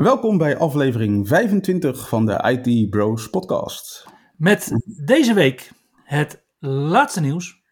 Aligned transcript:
Welkom 0.00 0.38
bij 0.38 0.56
aflevering 0.56 1.28
25 1.28 2.08
van 2.08 2.26
de 2.26 2.60
IT 2.62 2.90
Bros 2.90 3.30
podcast. 3.30 4.06
Met 4.36 4.72
deze 5.06 5.34
week 5.34 5.70
het 6.04 6.44
laatste 6.58 7.20
nieuws, 7.20 7.62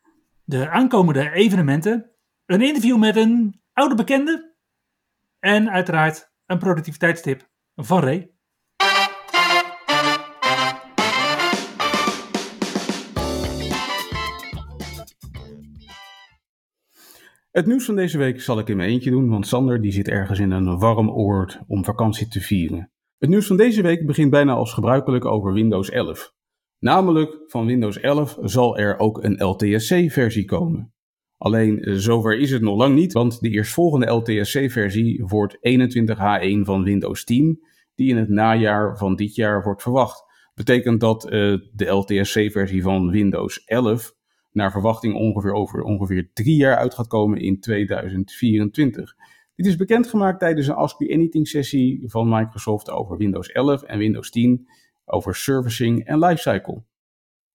de 0.44 0.68
aankomende 0.68 1.30
evenementen, 1.30 2.10
een 2.46 2.62
interview 2.62 2.98
met 2.98 3.16
een 3.16 3.60
oude 3.72 3.94
bekende 3.94 4.56
en 5.38 5.70
uiteraard 5.70 6.32
een 6.46 6.58
productiviteitstip 6.58 7.50
van 7.74 8.00
Ray. 8.00 8.30
Het 17.58 17.66
nieuws 17.66 17.84
van 17.84 17.96
deze 17.96 18.18
week 18.18 18.40
zal 18.40 18.58
ik 18.58 18.68
in 18.68 18.76
mijn 18.76 18.88
eentje 18.88 19.10
doen, 19.10 19.28
want 19.28 19.46
Sander 19.46 19.80
die 19.80 19.92
zit 19.92 20.08
ergens 20.08 20.38
in 20.38 20.50
een 20.50 20.78
warm 20.78 21.10
oord 21.10 21.60
om 21.66 21.84
vakantie 21.84 22.28
te 22.28 22.40
vieren. 22.40 22.92
Het 23.16 23.30
nieuws 23.30 23.46
van 23.46 23.56
deze 23.56 23.82
week 23.82 24.06
begint 24.06 24.30
bijna 24.30 24.52
als 24.52 24.72
gebruikelijk 24.72 25.24
over 25.24 25.52
Windows 25.52 25.90
11. 25.90 26.34
Namelijk, 26.78 27.38
van 27.46 27.66
Windows 27.66 28.00
11 28.00 28.38
zal 28.40 28.78
er 28.78 28.98
ook 28.98 29.22
een 29.22 29.44
LTSC-versie 29.44 30.44
komen. 30.44 30.92
Alleen, 31.36 32.00
zover 32.00 32.38
is 32.38 32.50
het 32.50 32.62
nog 32.62 32.76
lang 32.76 32.94
niet, 32.94 33.12
want 33.12 33.40
de 33.40 33.48
eerstvolgende 33.48 34.10
LTSC-versie 34.10 35.24
wordt 35.26 35.56
21H1 35.56 36.60
van 36.62 36.82
Windows 36.84 37.24
10, 37.24 37.60
die 37.94 38.08
in 38.08 38.16
het 38.16 38.28
najaar 38.28 38.98
van 38.98 39.16
dit 39.16 39.34
jaar 39.34 39.62
wordt 39.62 39.82
verwacht. 39.82 40.24
Betekent 40.54 41.00
dat 41.00 41.24
uh, 41.24 41.30
de 41.72 41.86
LTSC-versie 41.86 42.82
van 42.82 43.10
Windows 43.10 43.64
11 43.64 44.16
naar 44.58 44.72
verwachting 44.72 45.14
ongeveer 45.14 45.52
over 45.52 45.82
ongeveer 45.82 46.30
drie 46.32 46.56
jaar 46.56 46.76
uit 46.76 46.94
gaat 46.94 47.06
komen 47.06 47.40
in 47.40 47.60
2024. 47.60 49.16
Dit 49.54 49.66
is 49.66 49.76
bekendgemaakt 49.76 50.40
tijdens 50.40 50.66
een 50.66 50.74
Ask 50.74 51.00
Me 51.00 51.14
Anything 51.14 51.48
sessie 51.48 52.02
van 52.06 52.28
Microsoft 52.28 52.90
over 52.90 53.16
Windows 53.16 53.48
11 53.48 53.82
en 53.82 53.98
Windows 53.98 54.30
10, 54.30 54.68
over 55.04 55.34
servicing 55.34 56.04
en 56.04 56.18
lifecycle. 56.18 56.82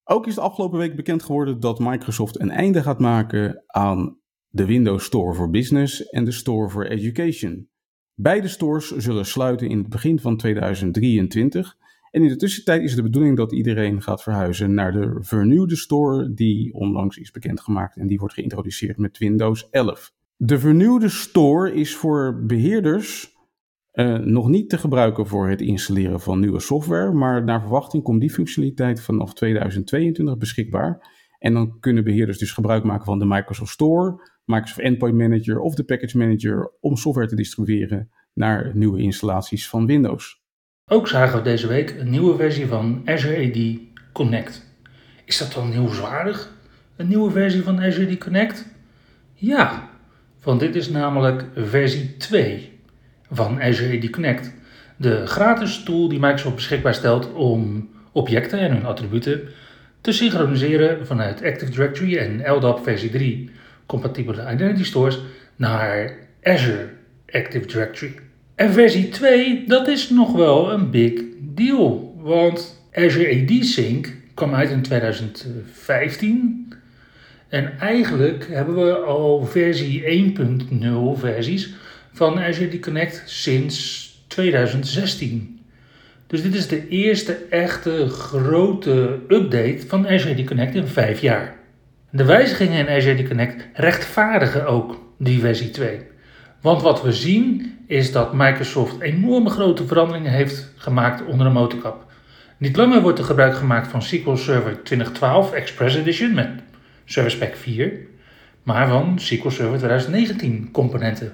Ook 0.04 0.28
is 0.28 0.36
de 0.36 0.42
afgelopen 0.42 0.80
week 0.80 0.96
bekend 0.96 1.24
geworden 1.24 1.59
dat 1.59 1.80
Microsoft 1.80 2.40
een 2.40 2.52
einde 2.52 2.84
gaat 2.84 3.00
maken 3.00 3.64
aan 3.68 4.18
de 4.48 4.66
Windows 4.66 5.06
Store 5.06 5.34
for 5.34 5.50
Business 5.50 6.09
en 6.09 6.26
de 6.26 6.31
Store 6.31 6.70
for 6.70 6.88
Education. 6.90 7.70
Beide 8.14 8.48
stores 8.48 8.88
zullen 8.88 9.26
sluiten 9.26 9.70
in 9.70 9.78
het 9.78 9.90
begin 9.90 10.20
van 10.20 10.38
2023 10.38 11.78
en 12.14 12.22
in 12.22 12.28
de 12.28 12.36
tussentijd 12.36 12.81
is 12.81 12.88
het 12.88 12.97
de 12.97 13.03
bedoeling 13.03 13.38
dat 13.38 13.52
iedereen 13.52 14.02
gaat 14.02 14.23
verhuizen 14.23 14.73
naar 14.73 14.92
de 14.92 15.17
vernieuwde 15.19 15.75
store 15.75 16.33
die 16.33 16.73
onlangs 16.73 17.17
is 17.17 17.31
bekendgemaakt 17.31 17.97
en 17.97 18.08
die 18.08 18.19
wordt 18.19 18.33
geïntroduceerd 18.33 18.97
met 18.97 19.17
Windows 19.17 19.69
11. 19.69 20.14
De 20.36 20.59
vernieuwde 20.59 21.09
store 21.09 21.73
is 21.73 21.95
voor 21.95 22.44
beheerders 22.45 23.38
uh, 23.94 24.17
nog 24.17 24.47
niet 24.47 24.69
te 24.69 24.78
gebruiken 24.78 25.28
voor 25.28 25.50
het 25.50 25.61
installeren 25.61 26.19
van 26.19 26.39
nieuwe 26.39 26.59
software, 26.59 27.11
maar 27.11 27.44
naar 27.44 27.61
verwachting 27.61 28.03
komt 28.03 28.22
die 28.22 28.31
functionaliteit 28.31 29.02
vanaf 29.02 29.34
2022 29.34 30.38
beschikbaar. 30.38 31.11
En 31.39 31.53
dan 31.53 31.80
kunnen 31.80 32.03
beheerders 32.03 32.38
dus 32.38 32.52
gebruik 32.52 32.84
maken 32.84 33.06
van 33.06 33.19
de 33.19 33.25
Microsoft 33.25 33.72
Store, 33.72 34.30
Microsoft 34.45 34.80
Endpoint 34.80 35.18
Manager 35.18 35.59
of 35.59 35.75
de 35.75 35.84
Package 35.84 36.18
Manager 36.18 36.72
om 36.80 36.95
software 36.95 37.28
te 37.28 37.35
distribueren 37.35 38.09
naar 38.34 38.72
nieuwe 38.75 39.01
installaties 39.01 39.69
van 39.69 39.85
Windows. 39.85 40.43
Ook 40.94 41.08
zagen 41.08 41.38
we 41.38 41.44
deze 41.44 41.68
week 41.68 41.96
een 42.00 42.09
nieuwe 42.09 42.36
versie 42.36 42.68
van 42.68 43.02
Azure 43.06 43.48
AD 43.48 43.80
Connect. 44.12 44.66
Is 45.26 45.38
dat 45.38 45.54
dan 45.54 45.70
nieuwswaardig? 45.70 46.50
Een 46.96 47.08
nieuwe 47.08 47.31
versie 47.31 47.64
van 47.64 47.81
Azure 47.81 48.12
AD 48.12 48.18
Connect? 48.18 48.66
Ja, 49.34 49.90
want 50.44 50.59
dit 50.59 50.76
is 50.76 50.90
namelijk 50.90 51.46
versie 51.56 52.18
2 52.18 52.80
van 53.31 53.62
Azure 53.62 53.98
AD 53.98 54.09
Connect. 54.09 54.54
De 54.96 55.28
gratis 55.28 55.84
tool 55.84 56.09
die 56.09 56.20
Microsoft 56.20 56.56
beschikbaar 56.56 56.94
stelt 56.94 57.34
om 57.34 57.90
objecten 58.12 58.60
en 58.60 58.72
hun 58.72 58.86
attributen 58.86 59.42
te 60.02 60.12
synchroniseren 60.12 61.08
vanuit 61.08 61.44
Active 61.44 61.72
Directory 61.72 62.18
en 62.18 62.52
LDAP 62.52 62.84
versie 62.84 63.10
3 63.10 63.50
compatibele 63.86 64.52
identity 64.52 64.84
stores 64.84 65.20
naar 65.56 66.16
Azure 66.44 66.90
Active 67.31 67.66
Directory. 67.66 68.16
En 68.56 68.74
versie 68.74 69.09
2, 69.09 69.64
dat 69.68 69.88
is 69.88 70.09
nog 70.09 70.31
wel 70.31 70.72
een 70.72 70.90
big 70.90 71.22
deal. 71.40 72.16
Want 72.18 72.88
Azure 72.94 73.41
AD 73.41 73.66
Sync 73.66 74.16
kwam 74.34 74.53
uit 74.53 74.69
in 74.69 74.81
2015. 74.81 76.74
En 77.47 77.80
eigenlijk 77.80 78.47
hebben 78.50 78.75
we 78.75 78.96
al 78.96 79.46
versie 79.46 80.34
1.0 81.16 81.19
versies 81.19 81.74
van 82.12 82.40
Azure 82.40 82.68
AD 82.68 82.80
Connect 82.80 83.24
sinds 83.25 84.09
2016. 84.28 85.59
Dus 86.28 86.42
dit 86.42 86.56
is 86.56 86.68
de 86.68 86.88
eerste 86.88 87.38
echte 87.50 88.08
grote 88.09 89.19
update 89.28 89.80
van 89.88 90.08
Azure 90.08 90.42
AD 90.42 90.46
Connect 90.46 90.75
in 90.75 90.88
vijf 90.88 91.22
jaar. 91.22 91.56
De 92.09 92.25
wijzigingen 92.25 92.88
in 92.88 92.96
Azure 92.96 93.22
AD 93.22 93.28
Connect 93.28 93.68
rechtvaardigen 93.74 94.66
ook 94.66 95.02
die 95.18 95.40
versie 95.40 95.69
2. 95.69 96.00
Want 96.62 96.81
wat 96.81 97.02
we 97.02 97.12
zien 97.12 97.72
is 97.88 98.11
dat 98.11 98.33
Microsoft 98.33 98.99
enorme 98.99 99.49
grote 99.49 99.88
veranderingen 99.88 100.31
heeft 100.31 100.71
gemaakt 100.75 101.25
onder 101.25 101.47
de 101.47 101.53
motorkap. 101.53 102.05
Niet 102.57 102.75
langer 102.75 103.01
wordt 103.01 103.19
er 103.19 103.25
gebruik 103.25 103.55
gemaakt 103.55 103.88
van 103.88 104.01
SQL 104.01 104.35
Server 104.35 104.83
2012 104.83 105.51
Express 105.51 105.95
Edition 105.95 106.33
met 106.33 106.49
Service 107.05 107.38
Pack 107.38 107.55
4, 107.55 107.94
maar 108.63 108.88
van 108.88 109.19
SQL 109.19 109.49
Server 109.49 109.77
2019 109.77 110.69
componenten. 110.71 111.31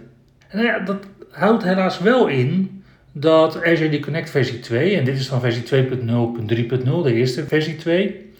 En 0.48 0.64
ja, 0.64 0.80
dat 0.80 1.06
houdt 1.32 1.64
helaas 1.64 2.00
wel 2.00 2.28
in 2.28 2.84
dat 3.12 3.64
Azure 3.64 4.00
Connect 4.00 4.30
versie 4.30 4.60
2, 4.60 4.98
en 4.98 5.04
dit 5.04 5.20
is 5.20 5.30
dan 5.30 5.40
versie 5.40 5.64
2.0.3.0, 5.64 6.84
de 7.04 7.14
eerste 7.14 7.48
versie 7.48 7.76
2, 7.76 8.32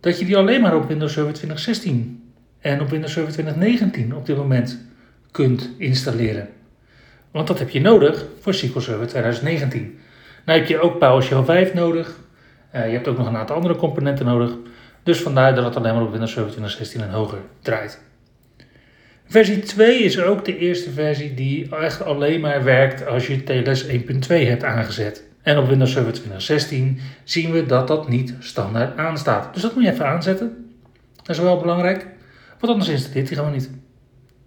dat 0.00 0.18
je 0.18 0.24
die 0.24 0.36
alleen 0.36 0.60
maar 0.60 0.76
op 0.76 0.88
Windows 0.88 1.12
Server 1.12 1.32
2016 1.32 2.22
en 2.60 2.80
op 2.80 2.90
Windows 2.90 3.12
Server 3.12 3.32
2019 3.32 4.14
op 4.14 4.26
dit 4.26 4.36
moment 4.36 4.78
kunt 5.30 5.70
installeren. 5.78 6.48
Want 7.30 7.46
dat 7.46 7.58
heb 7.58 7.70
je 7.70 7.80
nodig 7.80 8.26
voor 8.40 8.54
SQL 8.54 8.78
Server 8.78 9.06
2019. 9.06 9.98
Nou 10.44 10.58
heb 10.58 10.68
je 10.68 10.80
ook 10.80 10.98
PowerShell 10.98 11.42
5 11.42 11.74
nodig. 11.74 12.18
Uh, 12.74 12.86
je 12.86 12.92
hebt 12.92 13.08
ook 13.08 13.18
nog 13.18 13.26
een 13.26 13.36
aantal 13.36 13.56
andere 13.56 13.76
componenten 13.76 14.26
nodig. 14.26 14.56
Dus 15.02 15.20
vandaar 15.20 15.54
dat 15.54 15.64
het 15.64 15.76
alleen 15.76 15.94
maar 15.94 16.02
op 16.02 16.10
Windows 16.10 16.32
Server 16.32 16.50
2016 16.50 17.00
en 17.00 17.10
hoger 17.10 17.38
draait. 17.62 18.00
Versie 19.26 19.58
2 19.58 19.98
is 19.98 20.20
ook 20.20 20.44
de 20.44 20.58
eerste 20.58 20.90
versie 20.90 21.34
die 21.34 21.76
echt 21.76 22.04
alleen 22.04 22.40
maar 22.40 22.64
werkt 22.64 23.06
als 23.06 23.26
je 23.26 23.44
TLS 23.44 23.86
1.2 23.86 23.92
hebt 24.28 24.64
aangezet. 24.64 25.24
En 25.42 25.58
op 25.58 25.68
Windows 25.68 25.92
Server 25.92 26.12
2016 26.12 27.00
zien 27.24 27.52
we 27.52 27.66
dat 27.66 27.88
dat 27.88 28.08
niet 28.08 28.34
standaard 28.38 28.96
aanstaat. 28.98 29.54
Dus 29.54 29.62
dat 29.62 29.74
moet 29.74 29.84
je 29.84 29.90
even 29.90 30.06
aanzetten. 30.06 30.70
Dat 31.16 31.36
is 31.36 31.42
wel 31.42 31.60
belangrijk. 31.60 32.06
Want 32.60 32.72
anders 32.72 32.90
installeert 32.90 33.28
hij 33.28 33.36
gewoon 33.36 33.52
niet. 33.52 33.70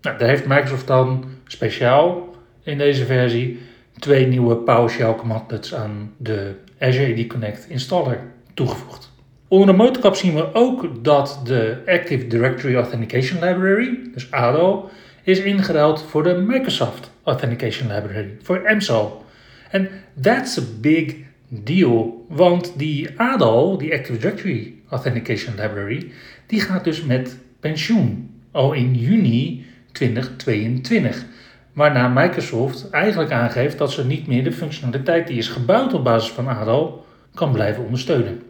Nou, 0.02 0.18
daar 0.18 0.28
heeft 0.28 0.46
Microsoft 0.46 0.88
dan 0.88 1.26
speciaal 1.48 2.31
in 2.64 2.78
deze 2.78 3.06
versie 3.06 3.60
twee 4.00 4.28
nieuwe 4.28 4.56
PowerShell 4.56 5.16
commands 5.16 5.76
aan 5.76 6.14
de 6.18 6.54
Azure 6.80 7.22
AD 7.22 7.28
Connect 7.28 7.66
installer 7.70 8.20
toegevoegd. 8.54 9.12
Onder 9.48 9.68
de 9.68 9.74
motorkap 9.74 10.16
zien 10.16 10.36
we 10.36 10.54
ook 10.54 11.04
dat 11.04 11.42
de 11.44 11.82
Active 11.86 12.28
Directory 12.28 12.76
Authentication 12.76 13.40
Library, 13.44 14.00
dus 14.14 14.32
ADO, 14.32 14.90
is 15.24 15.40
ingeruild 15.40 16.04
voor 16.04 16.24
de 16.24 16.34
Microsoft 16.34 17.12
Authentication 17.24 17.94
Library, 17.94 18.38
voor 18.42 18.62
MSAL. 18.76 19.26
En 19.70 19.90
that's 20.22 20.58
a 20.58 20.62
big 20.80 21.16
deal, 21.48 22.26
want 22.30 22.74
die 22.78 23.10
ADO, 23.20 23.78
die 23.78 23.94
Active 23.94 24.18
Directory 24.20 24.74
Authentication 24.90 25.56
Library, 25.56 26.12
die 26.46 26.62
gaat 26.62 26.84
dus 26.84 27.04
met 27.04 27.38
pensioen 27.60 28.30
al 28.52 28.74
in 28.74 28.96
juni 28.96 29.66
2022. 29.92 31.26
Waarna 31.74 32.08
Microsoft 32.08 32.90
eigenlijk 32.90 33.32
aangeeft 33.32 33.78
dat 33.78 33.92
ze 33.92 34.06
niet 34.06 34.28
meer 34.28 34.44
de 34.44 34.52
functionaliteit 34.52 35.28
die 35.28 35.38
is 35.38 35.48
gebouwd 35.48 35.94
op 35.94 36.04
basis 36.04 36.32
van 36.32 36.48
ADO 36.48 37.06
kan 37.34 37.52
blijven 37.52 37.84
ondersteunen. 37.84 38.42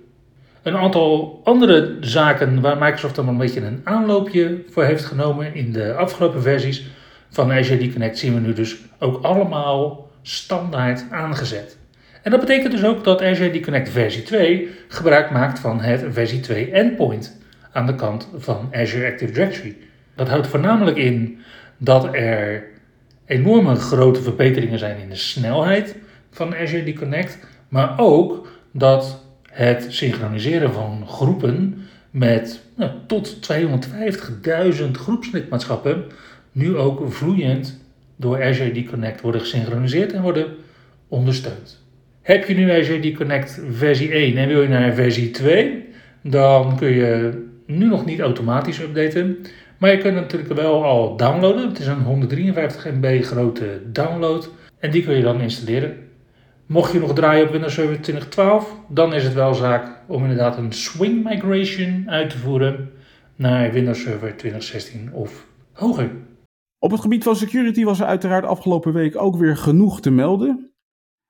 Een 0.64 0.78
aantal 0.78 1.42
andere 1.44 1.98
zaken 2.00 2.62
waar 2.62 2.78
Microsoft 2.78 3.16
dan 3.16 3.28
een 3.28 3.38
beetje 3.38 3.62
een 3.62 3.82
aanloopje 3.84 4.64
voor 4.70 4.84
heeft 4.84 5.06
genomen 5.06 5.56
in 5.56 5.72
de 5.72 5.94
afgelopen 5.94 6.42
versies 6.42 6.86
van 7.30 7.52
Azure 7.52 7.86
AD 7.86 7.92
Connect 7.92 8.18
zien 8.18 8.34
we 8.34 8.40
nu 8.40 8.54
dus 8.54 8.78
ook 9.00 9.24
allemaal 9.24 10.10
standaard 10.22 11.06
aangezet. 11.10 11.78
En 12.22 12.32
dat 12.32 12.40
betekent 12.40 12.72
dus 12.72 12.84
ook 12.84 13.04
dat 13.04 13.22
Azure 13.22 13.60
Connect 13.60 13.90
versie 13.90 14.24
2 14.24 14.70
gebruik 14.88 15.32
maakt 15.32 15.60
van 15.60 15.82
het 15.82 16.06
versie 16.10 16.40
2 16.40 16.72
endpoint 16.72 17.40
aan 17.72 17.86
de 17.86 17.96
kant 17.96 18.30
van 18.38 18.70
Azure 18.72 19.12
Active 19.12 19.32
Directory. 19.32 19.78
Dat 20.16 20.30
houdt 20.30 20.48
voornamelijk 20.48 20.98
in 20.98 21.40
dat 21.78 22.14
er 22.14 22.64
enorme 23.32 23.76
grote 23.76 24.22
verbeteringen 24.22 24.80
zijn 24.80 24.98
in 25.00 25.10
de 25.10 25.16
snelheid 25.16 25.96
van 26.32 26.56
Azure 26.56 26.94
Connect, 26.94 27.38
maar 27.68 28.00
ook 28.00 28.48
dat 28.72 29.26
het 29.50 29.86
synchroniseren 29.90 30.74
van 30.74 31.08
groepen 31.08 31.88
met 32.12 32.62
nou, 32.76 32.92
tot 33.08 33.54
250.000 34.82 34.92
groepslidmaatschappen 34.92 36.04
nu 36.52 36.78
ook 36.78 37.12
vloeiend 37.14 37.80
door 38.16 38.44
Azure 38.44 38.84
Connect 38.84 39.22
worden 39.22 39.42
gesynchroniseerd 39.42 40.14
en 40.14 40.22
worden 40.22 40.48
ondersteund. 41.08 41.80
Heb 42.22 42.48
je 42.48 42.54
nu 42.54 42.72
Azure 42.72 43.12
Connect 43.12 43.62
versie 43.72 44.12
1 44.12 44.38
en 44.38 44.48
wil 44.48 44.62
je 44.62 44.68
naar 44.68 44.94
versie 44.94 45.32
2, 45.32 45.86
dan 46.22 46.78
kun 46.78 46.90
je 46.90 47.44
nu 47.66 47.88
nog 47.88 48.06
niet 48.06 48.20
automatisch 48.20 48.80
updaten. 48.80 49.38
Maar 49.82 49.92
je 49.92 49.98
kunt 49.98 50.16
het 50.16 50.24
natuurlijk 50.24 50.54
wel 50.54 50.84
al 50.84 51.18
downloaden. 51.18 51.68
Het 51.68 51.80
is 51.80 51.88
een 51.88 52.04
153 52.04 52.86
MB 52.86 53.24
grote 53.24 53.82
download. 53.92 54.50
En 54.80 54.92
die 54.92 55.04
kun 55.04 55.16
je 55.16 55.22
dan 55.22 55.42
installeren. 55.42 55.98
Mocht 56.66 56.92
je 56.92 57.00
nog 57.00 57.14
draaien 57.14 57.46
op 57.46 57.52
Windows 57.52 57.74
Server 57.74 58.02
2012, 58.02 58.76
dan 58.88 59.14
is 59.14 59.24
het 59.24 59.34
wel 59.34 59.54
zaak 59.54 60.04
om 60.08 60.22
inderdaad 60.22 60.58
een 60.58 60.72
swing 60.72 61.24
migration 61.24 62.10
uit 62.10 62.30
te 62.30 62.38
voeren 62.38 62.92
naar 63.36 63.72
Windows 63.72 64.02
Server 64.02 64.38
2016 64.38 65.14
of 65.14 65.48
hoger. 65.74 66.12
Op 66.80 66.92
het 66.92 67.02
gebied 67.02 67.24
van 67.24 67.36
security 67.36 67.84
was 67.84 68.00
er 68.00 68.06
uiteraard 68.06 68.46
afgelopen 68.46 68.94
week 68.94 69.22
ook 69.22 69.36
weer 69.36 69.58
genoeg 69.58 70.02
te 70.02 70.12
melden. 70.12 70.74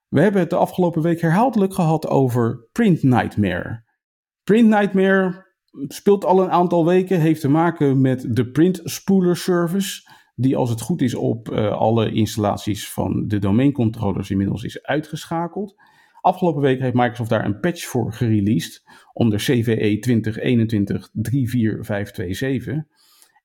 We 0.07 0.21
hebben 0.21 0.41
het 0.41 0.49
de 0.49 0.55
afgelopen 0.55 1.01
week 1.01 1.21
herhaaldelijk 1.21 1.73
gehad 1.73 2.07
over 2.07 2.67
Print 2.71 3.03
Nightmare. 3.03 3.83
Print 4.43 4.69
Nightmare 4.69 5.49
speelt 5.87 6.25
al 6.25 6.43
een 6.43 6.51
aantal 6.51 6.85
weken, 6.85 7.19
heeft 7.19 7.41
te 7.41 7.49
maken 7.49 8.01
met 8.01 8.35
de 8.35 8.49
Print 8.49 8.81
Spooler 8.83 9.37
Service, 9.37 10.09
die 10.35 10.55
als 10.55 10.69
het 10.69 10.81
goed 10.81 11.01
is 11.01 11.15
op 11.15 11.49
uh, 11.49 11.71
alle 11.71 12.11
installaties 12.11 12.89
van 12.89 13.27
de 13.27 13.39
domeincontrollers 13.39 14.29
inmiddels 14.29 14.63
is 14.63 14.83
uitgeschakeld. 14.83 15.75
Afgelopen 16.21 16.61
week 16.61 16.79
heeft 16.79 16.93
Microsoft 16.93 17.29
daar 17.29 17.45
een 17.45 17.59
patch 17.59 17.85
voor 17.85 18.13
gereleased 18.13 18.83
onder 19.13 19.39
CVE 19.39 19.99
2021-34527. 22.73 22.89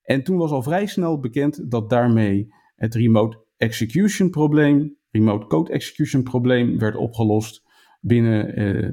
En 0.03 0.23
toen 0.23 0.37
was 0.37 0.51
al 0.51 0.63
vrij 0.63 0.85
snel 0.85 1.19
bekend 1.19 1.71
dat 1.71 1.89
daarmee 1.89 2.53
het 2.75 2.95
remote 2.95 3.45
execution 3.57 4.29
probleem, 4.29 4.97
remote 5.11 5.47
code 5.47 5.71
execution 5.71 6.23
probleem 6.23 6.79
werd 6.79 6.95
opgelost 6.95 7.63
binnen 7.99 8.59
uh, 8.59 8.91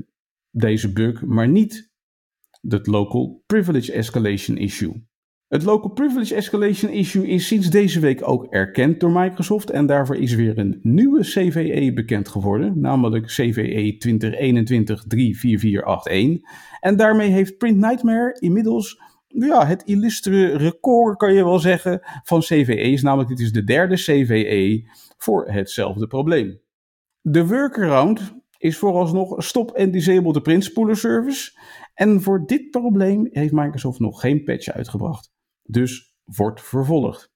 deze 0.50 0.92
bug, 0.92 1.24
maar 1.24 1.48
niet 1.48 1.92
het 2.68 2.86
local 2.86 3.42
privilege 3.46 3.92
escalation 3.92 4.56
issue. 4.56 5.06
Het 5.48 5.62
local 5.62 5.90
privilege 5.90 6.34
escalation 6.34 6.92
issue 6.92 7.26
is 7.26 7.46
sinds 7.46 7.70
deze 7.70 8.00
week 8.00 8.28
ook 8.28 8.46
erkend 8.46 9.00
door 9.00 9.10
Microsoft 9.10 9.70
en 9.70 9.86
daarvoor 9.86 10.16
is 10.16 10.34
weer 10.34 10.58
een 10.58 10.78
nieuwe 10.82 11.20
CVE 11.20 11.92
bekend 11.94 12.28
geworden, 12.28 12.80
namelijk 12.80 13.26
CVE 13.26 13.96
2021-34481. 16.38 16.42
En 16.80 16.96
daarmee 16.96 17.30
heeft 17.30 17.56
Print 17.58 17.76
Nightmare 17.76 18.36
inmiddels 18.40 19.00
ja, 19.26 19.66
het 19.66 19.82
illustre 19.82 20.56
record, 20.56 21.16
kan 21.16 21.34
je 21.34 21.44
wel 21.44 21.58
zeggen, 21.58 22.00
van 22.22 22.40
CVE's, 22.40 23.02
namelijk 23.02 23.28
dit 23.28 23.40
is 23.40 23.52
de 23.52 23.64
derde 23.64 23.94
CVE 23.94 24.88
voor 25.16 25.50
hetzelfde 25.50 26.06
probleem. 26.06 26.60
De 27.20 27.46
workaround 27.46 28.34
is 28.58 28.78
vooralsnog 28.78 29.44
stop 29.44 29.70
en 29.70 29.90
disable 29.90 30.32
de 30.32 30.40
print 30.40 30.64
spooler 30.64 30.96
service. 30.96 31.52
En 31.94 32.22
voor 32.22 32.46
dit 32.46 32.70
probleem 32.70 33.28
heeft 33.30 33.52
Microsoft 33.52 33.98
nog 33.98 34.20
geen 34.20 34.44
patch 34.44 34.68
uitgebracht. 34.68 35.32
Dus 35.62 36.14
wordt 36.24 36.62
vervolgd. 36.62 37.32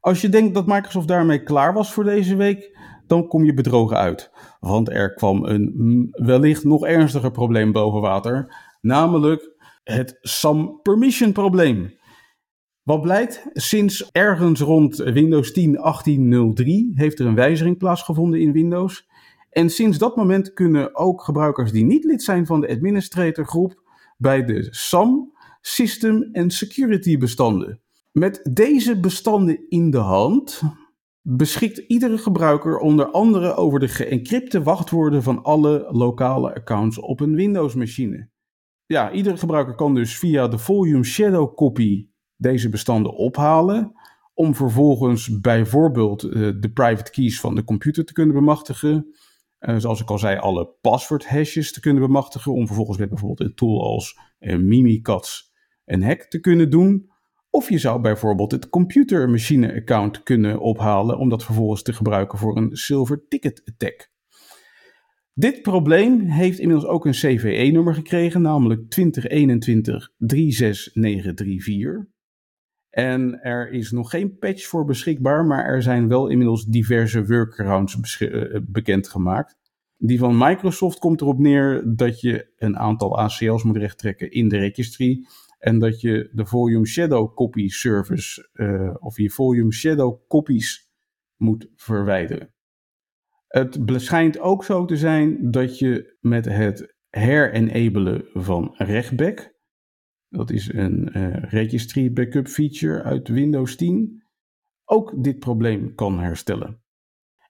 Als 0.00 0.20
je 0.20 0.28
denkt 0.28 0.54
dat 0.54 0.66
Microsoft 0.66 1.08
daarmee 1.08 1.42
klaar 1.42 1.72
was 1.72 1.92
voor 1.92 2.04
deze 2.04 2.36
week, 2.36 2.78
dan 3.06 3.28
kom 3.28 3.44
je 3.44 3.54
bedrogen 3.54 3.96
uit. 3.96 4.30
Want 4.60 4.90
er 4.90 5.14
kwam 5.14 5.44
een 5.44 6.08
wellicht 6.10 6.64
nog 6.64 6.86
ernstiger 6.86 7.30
probleem 7.30 7.72
boven 7.72 8.00
water, 8.00 8.54
namelijk 8.80 9.56
het 9.82 10.18
SAM 10.20 10.80
permission 10.82 11.32
probleem. 11.32 11.96
Wat 12.82 13.00
blijkt, 13.00 13.46
sinds 13.52 14.10
ergens 14.12 14.60
rond 14.60 14.96
Windows 14.96 15.52
10 15.52 15.76
18.03 15.76 15.84
heeft 16.94 17.18
er 17.18 17.26
een 17.26 17.34
wijziging 17.34 17.78
plaatsgevonden 17.78 18.40
in 18.40 18.52
Windows. 18.52 19.08
En 19.50 19.70
sinds 19.70 19.98
dat 19.98 20.16
moment 20.16 20.52
kunnen 20.52 20.96
ook 20.96 21.22
gebruikers 21.22 21.72
die 21.72 21.84
niet 21.84 22.04
lid 22.04 22.22
zijn 22.22 22.46
van 22.46 22.60
de 22.60 22.68
administrator 22.68 23.46
groep 23.46 23.87
bij 24.18 24.44
de 24.44 24.66
SAM 24.70 25.32
System 25.60 26.28
en 26.32 26.50
Security 26.50 27.18
bestanden. 27.18 27.80
Met 28.12 28.40
deze 28.52 29.00
bestanden 29.00 29.68
in 29.68 29.90
de 29.90 29.98
hand 29.98 30.62
beschikt 31.22 31.78
iedere 31.78 32.18
gebruiker 32.18 32.78
onder 32.78 33.10
andere 33.10 33.54
over 33.54 33.80
de 33.80 33.88
geëncrypte 33.88 34.62
wachtwoorden 34.62 35.22
van 35.22 35.42
alle 35.42 35.88
lokale 35.90 36.54
accounts 36.54 36.98
op 36.98 37.20
een 37.20 37.34
Windows-machine. 37.34 38.28
Ja, 38.86 39.12
iedere 39.12 39.36
gebruiker 39.36 39.74
kan 39.74 39.94
dus 39.94 40.18
via 40.18 40.48
de 40.48 40.58
Volume 40.58 41.04
Shadow 41.04 41.54
Copy 41.54 42.08
deze 42.36 42.68
bestanden 42.68 43.12
ophalen, 43.12 43.92
om 44.34 44.54
vervolgens 44.54 45.40
bijvoorbeeld 45.40 46.24
uh, 46.24 46.32
de 46.60 46.70
private 46.74 47.10
keys 47.10 47.40
van 47.40 47.54
de 47.54 47.64
computer 47.64 48.04
te 48.04 48.12
kunnen 48.12 48.34
bemachtigen, 48.34 49.17
zoals 49.58 50.00
ik 50.00 50.10
al 50.10 50.18
zei, 50.18 50.38
alle 50.38 50.68
password 50.80 51.26
hashes 51.26 51.72
te 51.72 51.80
kunnen 51.80 52.02
bemachtigen, 52.02 52.52
om 52.52 52.66
vervolgens 52.66 52.98
met 52.98 53.08
bijvoorbeeld 53.08 53.48
een 53.48 53.54
tool 53.54 53.82
als 53.82 54.18
uh, 54.40 54.56
Mimikatz 54.56 55.42
een 55.84 56.02
hack 56.02 56.22
te 56.22 56.40
kunnen 56.40 56.70
doen. 56.70 57.10
Of 57.50 57.70
je 57.70 57.78
zou 57.78 58.00
bijvoorbeeld 58.00 58.52
het 58.52 58.68
computermachine 58.68 59.74
account 59.74 60.22
kunnen 60.22 60.60
ophalen 60.60 61.18
om 61.18 61.28
dat 61.28 61.44
vervolgens 61.44 61.82
te 61.82 61.92
gebruiken 61.92 62.38
voor 62.38 62.56
een 62.56 62.76
silver 62.76 63.24
ticket 63.28 63.62
attack. 63.64 64.10
Dit 65.34 65.62
probleem 65.62 66.20
heeft 66.20 66.58
inmiddels 66.58 66.88
ook 66.88 67.06
een 67.06 67.12
CVE-nummer 67.12 67.94
gekregen, 67.94 68.42
namelijk 68.42 68.90
2021 68.90 70.10
36934. 70.16 72.17
En 72.98 73.40
er 73.42 73.70
is 73.70 73.90
nog 73.90 74.10
geen 74.10 74.38
patch 74.38 74.66
voor 74.66 74.84
beschikbaar, 74.84 75.44
maar 75.44 75.64
er 75.64 75.82
zijn 75.82 76.08
wel 76.08 76.28
inmiddels 76.28 76.64
diverse 76.64 77.26
workarounds 77.26 78.20
uh, 78.20 78.58
bekendgemaakt. 78.62 79.56
Die 79.96 80.18
van 80.18 80.38
Microsoft 80.38 80.98
komt 80.98 81.20
erop 81.20 81.38
neer 81.38 81.82
dat 81.96 82.20
je 82.20 82.52
een 82.56 82.78
aantal 82.78 83.18
ACL's 83.18 83.62
moet 83.62 83.76
rechttrekken 83.76 84.30
in 84.30 84.48
de 84.48 84.58
registry. 84.58 85.26
En 85.58 85.78
dat 85.78 86.00
je 86.00 86.30
de 86.32 86.46
Volume 86.46 86.86
Shadow 86.86 87.34
Copy 87.34 87.68
Service 87.68 88.48
uh, 88.52 88.94
of 88.98 89.16
je 89.16 89.30
Volume 89.30 89.72
Shadow 89.72 90.20
copies 90.28 90.90
moet 91.36 91.70
verwijderen. 91.76 92.54
Het 93.46 93.78
schijnt 93.86 94.38
ook 94.38 94.64
zo 94.64 94.84
te 94.84 94.96
zijn 94.96 95.50
dat 95.50 95.78
je 95.78 96.16
met 96.20 96.44
het 96.44 96.96
herenabelen 97.08 98.24
van 98.32 98.74
rechtback, 98.76 99.56
dat 100.28 100.50
is 100.50 100.72
een 100.72 101.10
uh, 101.16 101.42
registry 101.42 102.12
backup 102.12 102.46
feature 102.46 103.02
uit 103.02 103.28
Windows 103.28 103.76
10, 103.76 104.22
ook 104.84 105.22
dit 105.22 105.38
probleem 105.38 105.94
kan 105.94 106.20
herstellen. 106.20 106.82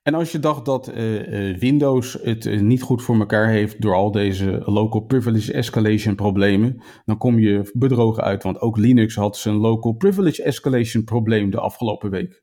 En 0.03 0.15
als 0.15 0.33
je 0.33 0.39
dacht 0.39 0.65
dat 0.65 0.89
uh, 0.89 1.51
uh, 1.51 1.59
Windows 1.59 2.19
het 2.23 2.61
niet 2.61 2.83
goed 2.83 3.03
voor 3.03 3.19
elkaar 3.19 3.49
heeft 3.49 3.81
door 3.81 3.95
al 3.95 4.11
deze 4.11 4.63
local 4.65 5.01
privilege 5.01 5.53
escalation 5.53 6.15
problemen, 6.15 6.83
dan 7.05 7.19
kom 7.19 7.39
je 7.39 7.71
bedrogen 7.73 8.23
uit, 8.23 8.43
want 8.43 8.61
ook 8.61 8.77
Linux 8.77 9.15
had 9.15 9.37
zijn 9.37 9.55
local 9.55 9.93
privilege 9.93 10.43
escalation 10.43 11.05
probleem 11.05 11.51
de 11.51 11.61
afgelopen 11.61 12.11
week. 12.11 12.43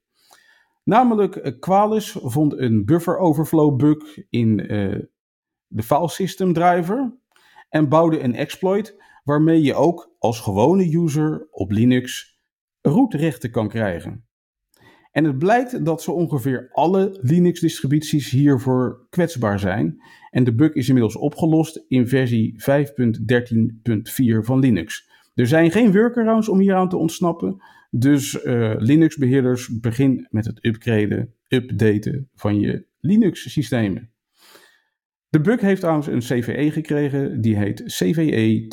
Namelijk, 0.84 1.56
Qualys 1.60 2.18
vond 2.22 2.58
een 2.58 2.86
buffer 2.86 3.18
overflow 3.18 3.76
bug 3.76 4.30
in 4.30 4.58
de 5.68 5.84
file 5.84 6.10
system 6.10 6.54
driver 6.54 7.18
en 7.70 7.90
bouwde 7.90 8.20
een 8.20 8.36
exploit 8.36 8.96
waarmee 9.26 9.62
je 9.62 9.74
ook 9.74 10.16
als 10.20 10.40
gewone 10.40 10.98
user 10.98 11.48
op 11.52 11.72
Linux 11.72 12.40
rootrechten 12.82 13.52
kan 13.52 13.68
krijgen. 13.68 14.26
En 15.12 15.24
het 15.24 15.38
blijkt 15.38 15.86
dat 15.86 16.02
zo 16.02 16.12
ongeveer 16.12 16.70
alle 16.72 17.20
Linux-distributies 17.22 18.30
hiervoor 18.30 19.08
kwetsbaar 19.10 19.60
zijn. 19.60 20.02
En 20.30 20.44
de 20.44 20.56
bug 20.56 20.74
is 20.74 20.88
inmiddels 20.88 21.16
opgelost 21.16 21.86
in 21.88 22.08
versie 22.08 22.56
5.13.4 22.60 22.66
van 24.40 24.60
Linux. 24.60 25.10
Er 25.34 25.48
zijn 25.48 25.72
geen 25.72 25.92
workarounds 25.92 26.50
om 26.50 26.60
hieraan 26.60 26.90
te 26.90 26.98
ontsnappen. 26.98 27.58
Dus 27.90 28.44
uh, 28.44 28.74
Linux-beheerders, 28.78 29.80
begin 29.80 30.28
met 30.30 30.46
het 30.46 30.66
upgraden, 30.66 31.34
updaten 31.48 32.30
van 32.34 32.60
je 32.60 32.86
Linux-systemen. 33.00 34.15
De 35.36 35.42
bug 35.42 35.62
heeft 35.62 35.80
trouwens 35.80 36.08
een 36.08 36.20
CVE 36.20 36.72
gekregen, 36.72 37.42
die 37.42 37.58
heet 37.58 37.84
CVE 37.86 38.66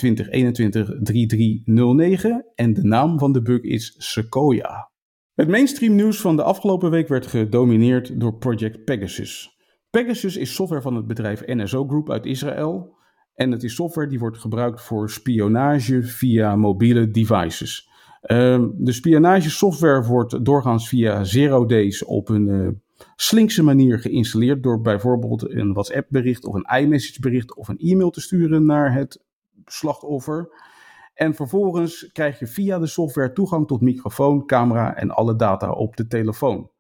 2021-3309 2.45 2.55
en 2.55 2.75
de 2.75 2.83
naam 2.83 3.19
van 3.19 3.33
de 3.33 3.43
bug 3.43 3.61
is 3.61 3.95
Sequoia. 3.99 4.91
Het 5.35 5.49
mainstream 5.49 5.95
nieuws 5.95 6.21
van 6.21 6.37
de 6.37 6.43
afgelopen 6.43 6.91
week 6.91 7.09
werd 7.09 7.27
gedomineerd 7.27 8.21
door 8.21 8.37
Project 8.37 8.85
Pegasus. 8.85 9.57
Pegasus 9.91 10.37
is 10.37 10.55
software 10.55 10.83
van 10.83 10.95
het 10.95 11.07
bedrijf 11.07 11.47
NSO 11.47 11.87
Group 11.87 12.11
uit 12.11 12.27
Israël. 12.27 12.97
En 13.35 13.51
het 13.51 13.63
is 13.63 13.75
software 13.75 14.09
die 14.09 14.19
wordt 14.19 14.39
gebruikt 14.39 14.83
voor 14.83 15.11
spionage 15.11 16.03
via 16.03 16.57
mobiele 16.57 17.11
devices. 17.11 17.89
Uh, 18.23 18.65
de 18.75 18.93
spionagesoftware 18.93 20.03
wordt 20.07 20.45
doorgaans 20.45 20.89
via 20.89 21.25
zero 21.25 21.67
days 21.67 22.05
op 22.05 22.29
een 22.29 22.81
slinkse 23.23 23.63
manier 23.63 23.99
geïnstalleerd 23.99 24.63
door 24.63 24.81
bijvoorbeeld 24.81 25.51
een 25.51 25.73
WhatsApp 25.73 26.07
bericht 26.11 26.45
of 26.45 26.55
een 26.55 26.81
iMessage 26.81 27.21
bericht 27.21 27.57
of 27.57 27.69
een 27.69 27.79
e-mail 27.79 28.11
te 28.11 28.21
sturen 28.21 28.67
naar 28.67 28.95
het 28.95 29.23
slachtoffer. 29.65 30.49
En 31.15 31.35
vervolgens 31.35 32.11
krijg 32.13 32.39
je 32.39 32.47
via 32.47 32.79
de 32.79 32.87
software 32.87 33.33
toegang 33.33 33.67
tot 33.67 33.81
microfoon, 33.81 34.47
camera 34.47 34.97
en 34.97 35.11
alle 35.11 35.37
data 35.37 35.71
op 35.71 35.97
de 35.97 36.07
telefoon. 36.07 36.71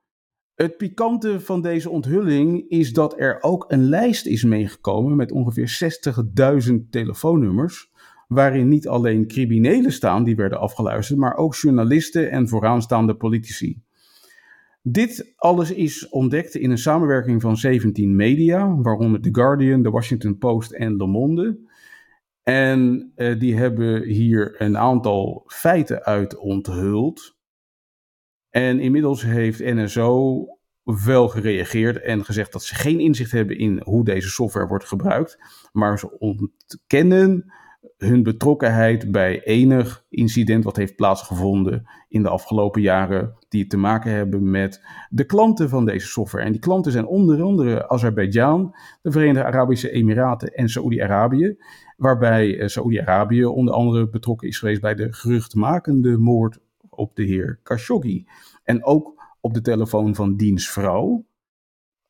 Het 0.54 0.76
pikante 0.76 1.40
van 1.40 1.62
deze 1.62 1.90
onthulling 1.90 2.68
is 2.68 2.92
dat 2.92 3.20
er 3.20 3.38
ook 3.40 3.64
een 3.68 3.84
lijst 3.88 4.26
is 4.26 4.44
meegekomen 4.44 5.16
met 5.16 5.32
ongeveer 5.32 5.92
60.000 6.68 6.74
telefoonnummers, 6.90 7.90
waarin 8.28 8.68
niet 8.68 8.88
alleen 8.88 9.26
criminelen 9.26 9.92
staan 9.92 10.24
die 10.24 10.36
werden 10.36 10.60
afgeluisterd, 10.60 11.18
maar 11.18 11.36
ook 11.36 11.54
journalisten 11.54 12.30
en 12.30 12.48
vooraanstaande 12.48 13.14
politici. 13.14 13.82
Dit 14.82 15.32
alles 15.36 15.70
is 15.70 16.08
ontdekt 16.08 16.54
in 16.54 16.70
een 16.70 16.78
samenwerking 16.78 17.40
van 17.40 17.56
17 17.56 18.16
media, 18.16 18.76
waaronder 18.76 19.20
The 19.20 19.28
Guardian, 19.32 19.82
The 19.82 19.90
Washington 19.90 20.38
Post 20.38 20.72
en 20.72 20.96
Le 20.96 21.06
Monde. 21.06 21.58
En 22.42 23.12
uh, 23.16 23.38
die 23.40 23.56
hebben 23.56 24.02
hier 24.02 24.62
een 24.62 24.78
aantal 24.78 25.44
feiten 25.46 26.04
uit 26.04 26.36
onthuld. 26.36 27.36
En 28.50 28.80
inmiddels 28.80 29.22
heeft 29.22 29.58
NSO 29.58 30.46
wel 30.82 31.28
gereageerd 31.28 32.00
en 32.00 32.24
gezegd 32.24 32.52
dat 32.52 32.62
ze 32.62 32.74
geen 32.74 33.00
inzicht 33.00 33.30
hebben 33.30 33.58
in 33.58 33.80
hoe 33.84 34.04
deze 34.04 34.28
software 34.28 34.66
wordt 34.66 34.84
gebruikt. 34.84 35.38
Maar 35.72 35.98
ze 35.98 36.18
ontkennen 36.18 37.52
hun 38.04 38.22
betrokkenheid 38.22 39.10
bij 39.10 39.42
enig 39.42 40.04
incident 40.08 40.64
wat 40.64 40.76
heeft 40.76 40.96
plaatsgevonden 40.96 41.86
in 42.08 42.22
de 42.22 42.28
afgelopen 42.28 42.82
jaren 42.82 43.34
die 43.48 43.66
te 43.66 43.76
maken 43.76 44.12
hebben 44.12 44.50
met 44.50 44.84
de 45.10 45.24
klanten 45.24 45.68
van 45.68 45.84
deze 45.84 46.06
software. 46.06 46.44
En 46.44 46.52
die 46.52 46.60
klanten 46.60 46.92
zijn 46.92 47.06
onder 47.06 47.42
andere 47.42 47.88
Azerbeidzjan, 47.88 48.74
de 49.02 49.10
Verenigde 49.10 49.44
Arabische 49.44 49.90
Emiraten 49.90 50.54
en 50.54 50.68
Saoedi-Arabië, 50.68 51.56
waarbij 51.96 52.58
eh, 52.58 52.68
Saoedi-Arabië 52.68 53.44
onder 53.44 53.74
andere 53.74 54.08
betrokken 54.08 54.48
is 54.48 54.58
geweest 54.58 54.80
bij 54.80 54.94
de 54.94 55.12
geruchtmakende 55.12 56.18
moord 56.18 56.58
op 56.88 57.16
de 57.16 57.22
heer 57.22 57.58
Khashoggi. 57.62 58.26
En 58.64 58.84
ook 58.84 59.22
op 59.40 59.54
de 59.54 59.60
telefoon 59.60 60.14
van 60.14 60.36
dienstvrouw. 60.36 61.24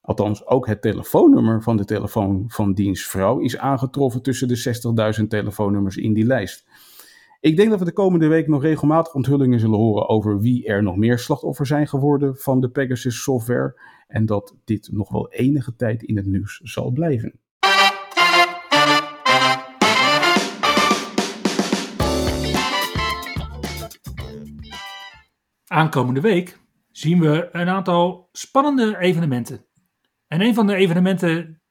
Althans, 0.04 0.46
ook 0.46 0.66
het 0.66 0.82
telefoonnummer 0.82 1.62
van 1.62 1.76
de 1.76 1.84
telefoon 1.84 2.44
van 2.48 2.74
dienstvrouw 2.74 3.38
is 3.38 3.58
aangetroffen 3.58 4.22
tussen 4.22 4.48
de 4.48 5.14
60.000 5.20 5.26
telefoonnummers 5.28 5.96
in 5.96 6.12
die 6.12 6.24
lijst. 6.24 6.66
Ik 7.40 7.56
denk 7.56 7.70
dat 7.70 7.78
we 7.78 7.84
de 7.84 7.92
komende 7.92 8.26
week 8.26 8.48
nog 8.48 8.62
regelmatig 8.62 9.14
onthullingen 9.14 9.60
zullen 9.60 9.78
horen 9.78 10.08
over 10.08 10.40
wie 10.40 10.66
er 10.66 10.82
nog 10.82 10.96
meer 10.96 11.18
slachtoffer 11.18 11.66
zijn 11.66 11.88
geworden 11.88 12.36
van 12.36 12.60
de 12.60 12.68
Pegasus 12.68 13.22
software 13.22 13.80
en 14.06 14.26
dat 14.26 14.56
dit 14.64 14.88
nog 14.92 15.10
wel 15.10 15.28
enige 15.30 15.76
tijd 15.76 16.02
in 16.02 16.16
het 16.16 16.26
nieuws 16.26 16.60
zal 16.62 16.90
blijven. 16.90 17.40
Aankomende 25.66 26.20
week 26.20 26.58
zien 26.90 27.20
we 27.20 27.48
een 27.52 27.68
aantal 27.68 28.28
spannende 28.32 28.98
evenementen. 28.98 29.64
En 30.32 30.40
een 30.40 30.54
van 30.54 30.66
de 30.66 30.74
evenementen 30.74 31.62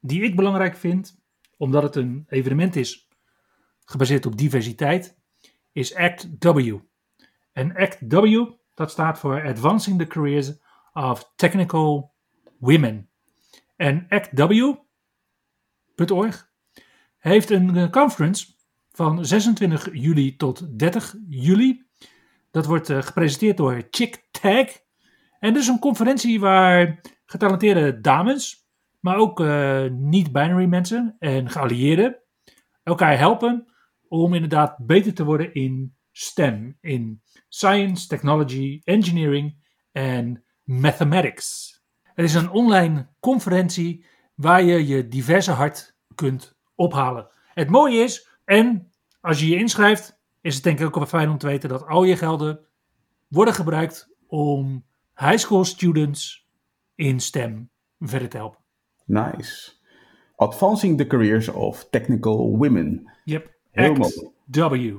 die 0.00 0.22
ik 0.22 0.36
belangrijk 0.36 0.76
vind, 0.76 1.22
omdat 1.56 1.82
het 1.82 1.96
een 1.96 2.24
evenement 2.28 2.76
is 2.76 3.08
gebaseerd 3.84 4.26
op 4.26 4.36
diversiteit, 4.36 5.18
is 5.72 5.94
ACT 5.94 6.26
W. 6.38 6.76
En 7.52 7.76
ACT 7.76 7.98
W, 8.08 8.44
dat 8.74 8.90
staat 8.90 9.18
voor 9.18 9.44
Advancing 9.44 9.98
the 9.98 10.06
Careers 10.06 10.52
of 10.92 11.32
Technical 11.36 12.14
Women. 12.58 13.10
En 13.76 14.06
ActW.org 14.08 14.82
heeft 17.18 17.50
een 17.50 17.90
conference 17.90 18.46
van 18.90 19.24
26 19.24 19.88
juli 19.92 20.36
tot 20.36 20.78
30 20.78 21.14
juli 21.28 21.86
dat 22.50 22.66
wordt 22.66 22.88
uh, 22.88 23.02
gepresenteerd 23.02 23.56
door 23.56 23.82
Chick 23.90 24.28
Tag. 24.30 24.68
En 25.38 25.56
is 25.56 25.66
een 25.66 25.78
conferentie 25.78 26.40
waar 26.40 27.00
getalenteerde 27.26 28.00
dames, 28.00 28.68
maar 29.00 29.16
ook 29.16 29.40
uh, 29.40 29.84
niet-binary 29.90 30.66
mensen 30.66 31.16
en 31.18 31.50
geallieerden 31.50 32.22
elkaar 32.82 33.18
helpen 33.18 33.72
om 34.08 34.34
inderdaad 34.34 34.76
beter 34.78 35.14
te 35.14 35.24
worden 35.24 35.54
in 35.54 35.96
STEM, 36.12 36.78
in 36.80 37.22
Science, 37.48 38.06
Technology, 38.06 38.80
Engineering 38.84 39.56
en 39.92 40.44
Mathematics. 40.62 41.80
Het 42.02 42.24
is 42.24 42.34
een 42.34 42.50
online 42.50 43.08
conferentie 43.20 44.06
waar 44.34 44.62
je 44.62 44.86
je 44.86 45.08
diverse 45.08 45.50
hart 45.50 45.96
kunt 46.14 46.58
ophalen. 46.74 47.28
Het 47.54 47.70
mooie 47.70 48.02
is, 48.02 48.28
en 48.44 48.92
als 49.20 49.40
je 49.40 49.48
je 49.48 49.56
inschrijft, 49.56 50.20
is 50.40 50.54
het 50.54 50.64
denk 50.64 50.80
ik 50.80 50.86
ook 50.86 50.94
wel 50.94 51.06
fijn 51.06 51.30
om 51.30 51.38
te 51.38 51.46
weten 51.46 51.68
dat 51.68 51.86
al 51.86 52.04
je 52.04 52.16
gelden 52.16 52.60
worden 53.28 53.54
gebruikt 53.54 54.08
om 54.26 54.84
high 55.14 55.36
school 55.36 55.64
students 55.64 56.43
in 56.94 57.20
STEM 57.20 57.70
verder 57.98 58.28
te 58.28 58.36
helpen. 58.36 58.60
Nice. 59.06 59.72
Advancing 60.36 60.98
the 60.98 61.06
Careers 61.06 61.48
of 61.48 61.86
Technical 61.90 62.56
Women. 62.58 63.10
Yep. 63.24 63.54
Heel 63.70 63.94
mooi. 63.94 64.12
W. 64.46 64.96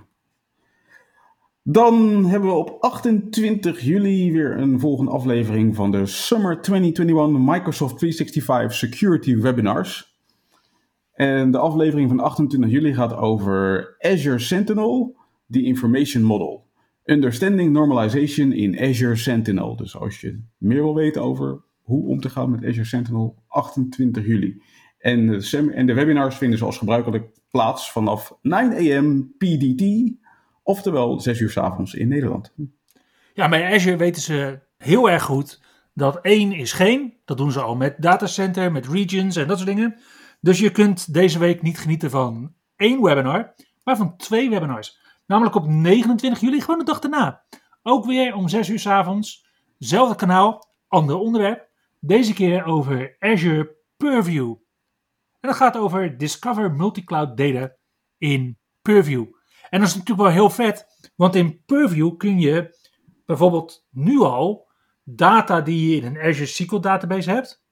Dan 1.68 2.26
hebben 2.26 2.50
we 2.50 2.56
op 2.56 2.78
28 2.80 3.82
juli 3.82 4.32
weer 4.32 4.58
een 4.58 4.80
volgende 4.80 5.12
aflevering 5.12 5.76
van 5.76 5.92
de 5.92 6.06
Summer 6.06 6.62
2021 6.62 7.42
Microsoft 7.42 7.98
365 7.98 8.74
Security 8.74 9.38
Webinars. 9.38 10.14
En 11.14 11.52
de 11.52 11.58
aflevering 11.58 12.10
van 12.10 12.20
28 12.20 12.72
juli 12.72 12.94
gaat 12.94 13.14
over 13.14 13.96
Azure 14.00 14.40
Sentinel, 14.40 15.16
the 15.50 15.64
Information 15.64 16.24
Model. 16.24 16.66
Understanding 17.04 17.72
Normalization 17.72 18.52
in 18.52 18.80
Azure 18.80 19.16
Sentinel. 19.16 19.76
Dus 19.76 19.98
als 19.98 20.22
je 20.22 20.42
meer 20.58 20.84
wil 20.84 20.96
weten 20.96 21.22
over 21.22 21.64
hoe 21.86 22.08
om 22.08 22.20
te 22.20 22.30
gaan 22.30 22.50
met 22.50 22.66
Azure 22.66 22.86
Sentinel, 22.86 23.44
28 23.48 24.26
juli. 24.26 24.62
En 24.98 25.28
de, 25.28 25.72
en 25.74 25.86
de 25.86 25.94
webinars 25.94 26.36
vinden 26.36 26.58
zoals 26.58 26.78
gebruikelijk 26.78 27.28
plaats 27.52 27.92
vanaf 27.92 28.38
9 28.42 28.98
am 28.98 29.34
PDT, 29.38 30.12
oftewel 30.64 31.20
6 31.20 31.40
uur 31.40 31.50
s 31.50 31.58
avonds 31.58 31.94
in 31.94 32.08
Nederland. 32.08 32.54
Ja, 33.34 33.50
bij 33.50 33.74
Azure 33.74 33.98
weten 33.98 34.22
ze 34.22 34.60
heel 34.78 35.10
erg 35.10 35.24
goed 35.24 35.62
dat 35.94 36.20
één 36.22 36.52
is 36.52 36.74
geen. 36.74 37.14
Dat 37.26 37.38
doen 37.38 37.52
ze 37.52 37.62
al 37.62 37.76
met 37.76 37.96
datacenter, 37.98 38.72
met 38.72 38.88
regions 38.88 39.36
en 39.36 39.48
dat 39.48 39.58
soort 39.58 39.70
dingen. 39.70 39.96
Dus 40.42 40.60
je 40.60 40.72
kunt 40.72 41.14
deze 41.14 41.40
week 41.40 41.62
niet 41.62 41.80
genieten 41.80 42.10
van 42.10 42.54
één 42.76 43.02
webinar, 43.02 43.54
maar 43.84 43.98
van 43.98 44.18
twee 44.18 44.50
webinars. 44.50 45.00
Namelijk 45.26 45.56
op 45.56 45.68
29 45.68 46.42
juli, 46.42 46.62
gewoon 46.62 46.80
de 46.80 46.86
dag 46.86 47.00
daarna. 47.00 47.44
Ook 47.84 48.06
weer 48.06 48.36
om 48.36 48.48
6 48.48 48.70
uur 48.70 48.80
s 48.80 48.88
avonds. 48.88 49.46
Zelfde 49.78 50.16
kanaal, 50.16 50.68
ander 50.88 51.18
onderwerp. 51.18 51.65
Deze 52.06 52.34
keer 52.34 52.66
over 52.66 53.16
Azure 53.20 53.76
Purview. 53.98 54.56
En 55.40 55.50
dat 55.50 55.56
gaat 55.56 55.78
over 55.78 56.18
Discover 56.18 56.72
Multicloud 56.72 57.38
Data 57.38 57.76
in 58.18 58.58
Purview. 58.82 59.26
En 59.70 59.80
dat 59.80 59.88
is 59.88 59.96
natuurlijk 59.96 60.22
wel 60.22 60.32
heel 60.32 60.50
vet, 60.50 60.86
want 61.16 61.36
in 61.36 61.64
Purview 61.66 62.18
kun 62.18 62.40
je 62.40 62.78
bijvoorbeeld 63.26 63.88
nu 63.92 64.20
al 64.20 64.68
data 65.04 65.62
die 65.62 65.90
je 65.90 65.96
in 65.96 66.06
een 66.06 66.22
Azure 66.22 66.46
SQL 66.46 66.80
database 66.80 67.30
hebt, 67.32 67.64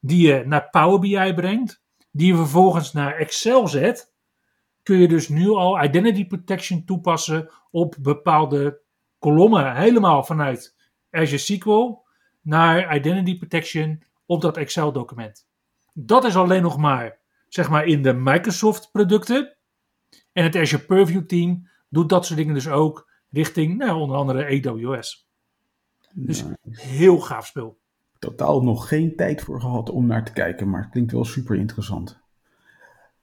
die 0.00 0.26
je 0.26 0.44
naar 0.46 0.68
Power 0.70 0.98
BI 0.98 1.34
brengt, 1.34 1.82
die 2.10 2.26
je 2.26 2.36
vervolgens 2.36 2.92
naar 2.92 3.16
Excel 3.16 3.68
zet 3.68 4.12
kun 4.82 4.96
je 4.96 5.08
dus 5.08 5.28
nu 5.28 5.50
al 5.50 5.82
identity 5.84 6.26
protection 6.26 6.84
toepassen 6.84 7.50
op 7.70 7.96
bepaalde 8.00 8.80
kolommen. 9.18 9.76
Helemaal 9.76 10.24
vanuit 10.24 10.76
Azure 11.10 11.38
SQL 11.38 12.01
naar 12.42 12.96
identity 12.96 13.38
protection 13.38 14.02
op 14.26 14.40
dat 14.40 14.56
Excel 14.56 14.92
document. 14.92 15.46
Dat 15.92 16.24
is 16.24 16.36
alleen 16.36 16.62
nog 16.62 16.76
maar, 16.76 17.18
zeg 17.48 17.70
maar, 17.70 17.84
in 17.84 18.02
de 18.02 18.12
Microsoft 18.12 18.88
producten. 18.92 19.56
En 20.32 20.44
het 20.44 20.56
Azure 20.56 20.82
Purview 20.82 21.26
team 21.26 21.68
doet 21.88 22.08
dat 22.08 22.26
soort 22.26 22.38
dingen 22.38 22.54
dus 22.54 22.68
ook 22.68 23.10
richting, 23.30 23.76
nou, 23.78 24.00
onder 24.00 24.16
andere 24.16 24.44
AWS. 24.44 25.28
Dus 26.14 26.44
heel 26.68 27.18
gaaf 27.18 27.46
spul. 27.46 27.80
Totaal 28.18 28.62
nog 28.62 28.88
geen 28.88 29.16
tijd 29.16 29.42
voor 29.42 29.60
gehad 29.60 29.90
om 29.90 30.06
naar 30.06 30.24
te 30.24 30.32
kijken, 30.32 30.70
maar 30.70 30.82
het 30.82 30.90
klinkt 30.90 31.12
wel 31.12 31.24
super 31.24 31.56
interessant. 31.56 32.20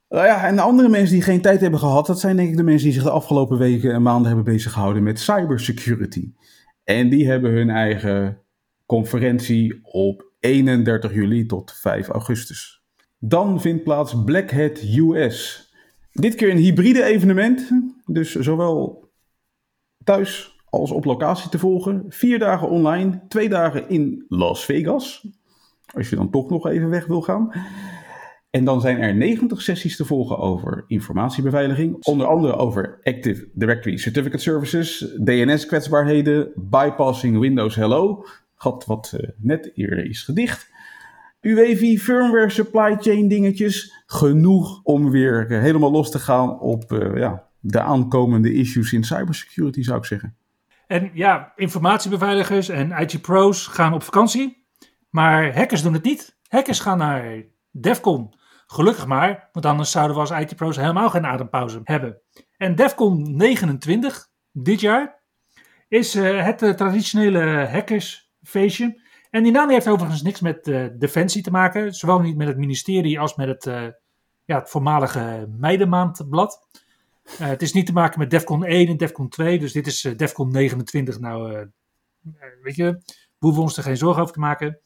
Uh, 0.09 0.25
ja, 0.25 0.45
en 0.47 0.55
de 0.55 0.61
andere 0.61 0.89
mensen 0.89 1.13
die 1.13 1.23
geen 1.23 1.41
tijd 1.41 1.61
hebben 1.61 1.79
gehad, 1.79 2.05
dat 2.05 2.19
zijn 2.19 2.35
denk 2.35 2.49
ik 2.49 2.57
de 2.57 2.63
mensen 2.63 2.85
die 2.85 2.93
zich 2.93 3.03
de 3.03 3.09
afgelopen 3.09 3.57
weken 3.57 3.93
en 3.93 4.01
maanden 4.01 4.27
hebben 4.27 4.53
bezig 4.53 4.71
gehouden 4.71 5.03
met 5.03 5.19
cybersecurity. 5.19 6.33
En 6.83 7.09
die 7.09 7.27
hebben 7.27 7.51
hun 7.51 7.69
eigen 7.69 8.41
conferentie 8.89 9.79
op 9.81 10.31
31 10.39 11.13
juli 11.13 11.45
tot 11.45 11.71
5 11.71 12.07
augustus. 12.07 12.83
Dan 13.19 13.61
vindt 13.61 13.83
plaats 13.83 14.23
Black 14.23 14.51
Hat 14.51 14.81
US. 14.81 15.69
Dit 16.11 16.35
keer 16.35 16.49
een 16.49 16.57
hybride 16.57 17.03
evenement, 17.03 17.71
dus 18.05 18.35
zowel 18.35 19.07
thuis 20.03 20.57
als 20.65 20.91
op 20.91 21.05
locatie 21.05 21.49
te 21.49 21.59
volgen. 21.59 22.05
Vier 22.07 22.39
dagen 22.39 22.69
online, 22.69 23.21
twee 23.27 23.49
dagen 23.49 23.89
in 23.89 24.25
Las 24.27 24.65
Vegas. 24.65 25.27
Als 25.93 26.09
je 26.09 26.15
dan 26.15 26.29
toch 26.29 26.49
nog 26.49 26.67
even 26.67 26.89
weg 26.89 27.05
wil 27.05 27.21
gaan. 27.21 27.51
En 28.49 28.63
dan 28.63 28.81
zijn 28.81 28.97
er 28.97 29.15
90 29.15 29.61
sessies 29.61 29.95
te 29.95 30.05
volgen 30.05 30.37
over 30.37 30.83
informatiebeveiliging. 30.87 32.05
Onder 32.05 32.27
andere 32.27 32.55
over 32.55 32.99
Active 33.03 33.49
Directory 33.53 33.97
Certificate 33.97 34.41
Services, 34.41 34.99
DNS-kwetsbaarheden, 35.23 36.51
bypassing 36.55 37.39
Windows 37.39 37.75
Hello. 37.75 38.25
Gat 38.61 38.85
wat 38.85 39.13
uh, 39.15 39.29
net 39.37 39.71
eerder 39.73 40.05
is 40.05 40.23
gedicht. 40.23 40.69
UEFI, 41.41 41.99
firmware, 41.99 42.49
supply 42.49 42.97
chain 42.99 43.27
dingetjes. 43.27 44.03
Genoeg 44.05 44.83
om 44.83 45.09
weer 45.11 45.51
uh, 45.51 45.59
helemaal 45.59 45.91
los 45.91 46.11
te 46.11 46.19
gaan 46.19 46.59
op 46.59 46.91
uh, 46.91 47.17
ja, 47.17 47.47
de 47.59 47.81
aankomende 47.81 48.53
issues 48.53 48.93
in 48.93 49.03
cybersecurity, 49.03 49.83
zou 49.83 49.97
ik 49.97 50.05
zeggen. 50.05 50.35
En 50.87 51.11
ja, 51.13 51.53
informatiebeveiligers 51.55 52.69
en 52.69 52.91
IT-pro's 52.91 53.67
gaan 53.67 53.93
op 53.93 54.03
vakantie. 54.03 54.65
Maar 55.09 55.55
hackers 55.55 55.81
doen 55.81 55.93
het 55.93 56.03
niet. 56.03 56.37
Hackers 56.47 56.79
gaan 56.79 56.97
naar 56.97 57.43
DEFCON. 57.71 58.33
Gelukkig 58.67 59.07
maar, 59.07 59.49
want 59.51 59.65
anders 59.65 59.91
zouden 59.91 60.15
we 60.15 60.21
als 60.21 60.31
IT-pro's 60.31 60.75
helemaal 60.75 61.09
geen 61.09 61.25
adempauze 61.25 61.81
hebben. 61.83 62.21
En 62.57 62.75
DEFCON 62.75 63.35
29, 63.35 64.27
dit 64.51 64.79
jaar, 64.79 65.21
is 65.87 66.13
het 66.13 66.57
traditionele 66.57 67.65
hackersfeestje. 68.51 69.07
En 69.29 69.43
die 69.43 69.51
naam 69.51 69.69
heeft 69.69 69.87
overigens 69.87 70.21
niks 70.21 70.39
met 70.39 70.67
uh, 70.67 70.85
defensie 70.93 71.43
te 71.43 71.51
maken. 71.51 71.93
Zowel 71.93 72.19
niet 72.19 72.37
met 72.37 72.47
het 72.47 72.57
ministerie 72.57 73.19
als 73.19 73.35
met 73.35 73.47
het, 73.47 73.63
ja, 74.45 74.59
het 74.59 74.69
voormalige 74.69 75.49
Meidenmaandblad. 75.57 76.67
het 77.37 77.61
is 77.61 77.73
niet 77.73 77.85
te 77.85 77.93
maken 77.93 78.19
met 78.19 78.29
DEFCON 78.29 78.65
1 78.65 78.87
en 78.87 78.97
DEFCON 78.97 79.29
2. 79.29 79.59
Dus 79.59 79.71
dit 79.71 79.87
is 79.87 80.01
DEFCON 80.01 80.51
29. 80.51 81.19
Nou, 81.19 81.67
weet 82.63 82.75
je, 82.75 82.83
we 82.83 83.01
hoeven 83.39 83.61
ons 83.61 83.77
er 83.77 83.83
geen 83.83 83.97
zorgen 83.97 84.21
over 84.21 84.33
te 84.33 84.39
maken. 84.39 84.79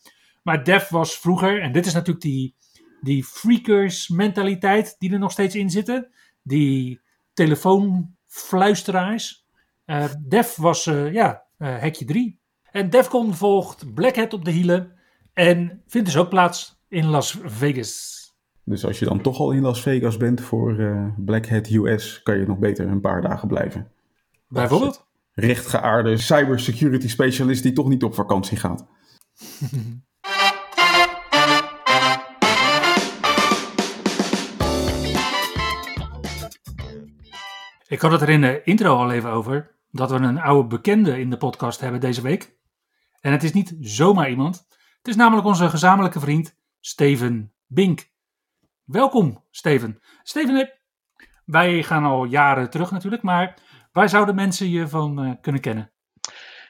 Maar 0.44 0.64
DEF 0.64 0.90
was 0.90 1.18
vroeger, 1.18 1.62
en 1.62 1.72
dit 1.72 1.86
is 1.86 1.94
natuurlijk 1.94 2.26
die 2.26 2.56
die 3.04 3.24
freakers 3.24 4.08
mentaliteit 4.08 4.96
die 5.00 5.12
er 5.12 5.20
nog 5.20 5.32
steeds 5.32 5.56
in 5.56 5.70
zitten. 5.70 6.12
Die 6.42 7.02
telefoonfluisteraars. 7.34 9.46
Def 10.20 10.56
was 10.56 10.84
ja, 11.12 11.46
hekje 11.58 12.06
3. 12.06 12.40
En 12.74 12.90
Defcon 12.90 13.34
volgt 13.34 13.94
Black 13.94 14.16
Hat 14.16 14.34
op 14.34 14.46
de 14.46 14.52
hielen. 14.52 14.92
En 15.34 15.82
vindt 15.88 16.08
dus 16.08 16.18
ook 16.18 16.30
plaats 16.30 16.84
in 16.88 17.06
Las 17.06 17.40
Vegas. 17.44 18.22
Dus 18.64 18.86
als 18.86 19.00
je 19.00 19.06
dan 19.06 19.22
toch 19.22 19.40
al 19.40 19.52
in 19.52 19.62
Las 19.62 19.82
Vegas 19.82 20.18
bent 20.18 20.42
voor 20.42 20.76
Black 21.18 21.48
Hat 21.48 21.70
US, 21.70 22.24
kan 22.24 22.40
je 22.40 22.46
nog 22.46 22.58
beter 22.58 22.88
een 22.88 23.02
paar 23.02 23.22
dagen 23.22 23.48
blijven. 23.48 23.92
Bijvoorbeeld? 24.48 25.06
Rechtgeaarde 25.34 26.18
cybersecurity 26.18 27.08
specialist 27.08 27.64
die 27.64 27.74
toch 27.74 27.88
niet 27.88 28.04
op 28.04 28.14
vakantie 28.14 28.58
gaat. 28.58 28.86
Ik 37.88 38.02
had 38.02 38.12
het 38.12 38.22
er 38.22 38.30
in 38.30 38.42
de 38.42 38.62
intro 38.64 38.96
al 38.96 39.12
even 39.12 39.30
over 39.30 39.72
dat 39.92 40.12
we 40.12 40.16
een 40.16 40.42
oude 40.42 40.68
bekende 40.68 41.20
in 41.20 41.30
de 41.30 41.38
podcast 41.38 41.80
hebben 41.80 42.00
deze 42.00 42.22
week. 42.22 42.62
En 43.24 43.32
het 43.32 43.44
is 43.44 43.54
niet 43.54 43.76
zomaar 43.80 44.30
iemand. 44.30 44.66
Het 44.98 45.08
is 45.08 45.16
namelijk 45.16 45.48
onze 45.48 45.70
gezamenlijke 45.70 46.20
vriend 46.20 46.56
Steven 46.80 47.54
Bink. 47.68 48.12
Welkom, 48.84 49.44
Steven. 49.52 50.00
Steven, 50.24 50.72
wij 51.46 51.84
gaan 51.84 52.04
al 52.04 52.24
jaren 52.26 52.70
terug 52.70 52.92
natuurlijk, 52.92 53.24
maar 53.24 53.58
waar 53.92 54.10
zouden 54.10 54.36
mensen 54.36 54.70
je 54.70 54.88
van 54.88 55.26
uh, 55.26 55.34
kunnen 55.42 55.62
kennen? 55.62 55.92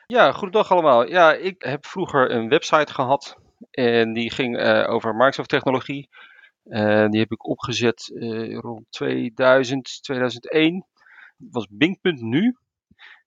Ja, 0.07 0.31
goedendag 0.31 0.71
allemaal. 0.71 1.07
Ja, 1.07 1.33
ik 1.33 1.61
heb 1.63 1.85
vroeger 1.85 2.31
een 2.31 2.49
website 2.49 2.93
gehad 2.93 3.37
en 3.71 4.13
die 4.13 4.31
ging 4.31 4.59
uh, 4.59 4.89
over 4.89 5.15
Microsoft 5.15 5.49
technologie. 5.49 6.09
Uh, 6.63 7.09
die 7.09 7.19
heb 7.19 7.31
ik 7.31 7.47
opgezet 7.47 8.11
rond 8.61 8.85
2000, 8.89 10.03
2001 10.03 10.85
was 11.37 11.67
Bing.nu. 11.69 12.57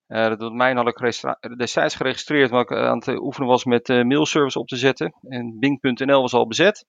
Uh, 0.08 0.36
dat 0.36 0.52
mijn 0.52 0.76
had 0.76 0.88
ik 0.88 1.58
destijds 1.58 1.94
geregistreerd, 1.94 2.50
waar 2.50 2.60
ik 2.60 2.72
aan 2.72 2.98
het 2.98 3.08
oefenen 3.08 3.48
was 3.48 3.64
met 3.64 3.88
uh, 3.88 4.04
mailservice 4.04 4.58
op 4.58 4.68
te 4.68 4.76
zetten. 4.76 5.14
En 5.28 5.58
Bing.nl 5.58 6.20
was 6.20 6.32
al 6.32 6.46
bezet. 6.46 6.86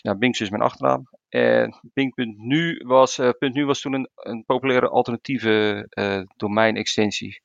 Ja, 0.00 0.16
Bing 0.16 0.38
is 0.38 0.50
mijn 0.50 0.62
achternaam. 0.62 1.08
En 1.28 1.80
Bing.nu 1.94 2.82
was, 2.86 3.18
uh, 3.18 3.30
.nu 3.38 3.66
was 3.66 3.80
toen 3.80 3.92
een, 3.92 4.08
een 4.14 4.44
populaire 4.44 4.88
alternatieve 4.88 5.86
domeinextensie 6.36 7.40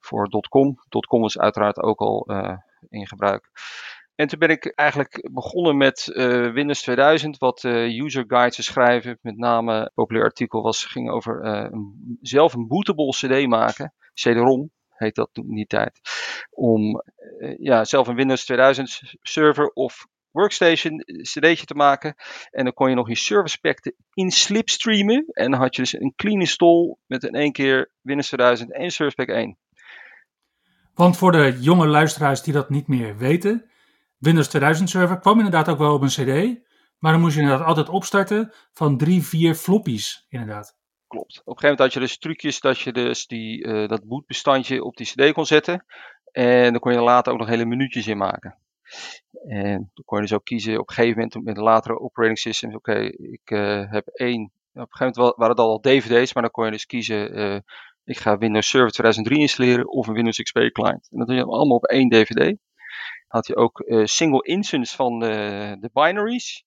voor 0.00 0.28
.com. 0.48 0.78
.com 1.08 1.20
was 1.20 1.38
uiteraard 1.38 1.78
ook 1.78 2.00
al 2.00 2.26
in 2.88 3.06
gebruik. 3.06 3.50
En 4.14 4.28
toen 4.28 4.38
ben 4.38 4.48
ik 4.48 4.66
eigenlijk 4.66 5.28
begonnen 5.32 5.76
met 5.76 6.10
uh, 6.12 6.52
Windows 6.52 6.82
2000, 6.82 7.38
wat 7.38 7.62
uh, 7.62 8.02
user 8.02 8.24
guides 8.26 8.56
te 8.56 8.62
schrijven. 8.62 9.18
Met 9.22 9.36
name 9.36 9.74
een 9.74 9.90
populair 9.94 10.24
artikel 10.24 10.62
was, 10.62 10.84
ging 10.84 11.10
over 11.10 11.70
zelf 12.20 12.54
een 12.54 12.66
bootable 12.66 13.10
CD 13.10 13.46
maken. 13.46 13.92
CD-ROM 14.14 14.70
heet 14.88 15.14
dat 15.14 15.28
toen 15.32 15.48
in 15.48 15.54
die 15.54 15.66
tijd. 15.66 16.00
Om 16.50 17.02
ja, 17.58 17.84
zelf 17.84 18.08
een 18.08 18.14
Windows 18.14 18.44
2000 18.44 19.00
server 19.22 19.66
of 19.66 20.06
workstation 20.32 20.98
cd'tje 21.22 21.64
te 21.64 21.74
maken. 21.74 22.14
En 22.50 22.64
dan 22.64 22.72
kon 22.72 22.88
je 22.88 22.94
nog 22.94 23.08
je 23.08 23.16
service 23.16 23.58
pack 23.60 23.92
in 24.14 24.30
slipstreamen. 24.30 25.24
En 25.26 25.50
dan 25.50 25.60
had 25.60 25.76
je 25.76 25.82
dus 25.82 25.92
een 25.92 26.12
clean 26.16 26.40
install 26.40 26.96
met 27.06 27.24
in 27.24 27.34
één 27.34 27.52
keer 27.52 27.92
Windows 28.00 28.26
2000 28.26 28.72
en 28.72 28.90
Service 28.90 29.16
Pack 29.16 29.28
1. 29.28 29.58
Want 30.94 31.16
voor 31.16 31.32
de 31.32 31.56
jonge 31.60 31.86
luisteraars 31.86 32.42
die 32.42 32.52
dat 32.52 32.70
niet 32.70 32.88
meer 32.88 33.16
weten, 33.16 33.70
Windows 34.18 34.48
2000 34.48 34.90
server 34.90 35.18
kwam 35.18 35.36
inderdaad 35.36 35.68
ook 35.68 35.78
wel 35.78 35.94
op 35.94 36.02
een 36.02 36.08
CD. 36.08 36.60
Maar 36.98 37.12
dan 37.12 37.20
moest 37.20 37.34
je 37.34 37.40
inderdaad 37.40 37.66
altijd 37.66 37.88
opstarten 37.88 38.52
van 38.72 38.98
drie, 38.98 39.22
vier 39.22 39.54
floppies, 39.54 40.26
inderdaad. 40.28 40.80
Klopt. 41.12 41.40
Op 41.44 41.46
een 41.54 41.58
gegeven 41.58 41.68
moment 41.68 41.78
had 41.78 41.92
je 41.92 42.00
dus 42.00 42.18
trucjes 42.18 42.60
dat 42.60 42.80
je 42.80 42.92
dus 42.92 43.26
die, 43.26 43.64
uh, 43.64 43.88
dat 43.88 44.04
bootbestandje 44.04 44.84
op 44.84 44.96
die 44.96 45.06
CD 45.06 45.32
kon 45.32 45.46
zetten. 45.46 45.84
En 46.30 46.70
dan 46.70 46.80
kon 46.80 46.92
je 46.92 46.98
er 46.98 47.04
later 47.04 47.32
ook 47.32 47.38
nog 47.38 47.48
hele 47.48 47.64
minuutjes 47.64 48.06
in 48.06 48.16
maken. 48.16 48.58
En 49.46 49.90
dan 49.94 50.04
kon 50.04 50.16
je 50.18 50.22
dus 50.22 50.32
ook 50.32 50.44
kiezen 50.44 50.78
op 50.78 50.88
een 50.88 50.94
gegeven 50.94 51.16
moment 51.16 51.44
met 51.44 51.56
een 51.56 51.62
latere 51.62 52.00
operating 52.00 52.38
systems. 52.38 52.74
Oké, 52.74 52.98
ik 53.16 53.50
uh, 53.50 53.90
heb 53.90 54.06
één. 54.06 54.52
Op 54.72 54.80
een 54.80 54.86
gegeven 54.90 55.20
moment 55.20 55.36
waren 55.36 55.56
het 55.56 55.64
al 55.64 55.80
dvd's, 55.80 56.34
maar 56.34 56.42
dan 56.42 56.52
kon 56.52 56.64
je 56.64 56.70
dus 56.70 56.86
kiezen. 56.86 57.38
Uh, 57.38 57.58
ik 58.04 58.18
ga 58.18 58.38
Windows 58.38 58.68
Server 58.68 58.90
2003 58.90 59.40
installeren 59.40 59.88
of 59.88 60.06
een 60.06 60.14
Windows 60.14 60.42
XP 60.42 60.58
client. 60.58 61.08
En 61.10 61.18
dat 61.18 61.26
doe 61.26 61.36
je 61.36 61.44
allemaal 61.44 61.76
op 61.76 61.84
één 61.84 62.08
dvd 62.08 62.56
had 63.26 63.46
je 63.46 63.56
ook 63.56 63.84
single 64.04 64.42
instance 64.42 64.96
van 64.96 65.18
de, 65.18 65.76
de 65.80 65.90
binaries. 65.92 66.64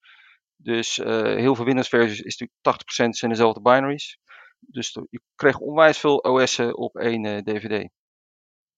Dus 0.56 0.96
heel 0.96 1.56
veel 1.56 1.66
Windows 1.66 1.88
versies 1.88 2.20
is 2.22 2.38
natuurlijk 2.38 2.84
80% 3.10 3.10
zijn 3.10 3.32
dezelfde 3.32 3.62
binaries. 3.62 4.20
Dus 4.60 4.92
je 5.10 5.22
kreeg 5.36 5.60
onwijs 5.60 6.00
veel 6.00 6.18
OS'en 6.18 6.78
op 6.78 6.96
één 6.96 7.44
DVD. 7.44 7.90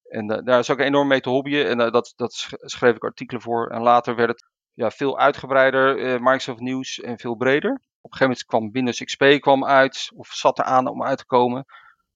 En 0.03 0.27
daar 0.27 0.59
is 0.59 0.69
ook 0.69 0.79
enorm 0.79 1.07
mee 1.07 1.21
te 1.21 1.29
hobbyen. 1.29 1.67
En 1.67 1.77
dat, 1.77 2.13
dat 2.15 2.33
schreef 2.49 2.95
ik 2.95 3.03
artikelen 3.03 3.41
voor. 3.41 3.67
En 3.67 3.81
later 3.81 4.15
werd 4.15 4.29
het 4.29 4.49
ja, 4.73 4.91
veel 4.91 5.19
uitgebreider, 5.19 5.95
Microsoft 6.21 6.59
nieuws 6.59 6.99
en 6.99 7.19
veel 7.19 7.35
breder. 7.35 7.71
Op 7.71 8.11
een 8.11 8.17
gegeven 8.17 8.27
moment 8.27 8.45
kwam 8.45 8.71
Windows 8.71 9.03
XP 9.03 9.23
kwam 9.39 9.65
uit, 9.65 10.11
of 10.15 10.27
zat 10.27 10.57
er 10.57 10.65
aan 10.65 10.87
om 10.87 11.03
uit 11.03 11.17
te 11.17 11.25
komen 11.25 11.65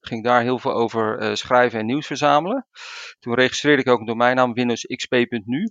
ging 0.06 0.24
daar 0.24 0.42
heel 0.42 0.58
veel 0.58 0.72
over 0.72 1.36
schrijven 1.36 1.78
en 1.78 1.86
nieuws 1.86 2.06
verzamelen. 2.06 2.66
Toen 3.18 3.34
registreerde 3.34 3.82
ik 3.82 3.88
ook 3.88 4.00
een 4.00 4.06
domeinnaam 4.06 4.52
windowsxp.nu. 4.52 5.70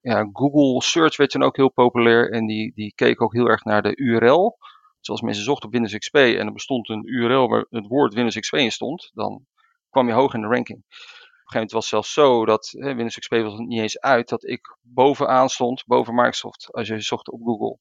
Ja, 0.00 0.28
Google 0.32 0.82
Search 0.82 1.16
werd 1.16 1.30
toen 1.30 1.42
ook 1.42 1.56
heel 1.56 1.70
populair 1.70 2.32
en 2.32 2.46
die, 2.46 2.72
die 2.74 2.92
keek 2.94 3.22
ook 3.22 3.32
heel 3.32 3.46
erg 3.46 3.64
naar 3.64 3.82
de 3.82 3.96
URL. 3.96 4.58
Dus 5.02 5.10
als 5.10 5.20
mensen 5.20 5.44
zochten 5.44 5.66
op 5.66 5.72
Windows 5.72 5.98
XP 5.98 6.14
en 6.14 6.46
er 6.46 6.52
bestond 6.52 6.88
een 6.88 7.06
URL 7.06 7.48
waar 7.48 7.66
het 7.68 7.86
woord 7.86 8.14
Windows 8.14 8.38
XP 8.38 8.54
in 8.54 8.72
stond, 8.72 9.10
dan 9.14 9.46
kwam 9.90 10.06
je 10.06 10.12
hoog 10.12 10.34
in 10.34 10.40
de 10.40 10.46
ranking. 10.46 10.78
Op 10.78 10.84
een 10.84 10.94
gegeven 10.94 11.52
moment 11.52 11.72
was 11.72 11.90
het 11.90 11.90
zelfs 11.90 12.12
zo 12.12 12.44
dat 12.44 12.68
hè, 12.70 12.94
Windows 12.94 13.18
XP 13.18 13.32
was 13.32 13.58
niet 13.58 13.80
eens 13.80 14.00
uit, 14.00 14.28
dat 14.28 14.48
ik 14.48 14.76
bovenaan 14.80 15.48
stond, 15.48 15.84
boven 15.86 16.14
Microsoft, 16.14 16.72
als 16.72 16.88
je 16.88 17.00
zocht 17.00 17.30
op 17.30 17.40
Google. 17.42 17.78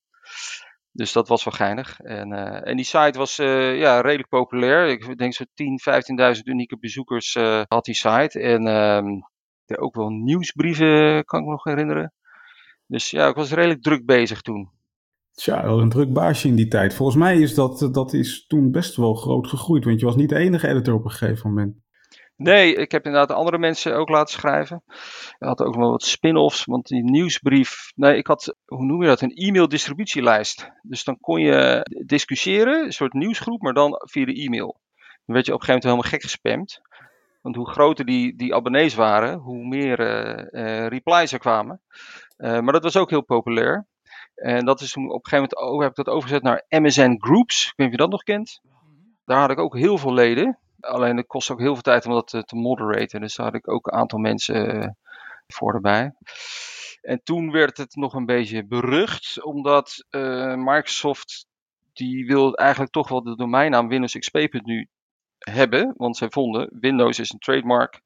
Dus 0.91 1.11
dat 1.11 1.27
was 1.27 1.43
wel 1.43 1.53
geinig. 1.53 1.99
En, 1.99 2.31
uh, 2.31 2.67
en 2.67 2.75
die 2.75 2.85
site 2.85 3.17
was 3.17 3.39
uh, 3.39 3.79
ja, 3.79 4.01
redelijk 4.01 4.29
populair. 4.29 4.87
Ik 4.87 5.17
denk 5.17 5.33
zo'n 5.33 5.47
10.000, 6.33 6.35
15.000 6.35 6.41
unieke 6.43 6.77
bezoekers 6.77 7.35
uh, 7.35 7.61
had 7.67 7.85
die 7.85 7.95
site. 7.95 8.39
En 8.39 8.67
um, 8.67 9.29
er 9.65 9.79
ook 9.79 9.95
wel 9.95 10.09
nieuwsbrieven, 10.09 11.25
kan 11.25 11.39
ik 11.39 11.45
me 11.45 11.51
nog 11.51 11.63
herinneren. 11.63 12.13
Dus 12.85 13.09
ja, 13.09 13.27
ik 13.27 13.35
was 13.35 13.51
redelijk 13.51 13.81
druk 13.81 14.05
bezig 14.05 14.41
toen. 14.41 14.71
Tja, 15.41 15.63
wel 15.63 15.79
een 15.79 15.89
druk 15.89 16.13
baasje 16.13 16.47
in 16.47 16.55
die 16.55 16.67
tijd. 16.67 16.93
Volgens 16.93 17.17
mij 17.17 17.39
is 17.39 17.53
dat, 17.55 17.89
dat 17.91 18.13
is 18.13 18.45
toen 18.47 18.71
best 18.71 18.95
wel 18.95 19.13
groot 19.13 19.47
gegroeid. 19.47 19.85
Want 19.85 19.99
je 19.99 20.05
was 20.05 20.15
niet 20.15 20.29
de 20.29 20.37
enige 20.37 20.67
editor 20.67 20.93
op 20.93 21.05
een 21.05 21.11
gegeven 21.11 21.49
moment. 21.49 21.75
Nee, 22.35 22.75
ik 22.75 22.91
heb 22.91 23.05
inderdaad 23.05 23.37
andere 23.37 23.57
mensen 23.57 23.95
ook 23.95 24.09
laten 24.09 24.33
schrijven. 24.33 24.83
Ik 25.39 25.47
had 25.47 25.61
ook 25.61 25.75
nog 25.75 25.89
wat 25.89 26.03
spin-offs, 26.03 26.65
want 26.65 26.87
die 26.87 27.03
nieuwsbrief. 27.03 27.91
Nee, 27.95 28.17
ik 28.17 28.27
had, 28.27 28.55
hoe 28.65 28.85
noem 28.85 29.01
je 29.01 29.07
dat? 29.07 29.21
Een 29.21 29.33
e-mail 29.33 29.67
distributielijst. 29.67 30.71
Dus 30.81 31.03
dan 31.03 31.17
kon 31.19 31.41
je 31.41 31.81
discussiëren, 32.05 32.85
een 32.85 32.93
soort 32.93 33.13
nieuwsgroep, 33.13 33.61
maar 33.61 33.73
dan 33.73 34.01
via 34.09 34.25
de 34.25 34.33
e-mail. 34.33 34.81
Dan 35.25 35.35
werd 35.35 35.45
je 35.45 35.53
op 35.53 35.59
een 35.59 35.65
gegeven 35.65 35.67
moment 35.67 35.83
helemaal 35.83 36.11
gek 36.11 36.21
gespamd. 36.21 36.81
Want 37.41 37.55
hoe 37.55 37.69
groter 37.69 38.05
die, 38.05 38.35
die 38.35 38.55
abonnees 38.55 38.95
waren, 38.95 39.37
hoe 39.37 39.67
meer 39.67 39.99
uh, 39.99 40.87
replies 40.87 41.31
er 41.31 41.39
kwamen. 41.39 41.81
Maar 42.37 42.71
dat 42.71 42.83
was 42.83 42.97
ook 42.97 43.09
heel 43.09 43.23
populair. 43.25 43.89
En 44.41 44.65
dat 44.65 44.81
is 44.81 44.91
toen 44.91 45.09
op 45.09 45.25
een 45.25 45.29
gegeven 45.29 45.55
moment 45.57 45.73
ook, 45.73 45.81
heb 45.81 45.89
ik 45.89 46.05
dat 46.05 46.15
overgezet 46.15 46.43
naar 46.43 46.65
MSN 46.69 47.15
Groups. 47.17 47.65
Ik 47.65 47.73
weet 47.75 47.77
niet 47.77 47.87
of 47.87 47.91
je 47.91 47.97
dat 47.97 48.09
nog 48.09 48.23
kent. 48.23 48.61
Daar 49.25 49.39
had 49.39 49.51
ik 49.51 49.59
ook 49.59 49.77
heel 49.77 49.97
veel 49.97 50.13
leden. 50.13 50.59
Alleen 50.79 51.17
het 51.17 51.27
kost 51.27 51.51
ook 51.51 51.59
heel 51.59 51.73
veel 51.73 51.81
tijd 51.81 52.05
om 52.05 52.13
dat 52.13 52.27
te, 52.27 52.43
te 52.43 52.55
moderaten. 52.55 53.21
Dus 53.21 53.35
daar 53.35 53.45
had 53.45 53.55
ik 53.55 53.69
ook 53.69 53.87
een 53.87 53.99
aantal 53.99 54.19
mensen 54.19 54.97
voor 55.47 55.73
erbij. 55.73 56.13
En 57.01 57.23
toen 57.23 57.51
werd 57.51 57.77
het 57.77 57.95
nog 57.95 58.13
een 58.13 58.25
beetje 58.25 58.65
berucht, 58.65 59.43
omdat 59.43 60.05
Microsoft 60.55 61.45
die 61.93 62.25
wil 62.25 62.55
eigenlijk 62.55 62.91
toch 62.91 63.09
wel 63.09 63.23
de 63.23 63.35
domeinnaam 63.35 63.87
WindowsXP.nu 63.87 64.89
hebben, 65.37 65.93
want 65.97 66.17
zij 66.17 66.29
vonden 66.29 66.69
Windows 66.79 67.19
is 67.19 67.31
een 67.31 67.39
trademark 67.39 68.01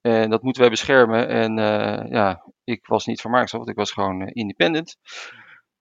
en 0.00 0.30
dat 0.30 0.42
moeten 0.42 0.62
wij 0.62 0.70
beschermen. 0.70 1.28
En 1.28 1.56
ja, 2.10 2.44
ik 2.64 2.86
was 2.86 3.06
niet 3.06 3.20
van 3.20 3.30
Microsoft, 3.30 3.68
ik 3.68 3.76
was 3.76 3.92
gewoon 3.92 4.26
independent. 4.26 4.96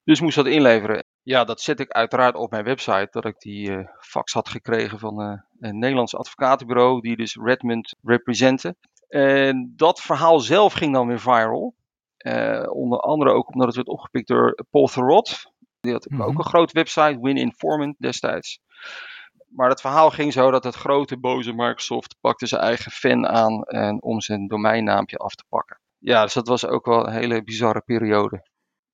Dus 0.03 0.21
moest 0.21 0.35
dat 0.35 0.47
inleveren. 0.47 1.03
Ja, 1.21 1.43
dat 1.43 1.61
zet 1.61 1.79
ik 1.79 1.91
uiteraard 1.91 2.35
op 2.35 2.51
mijn 2.51 2.63
website, 2.63 3.07
dat 3.11 3.25
ik 3.25 3.39
die 3.39 3.69
uh, 3.69 3.87
fax 3.99 4.33
had 4.33 4.49
gekregen 4.49 4.99
van 4.99 5.19
een 5.59 5.79
Nederlands 5.79 6.15
advocatenbureau, 6.15 7.01
die 7.01 7.15
dus 7.15 7.37
Redmond 7.43 7.95
representen. 8.03 8.77
En 9.07 9.73
dat 9.75 10.01
verhaal 10.01 10.39
zelf 10.39 10.73
ging 10.73 10.93
dan 10.93 11.07
weer 11.07 11.19
viral. 11.19 11.75
onder 12.69 12.99
andere 12.99 13.31
ook 13.31 13.53
omdat 13.53 13.67
het 13.67 13.75
werd 13.75 13.87
opgepikt 13.87 14.27
door 14.27 14.65
Paul 14.69 14.87
Thurrott. 14.87 15.51
Die 15.79 15.91
had 15.91 16.09
mm 16.09 16.17
-hmm. 16.17 16.27
ook 16.27 16.37
een 16.37 16.45
grote 16.45 16.73
website, 16.73 17.19
Win 17.21 17.37
Informant 17.37 17.95
destijds 17.99 18.59
maar 19.55 19.69
het 19.69 19.81
verhaal 19.81 20.09
ging 20.09 20.33
zo 20.33 20.51
dat 20.51 20.63
het 20.63 20.75
grote 20.75 21.19
boze 21.19 21.53
Microsoft 21.53 22.15
pakte 22.21 22.45
zijn 22.45 22.61
eigen 22.61 22.91
fan 22.91 23.27
aan 23.27 23.63
en 23.63 24.01
om 24.01 24.21
zijn 24.21 24.47
domeinnaampje 24.47 25.17
af 25.17 25.35
te 25.35 25.43
pakken. 25.49 25.79
Ja, 25.97 26.23
dus 26.23 26.33
dat 26.33 26.47
was 26.47 26.65
ook 26.65 26.85
wel 26.85 27.07
een 27.07 27.13
hele 27.13 27.43
bizarre 27.43 27.81
periode. 27.81 28.51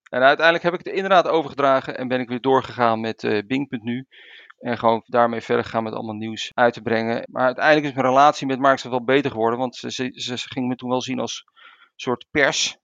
En 0.09 0.21
uiteindelijk 0.21 0.63
heb 0.63 0.73
ik 0.73 0.85
het 0.85 0.95
inderdaad 0.95 1.27
overgedragen 1.27 1.97
en 1.97 2.07
ben 2.07 2.19
ik 2.19 2.29
weer 2.29 2.41
doorgegaan 2.41 2.99
met 2.99 3.23
uh, 3.23 3.41
Bing.nu. 3.47 4.07
En 4.59 4.77
gewoon 4.77 5.03
daarmee 5.05 5.41
verder 5.41 5.63
gegaan 5.63 5.83
met 5.83 5.93
allemaal 5.93 6.15
nieuws 6.15 6.51
uit 6.53 6.73
te 6.73 6.81
brengen. 6.81 7.23
Maar 7.31 7.45
uiteindelijk 7.45 7.85
is 7.87 7.93
mijn 7.93 8.07
relatie 8.07 8.47
met 8.47 8.59
Microsoft 8.59 8.89
wel 8.95 9.03
beter 9.03 9.31
geworden. 9.31 9.59
Want 9.59 9.75
ze, 9.75 9.91
ze, 9.91 10.11
ze 10.13 10.37
ging 10.37 10.67
me 10.67 10.75
toen 10.75 10.89
wel 10.89 11.01
zien 11.01 11.19
als 11.19 11.43
soort 11.95 12.25
pers. 12.31 12.77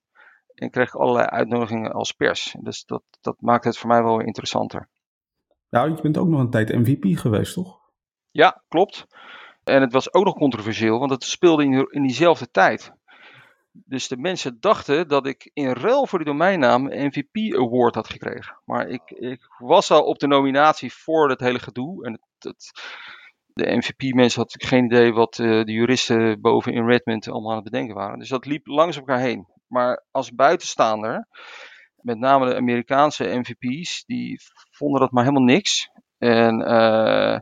En 0.53 0.69
kreeg 0.69 0.87
ik 0.87 0.95
allerlei 0.95 1.27
uitnodigingen 1.27 1.91
als 1.91 2.11
pers. 2.11 2.55
Dus 2.59 2.85
dat, 2.85 3.03
dat 3.21 3.35
maakt 3.39 3.63
het 3.63 3.77
voor 3.77 3.89
mij 3.89 4.03
wel 4.03 4.17
weer 4.17 4.27
interessanter. 4.27 4.89
Ja, 5.69 5.85
je 5.85 6.01
bent 6.01 6.17
ook 6.17 6.27
nog 6.27 6.39
een 6.39 6.49
tijd 6.49 6.75
MVP 6.75 7.17
geweest, 7.17 7.53
toch? 7.53 7.79
Ja, 8.31 8.63
klopt. 8.67 9.05
En 9.63 9.81
het 9.81 9.91
was 9.91 10.13
ook 10.13 10.25
nog 10.25 10.35
controversieel, 10.35 10.99
want 10.99 11.11
het 11.11 11.23
speelde 11.23 11.63
in, 11.63 11.87
in 11.89 12.01
diezelfde 12.01 12.49
tijd. 12.51 12.91
Dus 13.85 14.07
de 14.07 14.17
mensen 14.17 14.57
dachten 14.59 15.07
dat 15.07 15.27
ik 15.27 15.49
in 15.53 15.71
ruil 15.71 16.07
voor 16.07 16.19
die 16.19 16.27
domeinnaam 16.27 16.91
een 16.91 17.05
MVP 17.05 17.55
Award 17.55 17.95
had 17.95 18.09
gekregen. 18.09 18.61
Maar 18.65 18.87
ik, 18.87 19.01
ik 19.09 19.41
was 19.57 19.91
al 19.91 20.03
op 20.03 20.19
de 20.19 20.27
nominatie 20.27 20.93
voor 20.93 21.29
het 21.29 21.39
hele 21.39 21.59
gedoe. 21.59 22.05
En 22.05 22.11
het, 22.11 22.21
het, 22.39 22.71
de 23.53 23.75
MVP-mensen 23.75 24.41
hadden 24.41 24.67
geen 24.67 24.85
idee 24.85 25.13
wat 25.13 25.37
uh, 25.37 25.63
de 25.63 25.71
juristen 25.71 26.41
boven 26.41 26.73
in 26.73 26.87
Redmond 26.87 27.29
allemaal 27.29 27.49
aan 27.49 27.61
het 27.61 27.71
bedenken 27.71 27.95
waren. 27.95 28.19
Dus 28.19 28.29
dat 28.29 28.45
liep 28.45 28.67
langs 28.67 28.97
elkaar 28.97 29.19
heen. 29.19 29.47
Maar 29.67 30.03
als 30.11 30.31
buitenstaander 30.31 31.27
met 31.95 32.19
name 32.19 32.49
de 32.49 32.55
Amerikaanse 32.55 33.23
MVP's, 33.23 34.03
die 34.05 34.39
vonden 34.71 34.99
dat 34.99 35.11
maar 35.11 35.23
helemaal 35.23 35.45
niks. 35.45 35.89
En 36.17 36.61
uh, 36.61 37.39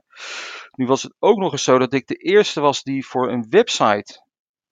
nu 0.72 0.86
was 0.86 1.04
het 1.04 1.14
ook 1.20 1.38
nog 1.38 1.52
eens 1.52 1.64
zo 1.64 1.78
dat 1.78 1.94
ik 1.94 2.08
de 2.08 2.16
eerste 2.16 2.62
was 2.62 2.84
die 2.84 3.06
voor 3.06 3.32
een 3.32 3.46
website 3.50 4.23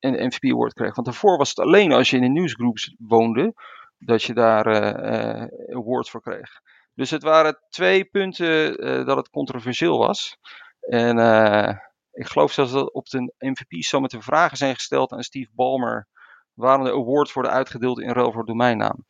een 0.02 0.26
MVP 0.26 0.44
Award 0.44 0.74
kreeg. 0.74 0.96
Want 0.96 1.08
daarvoor 1.08 1.38
was 1.38 1.50
het 1.50 1.60
alleen 1.60 1.92
als 1.92 2.10
je 2.10 2.18
in 2.18 2.24
een 2.24 2.34
nieuwsgroeps 2.34 2.96
woonde, 2.98 3.54
dat 3.98 4.24
je 4.24 4.34
daar 4.34 4.68
uh, 4.68 5.42
uh, 5.42 5.78
awards 5.78 6.10
voor 6.10 6.22
kreeg. 6.22 6.62
Dus 6.94 7.10
het 7.10 7.24
waren 7.24 7.60
twee 7.70 8.06
punten 8.06 8.78
dat 9.06 9.18
het 9.18 9.30
controversieel 9.30 9.98
was. 9.98 10.38
En 10.80 11.18
ik 12.12 12.28
geloof 12.28 12.52
zelfs 12.52 12.72
dat 12.72 12.94
op 12.94 13.10
de 13.10 13.34
MVP 13.38 13.82
Summit 13.82 14.12
de 14.12 14.22
vragen 14.22 14.58
zijn 14.58 14.76
gesteld 14.76 15.12
aan 15.12 15.24
Steve 15.24 15.52
Ballmer 15.54 16.08
waarom 16.54 16.84
de 16.84 16.92
awards 16.92 17.34
worden 17.34 17.52
uitgedeeld 17.52 18.00
in 18.00 18.12
ruil 18.12 18.32
voor 18.32 18.46
domeinnaam 18.46 19.06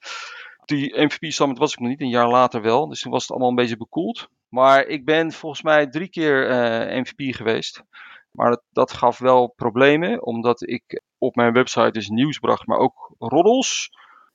die 0.71 1.03
MVP 1.03 1.31
Summit 1.31 1.57
was 1.57 1.73
ik 1.73 1.79
nog 1.79 1.89
niet, 1.89 2.01
een 2.01 2.09
jaar 2.09 2.29
later 2.29 2.61
wel. 2.61 2.87
Dus 2.87 3.01
toen 3.01 3.11
was 3.11 3.21
het 3.21 3.31
allemaal 3.31 3.49
een 3.49 3.55
beetje 3.55 3.77
bekoeld. 3.77 4.27
Maar 4.49 4.85
ik 4.85 5.05
ben 5.05 5.31
volgens 5.31 5.61
mij 5.61 5.87
drie 5.87 6.09
keer 6.09 6.49
eh, 6.49 6.99
MVP 6.99 7.35
geweest. 7.35 7.83
Maar 8.31 8.49
dat, 8.49 8.63
dat, 8.69 8.93
gaf 8.93 9.17
wel 9.17 9.47
problemen, 9.47 10.25
omdat 10.25 10.67
ik 10.67 11.01
op 11.17 11.35
mijn 11.35 11.53
website 11.53 11.91
dus 11.91 12.07
nieuws 12.07 12.39
bracht, 12.39 12.67
maar 12.67 12.77
ook 12.77 13.15
roddels. 13.17 13.89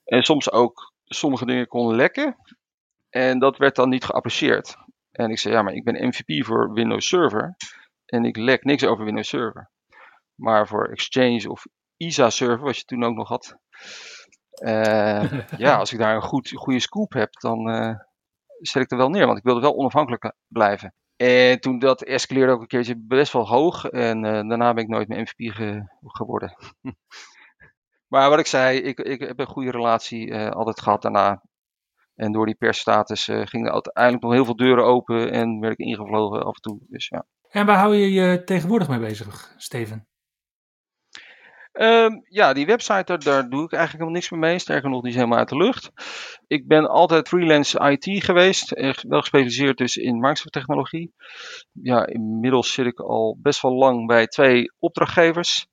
En 0.04 0.22
soms 0.22 0.50
ook 0.52 0.92
sommige 1.04 1.46
dingen 1.46 1.66
kon 1.66 1.94
lekken. 1.94 2.36
En 3.10 3.38
dat 3.38 3.56
werd 3.56 3.76
dan 3.76 3.88
niet 3.88 4.04
geapprecieerd. 4.04 4.76
En 5.12 5.30
ik 5.30 5.38
zei, 5.38 5.54
ja, 5.54 5.62
maar 5.62 5.72
ik 5.72 5.84
ben 5.84 6.06
MVP 6.06 6.44
voor 6.44 6.72
Windows 6.72 7.08
Server. 7.08 7.56
En 8.06 8.24
ik 8.24 8.36
lek 8.36 8.64
niks 8.64 8.84
over 8.84 9.04
Windows 9.04 9.28
Server. 9.28 9.70
Maar 10.34 10.68
voor 10.68 10.88
Exchange 10.88 11.50
of 11.50 11.66
ISA 11.96 12.30
Server, 12.30 12.64
wat 12.64 12.76
je 12.76 12.84
toen 12.84 13.04
ook 13.04 13.14
nog 13.14 13.28
had, 13.28 13.56
uh, 14.62 15.48
ja, 15.64 15.76
als 15.76 15.92
ik 15.92 15.98
daar 15.98 16.14
een 16.14 16.22
goed, 16.22 16.50
goede 16.54 16.80
scoop 16.80 17.12
heb, 17.12 17.32
dan 17.32 17.68
uh, 17.70 17.94
zet 18.60 18.82
ik 18.82 18.90
er 18.90 18.96
wel 18.96 19.10
neer. 19.10 19.26
Want 19.26 19.38
ik 19.38 19.44
wilde 19.44 19.60
wel 19.60 19.76
onafhankelijk 19.76 20.32
blijven. 20.46 20.94
En 21.16 21.60
toen 21.60 21.78
dat 21.78 22.02
escaleerde 22.02 22.52
ook 22.52 22.60
een 22.60 22.66
keertje 22.66 22.96
best 22.98 23.32
wel 23.32 23.48
hoog. 23.48 23.84
En 23.84 24.24
uh, 24.24 24.30
daarna 24.30 24.74
ben 24.74 24.84
ik 24.84 24.90
nooit 24.90 25.08
meer 25.08 25.20
MVP 25.20 25.54
ge 25.54 25.84
geworden. 26.02 26.56
maar 28.12 28.30
wat 28.30 28.38
ik 28.38 28.46
zei, 28.46 28.78
ik, 28.78 28.98
ik 28.98 29.20
heb 29.20 29.38
een 29.38 29.46
goede 29.46 29.70
relatie 29.70 30.34
altijd 30.34 30.80
gehad 30.80 31.02
daarna. 31.02 31.42
En 32.14 32.32
door 32.32 32.46
die 32.46 32.54
persstatus 32.54 33.24
gingen 33.24 33.66
er 33.66 33.72
uiteindelijk 33.72 34.24
nog 34.24 34.32
heel 34.32 34.44
veel 34.44 34.56
deuren 34.56 34.84
open 34.84 35.30
en 35.32 35.60
werd 35.60 35.72
ik 35.72 35.86
ingevlogen 35.86 36.44
af 36.44 36.54
en 36.54 36.60
toe. 36.60 36.78
Dus, 36.88 37.08
ja. 37.08 37.26
En 37.48 37.66
waar 37.66 37.78
hou 37.78 37.94
je 37.94 38.12
je 38.12 38.44
tegenwoordig 38.44 38.88
mee 38.88 38.98
bezig, 38.98 39.54
Steven? 39.56 40.06
Um, 41.78 42.22
ja, 42.28 42.52
die 42.52 42.66
website, 42.66 43.04
daar, 43.04 43.22
daar, 43.22 43.48
doe 43.48 43.64
ik 43.64 43.72
eigenlijk 43.72 43.92
helemaal 43.92 44.12
niks 44.12 44.30
meer 44.30 44.40
mee. 44.40 44.58
Sterker 44.58 44.90
nog, 44.90 45.00
die 45.00 45.10
is 45.10 45.16
helemaal 45.16 45.38
uit 45.38 45.48
de 45.48 45.56
lucht. 45.56 45.90
Ik 46.46 46.66
ben 46.66 46.88
altijd 46.88 47.28
freelance 47.28 47.90
IT 47.90 48.24
geweest. 48.24 48.70
Wel 49.08 49.20
gespecialiseerd 49.20 49.78
dus 49.78 49.96
in 49.96 50.14
Microsoft 50.14 50.52
technologie. 50.52 51.12
Ja, 51.72 52.06
inmiddels 52.06 52.72
zit 52.72 52.86
ik 52.86 53.00
al 53.00 53.38
best 53.42 53.62
wel 53.62 53.74
lang 53.74 54.06
bij 54.06 54.26
twee 54.26 54.72
opdrachtgevers. 54.78 55.66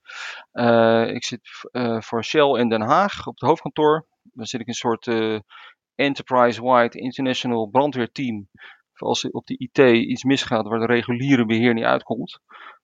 Uh, 0.53 1.07
ik 1.07 1.23
zit 1.23 1.41
uh, 1.71 2.01
voor 2.01 2.23
Shell 2.23 2.59
in 2.59 2.69
Den 2.69 2.81
Haag 2.81 3.27
op 3.27 3.33
het 3.39 3.49
hoofdkantoor. 3.49 4.05
Dan 4.23 4.45
zit 4.45 4.61
ik 4.61 4.67
een 4.67 4.73
soort 4.73 5.05
uh, 5.05 5.39
enterprise-wide 5.95 6.99
international 6.99 7.67
brandweerteam. 7.67 8.47
Als 8.93 9.31
op 9.31 9.45
de 9.45 9.57
IT 9.57 9.77
iets 9.77 10.23
misgaat 10.23 10.67
waar 10.67 10.79
de 10.79 10.85
reguliere 10.85 11.45
beheer 11.45 11.73
niet 11.73 11.83
uitkomt 11.83 12.41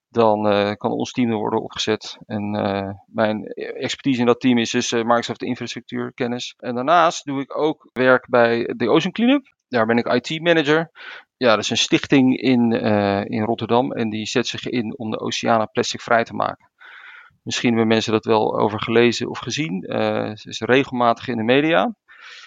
dan 0.10 0.52
uh, 0.52 0.72
kan 0.72 0.92
ons 0.92 1.12
team 1.12 1.30
er 1.30 1.38
worden 1.38 1.62
opgezet. 1.62 2.18
En 2.26 2.56
uh, 2.56 2.90
mijn 3.06 3.46
expertise 3.54 4.20
in 4.20 4.26
dat 4.26 4.40
team 4.40 4.58
is 4.58 4.72
dus 4.72 4.92
uh, 4.92 5.04
Microsoft 5.04 5.44
infrastructuur 5.44 6.14
kennis. 6.14 6.54
En 6.58 6.76
daarnaast 6.76 7.26
doe 7.26 7.42
ik 7.42 7.58
ook 7.58 7.90
werk 7.94 8.28
bij 8.30 8.74
de 8.78 8.90
Ocean 8.90 9.12
Cleanup. 9.12 9.56
Daar 9.68 9.86
ben 9.86 9.98
ik 9.98 10.08
IT 10.08 10.42
manager. 10.42 10.92
Ja, 11.38 11.50
dat 11.50 11.64
is 11.64 11.70
een 11.70 11.78
stichting 11.78 12.38
in, 12.38 12.72
in 13.26 13.44
Rotterdam 13.44 13.92
en 13.92 14.10
die 14.10 14.26
zet 14.26 14.48
zich 14.48 14.68
in 14.68 14.98
om 14.98 15.12
de 15.12 15.20
oceanen 15.20 15.70
plasticvrij 15.72 16.24
te 16.24 16.34
maken. 16.34 16.70
Misschien 17.44 17.70
hebben 17.70 17.88
mensen 17.88 18.12
dat 18.12 18.26
wel 18.26 18.60
over 18.60 18.82
gelezen 18.82 19.30
of 19.30 19.40
gezien. 19.40 19.84
het 19.92 20.46
is 20.46 20.60
regelmatig 20.60 21.28
in 21.28 21.38
de 21.38 21.44
media. 21.44 21.96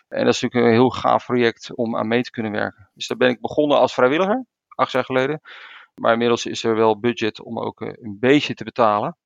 En 0.08 0.24
dat 0.24 0.34
is 0.34 0.40
natuurlijk 0.40 0.72
een 0.72 0.78
heel 0.78 0.90
gaaf 0.90 1.24
project 1.24 1.74
om 1.74 1.96
aan 1.96 2.08
mee 2.08 2.22
te 2.22 2.30
kunnen 2.30 2.52
werken. 2.52 2.90
Dus 2.94 3.06
daar 3.06 3.16
ben 3.16 3.28
ik 3.28 3.40
begonnen 3.40 3.78
als 3.78 3.94
vrijwilliger, 3.94 4.44
acht 4.68 4.92
jaar 4.92 5.04
geleden. 5.04 5.40
Maar 6.00 6.12
inmiddels 6.12 6.46
is 6.46 6.64
er 6.64 6.74
wel 6.74 7.00
budget 7.00 7.42
om 7.42 7.58
ook 7.58 7.80
uh, 7.80 7.88
een 7.92 8.16
beetje 8.20 8.54
te 8.54 8.64
betalen. 8.64 9.16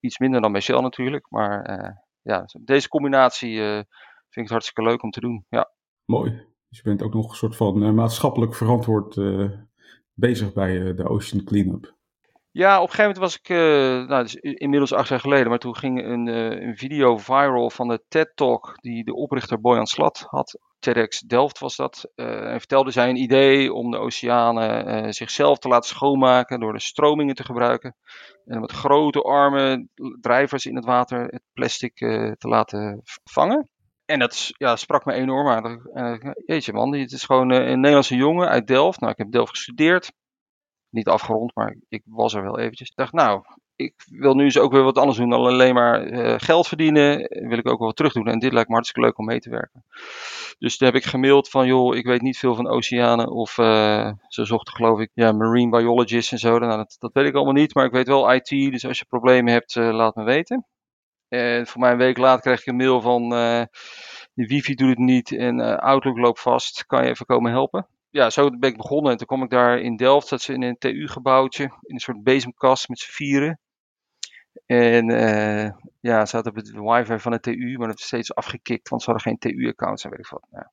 Iets 0.00 0.18
minder 0.18 0.40
dan 0.40 0.52
bij 0.52 0.60
Shell 0.60 0.80
natuurlijk. 0.80 1.30
Maar 1.30 1.70
uh, 1.70 1.90
ja, 2.22 2.44
deze 2.60 2.88
combinatie 2.88 3.52
uh, 3.52 3.72
vind 3.72 3.86
ik 4.28 4.42
het 4.42 4.50
hartstikke 4.50 4.90
leuk 4.90 5.02
om 5.02 5.10
te 5.10 5.20
doen. 5.20 5.44
Ja. 5.48 5.72
Mooi. 6.04 6.30
Dus 6.68 6.78
je 6.78 6.82
bent 6.82 7.02
ook 7.02 7.14
nog 7.14 7.30
een 7.30 7.36
soort 7.36 7.56
van 7.56 7.94
maatschappelijk 7.94 8.54
verantwoord 8.54 9.20
bezig 10.12 10.52
bij 10.52 10.94
de 10.94 11.08
Ocean 11.08 11.44
Cleanup. 11.44 11.96
Ja, 12.50 12.76
op 12.76 12.88
een 12.88 12.94
gegeven 12.94 13.14
moment 13.14 13.18
was 13.18 13.36
ik, 13.36 13.48
nou, 14.08 14.22
dus 14.22 14.34
inmiddels 14.34 14.92
acht 14.92 15.08
jaar 15.08 15.20
geleden, 15.20 15.48
maar 15.48 15.58
toen 15.58 15.76
ging 15.76 16.04
een, 16.04 16.26
een 16.66 16.76
video 16.76 17.16
viral 17.16 17.70
van 17.70 17.88
de 17.88 18.04
TED 18.08 18.32
Talk 18.34 18.78
die 18.80 19.04
de 19.04 19.14
oprichter 19.14 19.60
Boyan 19.60 19.86
Slat 19.86 20.26
had 20.28 20.58
TEDx 20.78 21.20
Delft 21.20 21.58
was 21.58 21.76
dat. 21.76 22.10
en 22.14 22.58
vertelde 22.58 22.90
zij 22.90 23.08
een 23.08 23.22
idee 23.22 23.72
om 23.72 23.90
de 23.90 23.98
oceanen 23.98 25.14
zichzelf 25.14 25.58
te 25.58 25.68
laten 25.68 25.88
schoonmaken 25.88 26.60
door 26.60 26.72
de 26.72 26.80
stromingen 26.80 27.34
te 27.34 27.44
gebruiken. 27.44 27.96
En 28.44 28.60
met 28.60 28.72
grote 28.72 29.22
armen, 29.22 29.90
drijvers 30.20 30.66
in 30.66 30.76
het 30.76 30.84
water, 30.84 31.24
het 31.24 31.42
plastic 31.52 31.96
te 32.38 32.48
laten 32.48 33.00
vangen. 33.24 33.68
En 34.04 34.18
dat 34.18 34.50
ja, 34.56 34.76
sprak 34.76 35.04
me 35.04 35.12
enorm 35.12 35.48
aan. 35.48 35.82
Jeetje 36.46 36.72
man, 36.72 36.94
het 36.94 37.12
is 37.12 37.24
gewoon 37.24 37.50
een 37.50 37.80
Nederlandse 37.80 38.16
jongen 38.16 38.48
uit 38.48 38.66
Delft. 38.66 39.00
Nou, 39.00 39.12
ik 39.12 39.18
heb 39.18 39.30
Delft 39.30 39.50
gestudeerd. 39.50 40.12
Niet 40.90 41.08
afgerond, 41.08 41.54
maar 41.54 41.76
ik 41.88 42.02
was 42.04 42.34
er 42.34 42.42
wel 42.42 42.58
eventjes. 42.58 42.88
Ik 42.88 42.96
dacht, 42.96 43.12
nou, 43.12 43.42
ik 43.78 43.94
wil 44.10 44.34
nu 44.34 44.44
eens 44.44 44.58
ook 44.58 44.72
weer 44.72 44.82
wat 44.82 44.98
anders 44.98 45.18
doen 45.18 45.30
dan 45.30 45.40
alleen 45.40 45.74
maar 45.74 46.06
uh, 46.06 46.34
geld 46.36 46.68
verdienen. 46.68 47.16
Wil 47.28 47.58
ik 47.58 47.68
ook 47.68 47.78
wel 47.78 47.86
wat 47.86 47.96
terug 47.96 48.12
doen. 48.12 48.26
En 48.26 48.38
dit 48.38 48.52
lijkt 48.52 48.68
me 48.68 48.74
hartstikke 48.74 49.08
leuk 49.08 49.18
om 49.18 49.24
mee 49.24 49.40
te 49.40 49.50
werken. 49.50 49.84
Dus 50.58 50.76
toen 50.76 50.86
heb 50.86 50.96
ik 50.96 51.04
gemaild 51.04 51.48
van, 51.48 51.66
joh, 51.66 51.96
ik 51.96 52.06
weet 52.06 52.22
niet 52.22 52.38
veel 52.38 52.54
van 52.54 52.68
oceanen. 52.68 53.30
Of 53.30 53.58
uh, 53.58 54.12
ze 54.28 54.44
zochten 54.44 54.74
geloof 54.74 55.00
ik, 55.00 55.10
ja, 55.14 55.32
marine 55.32 55.70
biologists 55.70 56.32
en 56.32 56.38
zo. 56.38 56.58
Nou, 56.58 56.76
dat, 56.76 56.96
dat 56.98 57.12
weet 57.12 57.26
ik 57.26 57.34
allemaal 57.34 57.52
niet, 57.52 57.74
maar 57.74 57.84
ik 57.84 57.92
weet 57.92 58.08
wel 58.08 58.32
IT. 58.32 58.48
Dus 58.48 58.86
als 58.86 58.98
je 58.98 59.04
problemen 59.04 59.52
hebt, 59.52 59.74
uh, 59.74 59.92
laat 59.92 60.14
me 60.14 60.24
weten. 60.24 60.66
En 61.28 61.66
voor 61.66 61.80
mij 61.80 61.92
een 61.92 61.98
week 61.98 62.18
later 62.18 62.40
kreeg 62.40 62.60
ik 62.60 62.66
een 62.66 62.76
mail 62.76 63.00
van, 63.00 63.28
de 63.28 64.46
wifi 64.46 64.74
doet 64.74 64.88
het 64.88 64.98
niet 64.98 65.32
en 65.32 65.80
Outlook 65.80 66.18
loopt 66.18 66.40
vast. 66.40 66.86
Kan 66.86 67.04
je 67.04 67.10
even 67.10 67.26
komen 67.26 67.50
helpen? 67.50 67.88
ja, 68.10 68.30
zo 68.30 68.50
ben 68.50 68.70
ik 68.70 68.76
begonnen. 68.76 69.12
En 69.12 69.18
toen 69.18 69.26
kwam 69.26 69.42
ik 69.42 69.50
daar 69.50 69.78
in 69.78 69.96
Delft, 69.96 70.30
dat 70.30 70.42
ze 70.42 70.52
in 70.52 70.62
een 70.62 70.78
TU-gebouwtje, 70.78 71.62
in 71.62 71.94
een 71.94 72.00
soort 72.00 72.22
bezemkast 72.22 72.88
met 72.88 72.98
z'n 72.98 73.10
vieren. 73.10 73.60
En 74.66 75.10
uh, 75.10 75.70
ja, 76.00 76.26
ze 76.26 76.36
hadden 76.36 76.54
het 76.54 76.70
wifi 76.70 77.18
van 77.18 77.32
de 77.32 77.40
TU, 77.40 77.78
maar 77.78 77.88
dat 77.88 77.98
is 77.98 78.04
steeds 78.04 78.34
afgekikt, 78.34 78.88
want 78.88 79.02
ze 79.02 79.10
hadden 79.10 79.26
geen 79.28 79.38
TU-accounts 79.38 80.04
en 80.04 80.10
weet 80.10 80.18
ik 80.18 80.28
wat. 80.28 80.68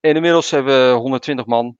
En 0.00 0.14
inmiddels 0.14 0.50
hebben 0.50 0.92
we 0.92 0.98
120 0.98 1.46
man. 1.46 1.76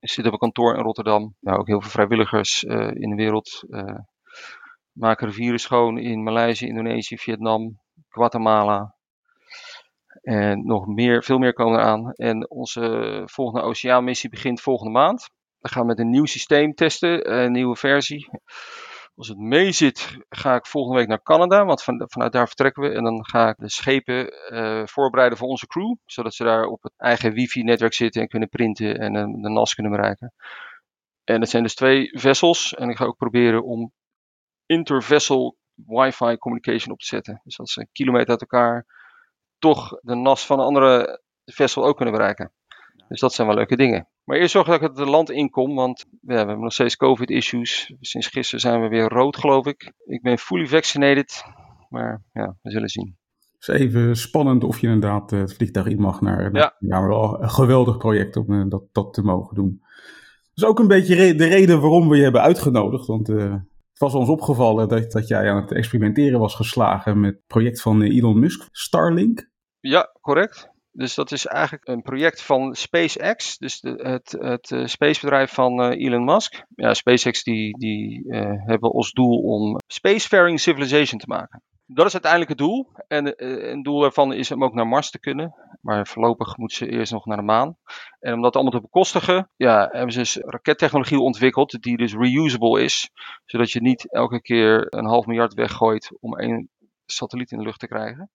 Ik 0.00 0.10
zit 0.10 0.26
op 0.26 0.32
een 0.32 0.38
kantoor 0.38 0.76
in 0.76 0.82
Rotterdam. 0.82 1.34
Nou, 1.40 1.58
ook 1.58 1.66
heel 1.66 1.80
veel 1.80 1.90
vrijwilligers 1.90 2.62
uh, 2.62 2.90
in 2.94 3.10
de 3.10 3.16
wereld. 3.16 3.64
Uh, 3.68 3.98
maken 4.92 5.26
rivieren 5.26 5.58
schoon 5.58 5.98
in 5.98 6.22
Maleisië, 6.22 6.66
Indonesië, 6.66 7.18
Vietnam, 7.18 7.80
Guatemala, 8.08 8.96
en 10.22 10.66
nog 10.66 10.86
meer, 10.86 11.22
veel 11.24 11.38
meer 11.38 11.52
komen 11.52 11.78
eraan. 11.78 12.12
En 12.12 12.50
onze 12.50 13.22
volgende 13.24 13.66
oceaanmissie 13.66 14.30
begint 14.30 14.60
volgende 14.60 14.92
maand. 14.92 15.30
We 15.58 15.68
gaan 15.68 15.86
met 15.86 15.98
een 15.98 16.10
nieuw 16.10 16.24
systeem 16.24 16.74
testen, 16.74 17.32
een 17.32 17.52
nieuwe 17.52 17.76
versie. 17.76 18.28
Als 19.16 19.28
het 19.28 19.38
mee 19.38 19.72
zit, 19.72 20.16
ga 20.28 20.54
ik 20.54 20.66
volgende 20.66 20.98
week 20.98 21.08
naar 21.08 21.22
Canada, 21.22 21.64
want 21.64 21.82
van, 21.82 22.04
vanuit 22.08 22.32
daar 22.32 22.46
vertrekken 22.46 22.82
we. 22.82 22.88
En 22.88 23.04
dan 23.04 23.26
ga 23.26 23.48
ik 23.48 23.56
de 23.58 23.70
schepen 23.70 24.32
uh, 24.52 24.86
voorbereiden 24.86 25.38
voor 25.38 25.48
onze 25.48 25.66
crew, 25.66 25.94
zodat 26.04 26.34
ze 26.34 26.44
daar 26.44 26.64
op 26.64 26.82
het 26.82 26.92
eigen 26.96 27.32
wifi-netwerk 27.32 27.94
zitten 27.94 28.22
en 28.22 28.28
kunnen 28.28 28.48
printen 28.48 28.98
en 28.98 29.14
uh, 29.14 29.42
de 29.42 29.48
NAS 29.48 29.74
kunnen 29.74 29.92
bereiken. 29.92 30.32
En 31.24 31.40
het 31.40 31.50
zijn 31.50 31.62
dus 31.62 31.74
twee 31.74 32.18
vessels. 32.18 32.74
En 32.74 32.88
ik 32.88 32.96
ga 32.96 33.04
ook 33.04 33.16
proberen 33.16 33.64
om 33.64 33.92
intervessel 34.66 35.56
wifi 35.74 36.36
communication 36.36 36.92
op 36.92 36.98
te 36.98 37.06
zetten. 37.06 37.40
Dus 37.44 37.56
dat 37.56 37.66
is 37.66 37.76
een 37.76 37.88
kilometer 37.92 38.30
uit 38.30 38.40
elkaar 38.40 38.86
toch 39.58 39.98
de 40.00 40.14
NAS 40.14 40.46
van 40.46 40.58
een 40.58 40.64
andere 40.64 41.22
vessel 41.44 41.84
ook 41.84 41.96
kunnen 41.96 42.14
bereiken. 42.14 42.52
Dus 43.08 43.20
dat 43.20 43.32
zijn 43.32 43.46
wel 43.46 43.56
leuke 43.56 43.76
dingen. 43.76 44.08
Maar 44.26 44.38
eerst 44.38 44.52
zorg 44.52 44.66
dat 44.66 44.82
ik 44.82 44.96
het 44.96 45.08
land 45.08 45.30
inkom, 45.30 45.74
want 45.74 46.04
ja, 46.08 46.08
we 46.20 46.34
hebben 46.34 46.60
nog 46.60 46.72
steeds 46.72 46.96
COVID-issues. 46.96 47.94
Sinds 48.00 48.26
gisteren 48.26 48.60
zijn 48.60 48.80
we 48.80 48.88
weer 48.88 49.08
rood, 49.08 49.36
geloof 49.36 49.66
ik. 49.66 49.92
Ik 50.04 50.22
ben 50.22 50.38
fully 50.38 50.66
vaccinated, 50.66 51.44
maar 51.88 52.22
ja, 52.32 52.56
we 52.62 52.70
zullen 52.70 52.88
zien. 52.88 53.16
Het 53.58 53.68
is 53.68 53.80
even 53.80 54.16
spannend 54.16 54.64
of 54.64 54.78
je 54.78 54.86
inderdaad 54.86 55.30
het 55.30 55.54
vliegtuig 55.54 55.86
in 55.86 56.00
mag 56.00 56.20
naar. 56.20 56.54
Ja, 56.54 56.76
ja 56.78 57.00
maar 57.00 57.08
wel 57.08 57.42
een 57.42 57.50
geweldig 57.50 57.96
project 57.96 58.36
om 58.36 58.52
eh, 58.52 58.64
dat, 58.68 58.82
dat 58.92 59.14
te 59.14 59.22
mogen 59.22 59.54
doen. 59.54 59.78
Dat 59.80 60.64
is 60.64 60.64
ook 60.64 60.78
een 60.78 60.88
beetje 60.88 61.34
de 61.34 61.46
reden 61.46 61.80
waarom 61.80 62.08
we 62.08 62.16
je 62.16 62.22
hebben 62.22 62.42
uitgenodigd. 62.42 63.06
Want 63.06 63.28
uh, 63.28 63.52
het 63.90 63.98
was 63.98 64.14
ons 64.14 64.28
opgevallen 64.28 64.88
dat, 64.88 65.12
dat 65.12 65.28
jij 65.28 65.50
aan 65.50 65.60
het 65.60 65.72
experimenteren 65.72 66.38
was 66.38 66.54
geslagen 66.54 67.20
met 67.20 67.34
het 67.34 67.46
project 67.46 67.80
van 67.80 68.02
eh, 68.02 68.16
Elon 68.16 68.38
Musk, 68.38 68.68
Starlink. 68.72 69.50
Ja, 69.80 70.10
correct. 70.20 70.74
Dus 70.96 71.14
dat 71.14 71.32
is 71.32 71.46
eigenlijk 71.46 71.88
een 71.88 72.02
project 72.02 72.42
van 72.42 72.74
SpaceX, 72.74 73.58
dus 73.58 73.80
de, 73.80 73.90
het, 74.02 74.36
het 74.38 74.70
uh, 74.70 74.86
spacebedrijf 74.86 75.52
van 75.52 75.80
uh, 75.80 76.06
Elon 76.06 76.24
Musk. 76.24 76.64
Ja, 76.74 76.94
SpaceX 76.94 77.42
die, 77.42 77.78
die 77.78 78.24
uh, 78.24 78.52
hebben 78.66 78.90
als 78.90 79.12
doel 79.12 79.38
om 79.38 79.78
spacefaring 79.86 80.60
civilization 80.60 81.20
te 81.20 81.26
maken. 81.28 81.62
Dat 81.86 82.06
is 82.06 82.12
uiteindelijk 82.12 82.50
het 82.50 82.60
doel. 82.60 82.92
En 83.08 83.44
een 83.70 83.82
doel 83.82 84.00
daarvan 84.00 84.32
is 84.32 84.50
om 84.50 84.64
ook 84.64 84.74
naar 84.74 84.86
Mars 84.86 85.10
te 85.10 85.20
kunnen. 85.20 85.54
Maar 85.80 86.06
voorlopig 86.06 86.56
moeten 86.56 86.76
ze 86.76 86.90
eerst 86.90 87.12
nog 87.12 87.26
naar 87.26 87.36
de 87.36 87.42
maan. 87.42 87.76
En 88.20 88.34
om 88.34 88.42
dat 88.42 88.54
allemaal 88.54 88.72
te 88.72 88.80
bekostigen, 88.80 89.50
ja, 89.56 89.88
hebben 89.92 90.12
ze 90.12 90.18
dus 90.18 90.36
rakettechnologie 90.36 91.20
ontwikkeld 91.20 91.82
die 91.82 91.96
dus 91.96 92.14
reusable 92.14 92.82
is. 92.82 93.10
Zodat 93.44 93.70
je 93.70 93.80
niet 93.80 94.12
elke 94.12 94.40
keer 94.40 94.86
een 94.88 95.06
half 95.06 95.26
miljard 95.26 95.54
weggooit 95.54 96.10
om 96.20 96.38
één 96.38 96.68
satelliet 97.06 97.50
in 97.50 97.58
de 97.58 97.64
lucht 97.64 97.80
te 97.80 97.88
krijgen. 97.88 98.30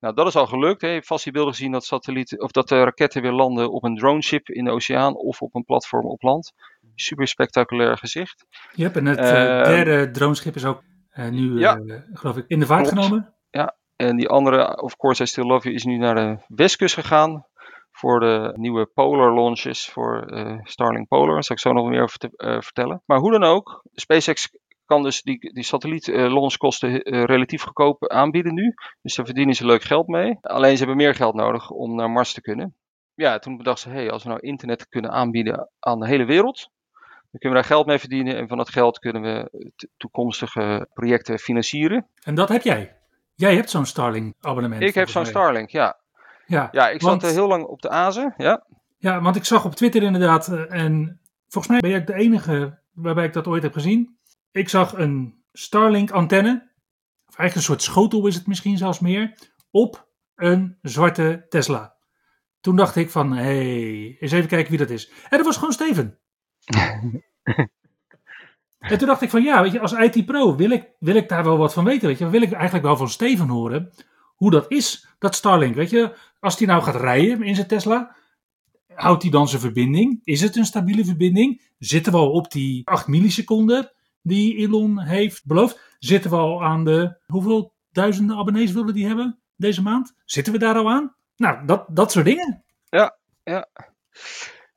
Nou, 0.00 0.14
dat 0.14 0.26
is 0.26 0.36
al 0.36 0.46
gelukt. 0.46 0.80
Hè. 0.80 0.86
Je 0.86 0.94
hebt 0.94 1.06
vast 1.06 1.24
die 1.24 1.32
beelden 1.32 1.54
gezien 1.54 1.72
dat, 1.72 1.84
satellieten, 1.84 2.42
of 2.42 2.50
dat 2.50 2.68
de 2.68 2.82
raketten 2.82 3.22
weer 3.22 3.32
landen 3.32 3.70
op 3.70 3.84
een 3.84 3.96
droneship 3.96 4.48
in 4.48 4.64
de 4.64 4.70
oceaan 4.70 5.16
of 5.16 5.42
op 5.42 5.54
een 5.54 5.64
platform 5.64 6.06
op 6.06 6.22
land. 6.22 6.52
Super 6.94 7.28
spectaculair 7.28 7.98
gezicht. 7.98 8.46
Je 8.72 8.82
hebt 8.82 8.96
en 8.96 9.06
het 9.06 9.18
uh, 9.18 9.24
derde 9.24 10.10
droneschip 10.10 10.54
is 10.54 10.64
ook 10.64 10.82
uh, 11.14 11.28
nu, 11.28 11.58
ja, 11.58 11.76
uh, 11.76 12.00
geloof 12.12 12.36
ik, 12.36 12.44
in 12.46 12.60
de 12.60 12.66
vaart 12.66 12.88
genomen. 12.88 13.34
Ja, 13.50 13.76
en 13.96 14.16
die 14.16 14.28
andere, 14.28 14.82
of 14.82 14.96
course 14.96 15.22
I 15.22 15.26
Still 15.26 15.44
Love 15.44 15.62
You, 15.62 15.74
is 15.74 15.84
nu 15.84 15.96
naar 15.96 16.14
de 16.14 16.44
westkust 16.46 16.94
gegaan 16.94 17.46
voor 17.90 18.20
de 18.20 18.52
nieuwe 18.56 18.86
Polar 18.86 19.34
launches 19.34 19.86
voor 19.86 20.32
uh, 20.32 20.58
Starlink 20.62 21.08
Polar. 21.08 21.32
Daar 21.34 21.44
zal 21.44 21.56
ik 21.56 21.62
zo 21.62 21.72
nog 21.72 21.88
meer 21.88 22.02
over 22.02 22.18
te, 22.18 22.30
uh, 22.36 22.60
vertellen. 22.60 23.02
Maar 23.06 23.18
hoe 23.18 23.30
dan 23.30 23.42
ook, 23.42 23.82
SpaceX 23.94 24.50
kan 24.86 25.02
dus 25.02 25.22
die, 25.22 25.52
die 25.52 25.64
satelliet 25.64 26.06
uh, 26.06 26.16
launchkosten 26.16 27.00
relatief 27.26 27.62
goedkoop 27.62 28.08
aanbieden 28.08 28.54
nu. 28.54 28.74
Dus 29.02 29.14
daar 29.14 29.26
verdienen 29.26 29.54
ze 29.54 29.66
leuk 29.66 29.82
geld 29.82 30.06
mee. 30.06 30.38
Alleen 30.40 30.72
ze 30.72 30.78
hebben 30.78 30.96
meer 30.96 31.14
geld 31.14 31.34
nodig 31.34 31.70
om 31.70 31.94
naar 31.94 32.10
Mars 32.10 32.32
te 32.32 32.40
kunnen. 32.40 32.74
Ja, 33.14 33.38
toen 33.38 33.56
bedachten 33.56 33.90
ze, 33.90 33.96
hey, 33.96 34.10
als 34.10 34.22
we 34.22 34.28
nou 34.28 34.40
internet 34.40 34.88
kunnen 34.88 35.10
aanbieden 35.10 35.70
aan 35.78 36.00
de 36.00 36.06
hele 36.06 36.24
wereld, 36.24 36.70
dan 37.30 37.40
kunnen 37.40 37.50
we 37.50 37.54
daar 37.54 37.76
geld 37.76 37.86
mee 37.86 37.98
verdienen 37.98 38.36
en 38.36 38.48
van 38.48 38.56
dat 38.56 38.68
geld 38.68 38.98
kunnen 38.98 39.22
we 39.22 39.66
toekomstige 39.96 40.88
projecten 40.92 41.38
financieren. 41.38 42.06
En 42.22 42.34
dat 42.34 42.48
heb 42.48 42.62
jij? 42.62 42.96
Jij 43.34 43.54
hebt 43.54 43.70
zo'n 43.70 43.86
Starlink 43.86 44.34
abonnement. 44.40 44.82
Ik 44.82 44.94
heb 44.94 45.08
zo'n 45.08 45.26
Starlink, 45.26 45.70
ja. 45.70 46.00
Ja, 46.46 46.68
ja 46.72 46.88
ik 46.88 47.00
want, 47.00 47.22
zat 47.22 47.30
heel 47.30 47.48
lang 47.48 47.64
op 47.64 47.82
de 47.82 47.88
azen, 47.88 48.34
ja. 48.36 48.66
Ja, 48.98 49.20
want 49.20 49.36
ik 49.36 49.44
zag 49.44 49.64
op 49.64 49.74
Twitter 49.74 50.02
inderdaad, 50.02 50.48
en 50.68 51.20
volgens 51.48 51.72
mij 51.72 51.78
ben 51.80 51.90
jij 51.90 52.04
de 52.04 52.14
enige 52.14 52.78
waarbij 52.92 53.24
ik 53.24 53.32
dat 53.32 53.46
ooit 53.46 53.62
heb 53.62 53.72
gezien. 53.72 54.15
Ik 54.56 54.68
zag 54.68 54.92
een 54.92 55.44
Starlink 55.52 56.10
antenne, 56.10 56.72
of 57.26 57.36
eigenlijk 57.36 57.54
een 57.54 57.62
soort 57.62 57.82
schotel 57.82 58.26
is 58.26 58.34
het 58.34 58.46
misschien 58.46 58.76
zelfs 58.76 59.00
meer, 59.00 59.38
op 59.70 60.08
een 60.34 60.78
zwarte 60.82 61.46
Tesla. 61.48 61.96
Toen 62.60 62.76
dacht 62.76 62.96
ik 62.96 63.10
van, 63.10 63.32
hé, 63.32 63.42
hey, 63.42 64.16
eens 64.20 64.32
even 64.32 64.48
kijken 64.48 64.70
wie 64.70 64.78
dat 64.78 64.90
is. 64.90 65.08
En 65.08 65.36
dat 65.36 65.44
was 65.44 65.56
gewoon 65.56 65.72
Steven. 65.72 66.18
en 68.78 68.98
toen 68.98 69.06
dacht 69.06 69.22
ik 69.22 69.30
van, 69.30 69.42
ja, 69.42 69.62
weet 69.62 69.72
je, 69.72 69.80
als 69.80 69.92
IT-pro 69.92 70.56
wil 70.56 70.70
ik, 70.70 70.88
wil 70.98 71.14
ik 71.14 71.28
daar 71.28 71.44
wel 71.44 71.58
wat 71.58 71.72
van 71.72 71.84
weten, 71.84 72.08
weet 72.08 72.18
je. 72.18 72.28
Wil 72.28 72.42
ik 72.42 72.52
eigenlijk 72.52 72.84
wel 72.84 72.96
van 72.96 73.08
Steven 73.08 73.48
horen 73.48 73.92
hoe 74.36 74.50
dat 74.50 74.70
is, 74.70 75.08
dat 75.18 75.34
Starlink, 75.34 75.74
weet 75.74 75.90
je. 75.90 76.16
Als 76.40 76.56
die 76.56 76.66
nou 76.66 76.82
gaat 76.82 77.00
rijden 77.00 77.42
in 77.42 77.54
zijn 77.54 77.66
Tesla, 77.66 78.16
houdt 78.94 79.22
hij 79.22 79.30
dan 79.30 79.48
zijn 79.48 79.60
verbinding? 79.60 80.20
Is 80.24 80.40
het 80.40 80.56
een 80.56 80.64
stabiele 80.64 81.04
verbinding? 81.04 81.62
Zitten 81.78 82.12
we 82.12 82.18
al 82.18 82.30
op 82.30 82.50
die 82.50 82.88
8 82.88 83.06
milliseconden 83.06 83.94
die 84.26 84.56
Elon 84.56 85.00
heeft 85.00 85.46
beloofd? 85.46 85.96
Zitten 85.98 86.30
we 86.30 86.36
al 86.36 86.64
aan 86.64 86.84
de, 86.84 87.18
hoeveel 87.26 87.72
duizenden 87.90 88.36
abonnees 88.36 88.72
willen 88.72 88.94
die 88.94 89.06
hebben 89.06 89.40
deze 89.56 89.82
maand? 89.82 90.14
Zitten 90.24 90.52
we 90.52 90.58
daar 90.58 90.76
al 90.76 90.90
aan? 90.90 91.14
Nou, 91.36 91.66
dat, 91.66 91.86
dat 91.88 92.12
soort 92.12 92.24
dingen. 92.24 92.64
Ja, 92.84 93.18
ja. 93.42 93.68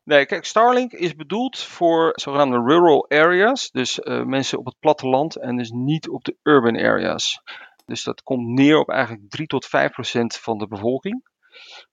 Nee, 0.03 0.25
kijk, 0.25 0.45
Starlink 0.45 0.91
is 0.91 1.15
bedoeld 1.15 1.59
voor 1.59 2.11
zogenaamde 2.15 2.73
rural 2.73 3.09
areas. 3.09 3.71
Dus 3.71 3.99
uh, 3.99 4.23
mensen 4.23 4.57
op 4.57 4.65
het 4.65 4.79
platteland 4.79 5.35
en 5.35 5.57
dus 5.57 5.69
niet 5.69 6.09
op 6.09 6.23
de 6.23 6.37
urban 6.43 6.77
areas. 6.77 7.41
Dus 7.85 8.03
dat 8.03 8.23
komt 8.23 8.47
neer 8.47 8.79
op 8.79 8.89
eigenlijk 8.89 9.29
3 9.29 9.47
tot 9.47 9.65
5 9.65 9.91
procent 9.91 10.35
van 10.35 10.57
de 10.57 10.67
bevolking. 10.67 11.21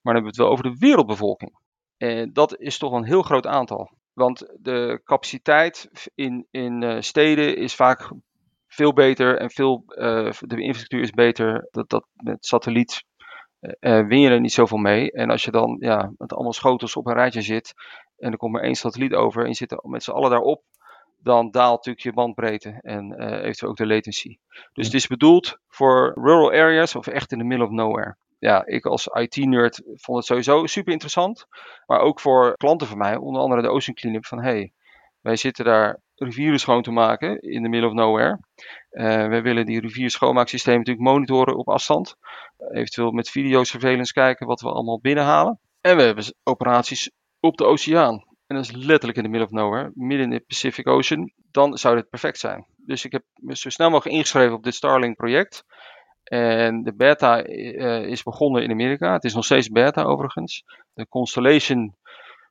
Maar 0.03 0.15
dan 0.15 0.15
hebben 0.15 0.23
we 0.23 0.29
het 0.29 0.37
wel 0.37 0.49
over 0.49 0.65
de 0.65 0.77
wereldbevolking. 0.79 1.59
En 1.97 2.33
dat 2.33 2.59
is 2.59 2.79
toch 2.79 2.93
een 2.93 3.05
heel 3.05 3.23
groot 3.23 3.47
aantal. 3.47 3.91
Want 4.17 4.47
de 4.59 5.01
capaciteit 5.05 5.91
in, 6.15 6.47
in 6.51 6.83
uh, 6.83 7.01
steden 7.01 7.57
is 7.57 7.75
vaak 7.75 8.11
veel 8.67 8.93
beter 8.93 9.39
en 9.39 9.51
veel, 9.51 9.83
uh, 9.87 10.31
de 10.41 10.61
infrastructuur 10.61 11.01
is 11.01 11.11
beter. 11.11 11.69
Dat, 11.71 11.89
dat 11.89 12.07
met 12.15 12.47
satelliet 12.47 13.05
uh, 13.61 14.07
win 14.07 14.21
je 14.21 14.29
er 14.29 14.41
niet 14.41 14.53
zoveel 14.53 14.79
mee. 14.79 15.13
En 15.13 15.31
als 15.31 15.45
je 15.45 15.51
dan 15.51 15.77
ja, 15.81 16.13
met 16.17 16.33
allemaal 16.33 16.53
schotels 16.53 16.97
op 16.97 17.07
een 17.07 17.15
rijtje 17.15 17.43
zit 17.43 17.75
en 18.19 18.33
er 18.33 18.39
komt 18.39 18.53
maar 18.53 18.63
één 18.63 18.75
satelliet 18.75 19.15
over 19.15 19.43
en 19.43 19.49
je 19.49 19.55
zit 19.55 19.83
met 19.83 20.03
z'n 20.03 20.11
allen 20.11 20.31
daarop, 20.31 20.63
dan 21.19 21.51
daalt 21.51 21.77
natuurlijk 21.77 22.05
je 22.05 22.13
bandbreedte 22.13 22.79
en 22.83 23.15
uh, 23.19 23.43
eventueel 23.43 23.71
ook 23.71 23.77
de 23.77 23.87
latency. 23.87 24.39
Dus 24.73 24.85
het 24.85 24.95
is 24.95 25.07
bedoeld 25.07 25.59
voor 25.69 26.13
rural 26.15 26.51
areas 26.51 26.95
of 26.95 27.07
echt 27.07 27.33
in 27.33 27.39
the 27.39 27.45
middle 27.45 27.67
of 27.67 27.73
nowhere. 27.73 28.17
Ja, 28.39 28.67
ik 28.67 28.87
als 28.87 29.07
IT-nerd 29.07 29.83
vond 29.85 30.19
het 30.19 30.27
sowieso 30.27 30.67
super 30.67 30.93
interessant. 30.93 31.47
Maar 31.87 32.01
ook 32.01 32.21
voor 32.21 32.57
klanten 32.57 32.87
van 32.87 32.99
mij, 32.99 33.17
onder 33.17 33.43
andere 33.43 33.63
de 33.63 33.71
Ocean 33.71 33.97
Cleanup, 33.97 34.27
van 34.27 34.43
hey, 34.43 34.73
wij 35.21 35.37
zitten 35.37 35.65
daar 35.65 36.01
rivieren 36.15 36.61
schoon 36.61 36.83
te 36.83 36.91
maken 36.91 37.41
in 37.41 37.63
the 37.63 37.69
middle 37.69 37.89
of 37.89 37.95
nowhere. 37.95 38.41
Uh, 38.91 39.05
wij 39.05 39.43
willen 39.43 39.67
die 39.67 39.81
rivier 39.81 40.11
schoonmaaksysteem 40.11 40.77
natuurlijk 40.77 41.07
monitoren 41.07 41.57
op 41.57 41.69
afstand. 41.69 42.17
eventueel 42.73 43.11
met 43.11 43.31
videosurveillance 43.31 44.13
kijken 44.13 44.47
wat 44.47 44.61
we 44.61 44.69
allemaal 44.69 45.01
binnenhalen. 45.01 45.61
En 45.81 45.97
we 45.97 46.03
hebben 46.03 46.25
operaties 46.43 47.11
op 47.41 47.57
de 47.57 47.65
oceaan. 47.65 48.25
En 48.47 48.57
dat 48.57 48.65
is 48.65 48.73
letterlijk 48.73 49.19
in 49.19 49.25
the 49.25 49.31
middle 49.31 49.47
of 49.47 49.53
nowhere, 49.53 49.91
midden 49.95 50.27
in 50.27 50.39
de 50.39 50.45
Pacific 50.47 50.89
Ocean. 50.89 51.33
Dan 51.51 51.79
zou 51.79 51.97
dit 51.97 52.09
perfect 52.09 52.39
zijn. 52.39 52.67
Dus 52.77 53.05
ik 53.05 53.13
heb 53.13 53.23
me 53.35 53.57
zo 53.57 53.71
snel 53.71 53.91
mogelijk 53.91 54.17
ingeschreven 54.17 54.55
op 54.55 54.63
dit 54.63 54.75
Starlink 54.75 55.17
project. 55.17 55.65
En 56.27 56.83
de 56.83 56.95
beta 56.95 57.47
uh, 57.47 58.07
is 58.07 58.23
begonnen 58.23 58.63
in 58.63 58.71
Amerika. 58.71 59.13
Het 59.13 59.25
is 59.25 59.35
nog 59.35 59.45
steeds 59.45 59.69
beta 59.69 60.03
overigens. 60.03 60.65
De 60.95 61.09
Constellation 61.09 61.97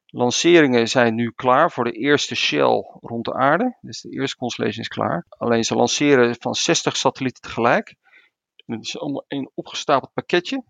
lanceringen 0.05 0.87
zijn 0.87 1.15
nu 1.15 1.31
klaar 1.35 1.71
voor 1.71 1.83
de 1.83 1.91
eerste 1.91 2.35
Shell 2.35 2.83
rond 2.99 3.25
de 3.25 3.33
aarde. 3.33 3.77
Dus 3.81 4.01
de 4.01 4.09
eerste 4.09 4.37
Constellation 4.37 4.81
is 4.81 4.87
klaar. 4.87 5.25
Alleen 5.29 5.63
ze 5.63 5.75
lanceren 5.75 6.35
van 6.39 6.53
60 6.53 6.97
satellieten 6.97 7.41
tegelijk. 7.41 7.95
Het 8.65 8.85
is 8.85 8.99
allemaal 8.99 9.25
een 9.27 9.51
opgestapeld 9.53 10.13
pakketje. 10.13 10.63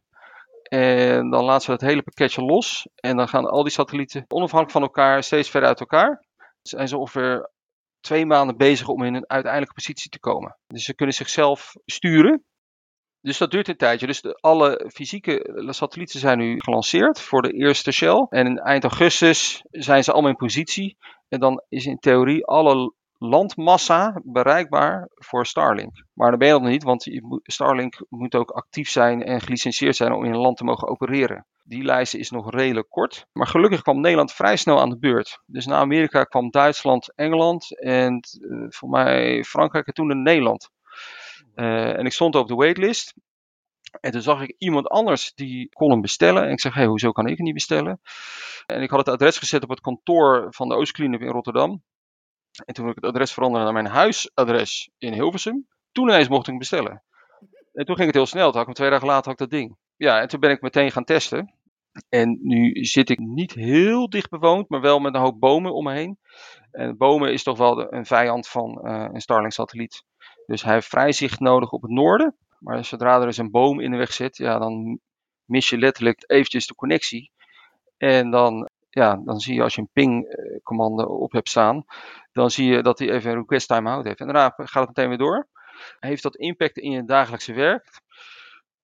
En 0.64 1.30
dan 1.30 1.44
laten 1.44 1.66
ze 1.66 1.72
het 1.72 1.82
hele 1.82 2.04
pakketje 2.04 2.42
los. 2.42 2.88
En 2.96 3.18
dan 3.18 3.28
gaan 3.28 3.46
al 3.46 3.64
die 3.64 3.72
satellieten 3.72 4.26
onafhankelijk 4.28 4.72
van 4.72 4.82
elkaar 4.82 5.24
steeds 5.24 5.50
verder 5.50 5.70
uit 5.70 5.80
elkaar. 5.80 6.26
Zijn 6.62 6.88
ze 6.88 6.98
ongeveer 6.98 7.52
twee 8.00 8.26
maanden 8.26 8.58
bezig 8.58 8.88
om 8.88 9.04
in 9.04 9.14
een 9.14 9.30
uiteindelijke 9.30 9.76
positie 9.76 10.10
te 10.10 10.20
komen. 10.20 10.58
Dus 10.68 10.84
ze 10.84 10.96
kunnen 10.96 11.16
zichzelf 11.16 11.74
sturen. 11.86 12.44
Dus 13.26 13.38
dat 13.38 13.52
duurt 13.52 13.68
een 13.68 13.78
tijdje. 13.78 14.08
Dus 14.08 14.22
de, 14.22 14.38
alle 14.42 14.90
fysieke 14.94 15.66
satellieten 15.70 16.20
zijn 16.20 16.38
nu 16.38 16.60
gelanceerd 16.60 17.22
voor 17.22 17.42
de 17.42 17.52
eerste 17.52 17.92
Shell. 17.92 18.26
En 18.30 18.46
in 18.46 18.58
eind 18.60 18.84
augustus 18.84 19.64
zijn 19.72 20.04
ze 20.04 20.12
allemaal 20.12 20.30
in 20.30 20.38
positie. 20.38 20.98
En 21.30 21.40
dan 21.40 21.64
is 21.70 21.86
in 21.86 22.00
theorie 22.00 22.46
alle 22.46 22.94
landmassa 23.18 24.22
bereikbaar 24.24 25.08
voor 25.14 25.46
Starlink. 25.46 26.04
Maar 26.14 26.30
dan 26.30 26.40
ben 26.40 26.48
je 26.48 26.54
dat 26.54 26.62
nog 26.62 26.72
niet, 26.72 26.84
want 26.84 27.10
Starlink 27.44 28.06
moet 28.10 28.36
ook 28.36 28.52
actief 28.52 28.90
zijn 28.90 29.24
en 29.24 29.42
gelicentieerd 29.42 29.96
zijn 29.96 30.14
om 30.14 30.26
in 30.26 30.34
een 30.34 30.40
land 30.40 30.58
te 30.58 30.64
mogen 30.64 30.88
opereren. 30.88 31.46
Die 31.64 31.84
lijst 31.84 32.14
is 32.14 32.30
nog 32.30 32.52
redelijk 32.52 32.90
kort. 32.90 33.26
Maar 33.34 33.48
gelukkig 33.48 33.82
kwam 33.82 34.02
Nederland 34.02 34.32
vrij 34.32 34.56
snel 34.56 34.80
aan 34.80 34.90
de 34.90 34.98
beurt. 34.98 35.40
Dus 35.46 35.66
na 35.66 35.76
Amerika 35.76 36.24
kwam 36.24 36.50
Duitsland, 36.50 37.14
Engeland 37.16 37.80
en 37.80 38.20
uh, 38.42 38.66
voor 38.70 38.90
mij 38.90 39.44
Frankrijk 39.44 39.88
en 39.88 39.94
toen 39.94 40.22
Nederland. 40.22 40.70
Uh, 41.56 41.98
en 41.98 42.06
ik 42.06 42.12
stond 42.12 42.36
op 42.36 42.48
de 42.48 42.56
waitlist. 42.56 43.14
En 44.02 44.12
toen 44.12 44.22
zag 44.22 44.42
ik 44.42 44.56
iemand 44.58 44.88
anders 44.88 45.34
die 45.34 45.70
kon 45.70 46.02
bestellen. 46.02 46.44
En 46.44 46.52
ik 46.52 46.60
zeg, 46.60 46.74
hey, 46.74 46.86
hoezo 46.86 47.12
kan 47.12 47.28
ik 47.28 47.38
hem 47.38 47.46
niet 47.46 47.54
bestellen? 47.54 48.02
En 48.66 48.82
ik 48.82 48.90
had 48.90 49.00
het 49.00 49.10
adres 49.10 49.38
gezet 49.38 49.64
op 49.64 49.70
het 49.70 49.82
kantoor 49.82 50.48
van 50.50 50.70
de 50.70 50.76
Oostkliniek 50.76 51.22
in 51.22 51.28
Rotterdam. 51.28 51.84
En 52.66 52.74
toen 52.74 52.90
ik 52.90 52.96
het 52.96 53.04
adres 53.04 53.34
veranderde 53.34 53.66
naar 53.66 53.82
mijn 53.84 53.94
huisadres 53.94 54.90
in 54.98 55.14
Hilversum. 55.14 55.68
Toen 55.92 56.10
ineens 56.10 56.28
mocht 56.28 56.42
ik 56.42 56.48
hem 56.48 56.58
bestellen. 56.58 57.04
En 57.74 57.86
toen 57.86 57.96
ging 57.96 58.08
het 58.08 58.16
heel 58.16 58.26
snel. 58.26 58.52
Toen 58.52 58.60
had 58.60 58.68
ik 58.70 58.76
twee 58.76 58.90
dagen 58.90 59.08
later 59.08 59.24
had 59.24 59.42
ik 59.42 59.50
dat 59.50 59.60
ding. 59.60 59.78
Ja, 59.96 60.22
en 60.22 60.28
toen 60.28 60.40
ben 60.40 60.52
ik 60.52 60.62
meteen 60.62 60.92
gaan 60.92 61.04
testen. 61.04 61.54
En 62.10 62.40
nu 62.42 62.86
zit 62.86 63.10
ik 63.10 63.20
niet 63.20 63.54
heel 63.54 64.10
dicht 64.10 64.30
bewoond, 64.30 64.70
maar 64.70 64.82
wel 64.82 65.00
met 65.00 65.16
een 65.16 65.22
hoop 65.22 65.40
bomen 65.40 65.74
om 65.74 65.84
me 65.84 65.94
heen. 65.94 66.20
En 66.72 66.98
bomen 66.98 67.34
is 67.34 67.44
toch 67.44 67.58
wel 67.58 67.94
een 67.94 68.06
vijand 68.06 68.48
van 68.48 68.82
uh, 68.84 69.08
een 69.12 69.22
Starlink-satelliet. 69.22 70.04
Dus 70.46 70.64
hij 70.64 70.74
heeft 70.74 70.88
vrij 70.88 71.12
zicht 71.12 71.40
nodig 71.40 71.72
op 71.72 71.82
het 71.82 71.92
noorden. 71.92 72.36
Maar 72.60 72.86
zodra 72.86 73.20
er 73.20 73.26
eens 73.26 73.38
een 73.38 73.52
boom 73.52 73.80
in 73.80 73.92
de 73.92 73.98
weg 73.98 74.14
zit, 74.14 74.38
ja, 74.38 74.60
dan 74.60 75.00
mis 75.46 75.70
je 75.70 75.78
letterlijk 75.78 76.24
eventjes 76.28 76.68
de 76.68 76.76
connectie. 76.76 77.32
En 77.98 78.32
dan, 78.32 78.70
ja, 78.90 79.22
dan 79.26 79.40
zie 79.40 79.56
je 79.56 79.62
als 79.62 79.76
je 79.76 79.82
een 79.82 79.90
ping-commando 79.94 81.04
op 81.04 81.32
hebt 81.32 81.50
staan, 81.50 81.86
dan 82.32 82.52
zie 82.52 82.72
je 82.72 82.82
dat 82.82 83.00
hij 83.00 83.10
even 83.10 83.32
een 83.32 83.38
request 83.38 83.68
timeout 83.68 84.06
heeft. 84.06 84.20
En 84.20 84.26
daarna 84.26 84.54
gaat 84.56 84.88
het 84.88 84.96
meteen 84.96 85.10
weer 85.10 85.18
door. 85.18 85.48
Heeft 86.00 86.24
dat 86.24 86.36
impact 86.36 86.78
in 86.78 86.92
je 86.92 87.06
dagelijkse 87.06 87.54
werk? 87.54 88.02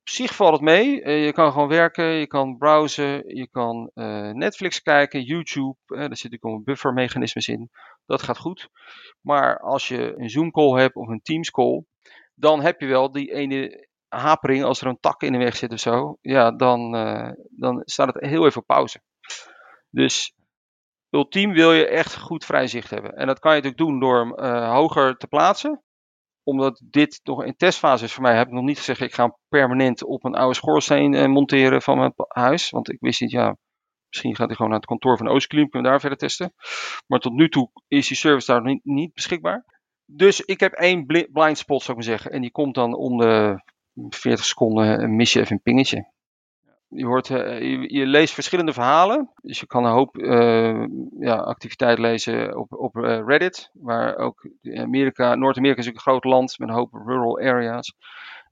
Zich 0.04 0.36
valt 0.36 0.52
het 0.52 0.62
mee. 0.62 1.02
Eh, 1.02 1.26
je 1.26 1.34
kan 1.34 1.52
gewoon 1.52 1.68
werken, 1.68 2.06
je 2.06 2.28
kan 2.28 2.58
browsen, 2.58 3.36
je 3.36 3.48
kan 3.52 3.92
uh, 3.94 4.32
Netflix 4.32 4.82
kijken, 4.82 5.24
YouTube. 5.24 5.76
Uh, 5.88 5.98
daar 5.98 6.18
zit 6.18 6.32
natuurlijk 6.32 6.44
een 6.44 6.64
buffermechanismes 6.64 7.48
in. 7.48 7.70
Dat 8.06 8.22
gaat 8.22 8.38
goed. 8.38 8.70
Maar 9.22 9.60
als 9.60 9.88
je 9.88 10.14
een 10.18 10.30
Zoom 10.30 10.52
call 10.52 10.80
hebt 10.80 10.96
of 10.96 11.08
een 11.08 11.22
Teams 11.22 11.52
call, 11.52 11.84
dan 12.36 12.62
heb 12.62 12.80
je 12.80 12.88
wel 12.88 13.12
die 13.12 13.34
ene 13.34 13.88
hapering 14.08 14.64
als 14.64 14.82
er 14.82 14.88
een 14.88 15.00
tak 15.00 15.22
in 15.22 15.32
de 15.32 15.38
weg 15.38 15.56
zit 15.56 15.72
of 15.72 15.80
zo. 15.80 16.18
Ja, 16.22 16.52
dan, 16.52 16.92
dan 17.50 17.82
staat 17.86 18.14
het 18.14 18.26
heel 18.26 18.46
even 18.46 18.62
op 18.62 18.68
pauze. 18.68 19.02
Dus 19.90 20.36
ultiem 21.10 21.54
wil 21.54 21.74
je 21.74 21.88
echt 21.88 22.18
goed 22.18 22.46
vrij 22.46 22.68
zicht 22.68 22.90
hebben. 22.90 23.14
En 23.14 23.28
dat 23.28 23.40
kan 23.40 23.56
je 23.56 23.62
natuurlijk 23.62 23.90
doen 23.90 24.00
door 24.00 24.20
hem 24.20 24.64
hoger 24.64 25.18
te 25.18 25.28
plaatsen. 25.28 25.84
Omdat 26.44 26.82
dit 26.90 27.20
nog 27.24 27.44
in 27.44 27.56
testfase 27.56 28.04
is 28.04 28.14
voor 28.14 28.24
mij, 28.24 28.36
heb 28.36 28.48
ik 28.48 28.54
nog 28.54 28.64
niet 28.64 28.78
gezegd, 28.78 29.02
ik 29.02 29.14
ga 29.14 29.38
permanent 29.50 30.04
op 30.04 30.24
een 30.24 30.36
oude 30.36 30.56
schoorsteen 30.56 31.14
uh, 31.14 31.26
monteren 31.26 31.82
van 31.82 31.98
mijn 31.98 32.14
huis. 32.28 32.70
Want 32.70 32.92
ik 32.92 32.98
wist 33.00 33.22
niet, 33.22 33.32
ja, 33.32 33.58
misschien 34.08 34.36
gaat 34.36 34.48
hij 34.48 34.56
gewoon 34.56 34.72
naar 34.72 34.80
het 34.80 34.90
kantoor 34.90 35.18
van 35.18 35.28
Oostkliniek, 35.28 35.72
kunnen 35.72 35.92
daar 35.92 36.00
verder 36.00 36.18
testen. 36.18 36.54
Maar 37.08 37.20
tot 37.20 37.34
nu 37.34 37.50
toe 37.50 37.70
is 37.88 38.08
die 38.08 38.18
service 38.18 38.52
daar 38.52 38.64
niet, 38.64 38.86
niet 38.86 39.14
beschikbaar. 39.14 39.66
Dus 40.06 40.42
ik 40.42 40.60
heb 40.60 40.74
één 40.74 41.06
blind 41.06 41.58
spot, 41.58 41.84
zou 41.84 41.98
ik 41.98 42.06
maar 42.06 42.14
zeggen. 42.16 42.32
En 42.32 42.42
die 42.42 42.52
komt 42.52 42.76
dan 42.76 42.96
om 42.96 43.18
de 43.18 43.64
40 44.10 44.46
seconden 44.46 45.04
een 45.04 45.20
je 45.20 45.40
even 45.40 45.52
een 45.52 45.62
pingetje. 45.62 46.12
Je, 46.94 47.06
hoort, 47.06 47.30
uh, 47.30 47.60
je, 47.90 48.06
leest 48.06 48.34
verschillende 48.34 48.74
verhalen. 48.74 49.32
Dus 49.42 49.60
je 49.60 49.68
kan 49.68 49.86
een 49.86 49.92
hoop 49.92 50.18
uh, 50.18 50.86
ja, 51.20 51.36
activiteit 51.36 51.98
lezen 52.00 52.58
op, 52.58 52.74
op 52.74 52.96
uh, 52.96 53.22
Reddit. 53.26 53.70
Waar 53.74 54.18
ook 54.18 54.50
Amerika, 54.74 55.36
Noord-Amerika 55.36 55.82
is 55.82 55.88
ook 55.88 55.94
een 55.94 56.00
groot 56.00 56.24
land 56.24 56.60
met 56.60 56.70
een 56.70 56.76
hoop 56.76 56.94
rural 56.94 57.40
areas. 57.40 57.94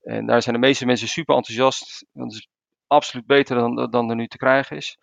En 0.01 0.25
daar 0.25 0.41
zijn 0.41 0.55
de 0.55 0.61
meeste 0.61 0.85
mensen 0.85 1.07
super 1.07 1.35
enthousiast. 1.35 2.05
Dat 2.13 2.31
is 2.31 2.49
absoluut 2.87 3.25
beter 3.25 3.55
dan, 3.55 3.89
dan 3.89 4.09
er 4.09 4.15
nu 4.15 4.27
te 4.27 4.37
krijgen 4.37 4.77
is. 4.77 4.97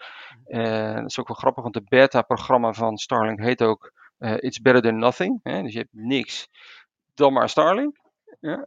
En 0.44 0.94
dat 0.94 1.10
is 1.10 1.18
ook 1.18 1.28
wel 1.28 1.36
grappig, 1.36 1.62
want 1.62 1.74
de 1.74 1.84
beta-programma 1.88 2.72
van 2.72 2.96
Starlink 2.96 3.40
heet 3.40 3.62
ook 3.62 3.92
it's 4.18 4.60
better 4.60 4.82
than 4.82 4.98
nothing. 4.98 5.40
Hè? 5.42 5.62
Dus 5.62 5.72
je 5.72 5.78
hebt 5.78 5.92
niks 5.92 6.48
dan 7.14 7.32
maar 7.32 7.48
Starlink. 7.48 7.96
Ja. 8.40 8.66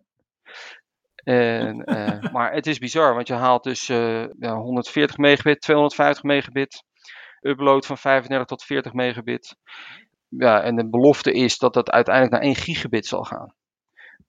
En, 1.23 1.83
uh, 1.85 2.31
maar 2.33 2.53
het 2.53 2.67
is 2.67 2.77
bizar, 2.77 3.13
want 3.13 3.27
je 3.27 3.33
haalt 3.33 3.63
dus 3.63 3.89
uh, 3.89 4.25
ja, 4.39 4.55
140 4.55 5.17
megabit, 5.17 5.61
250 5.61 6.23
megabit, 6.23 6.83
upload 7.41 7.85
van 7.85 7.97
35 7.97 8.47
tot 8.47 8.63
40 8.63 8.93
megabit. 8.93 9.55
Ja, 10.27 10.61
en 10.61 10.75
de 10.75 10.89
belofte 10.89 11.31
is 11.31 11.57
dat 11.57 11.73
dat 11.73 11.91
uiteindelijk 11.91 12.35
naar 12.35 12.43
1 12.43 12.55
gigabit 12.55 13.05
zal 13.05 13.23
gaan. 13.23 13.53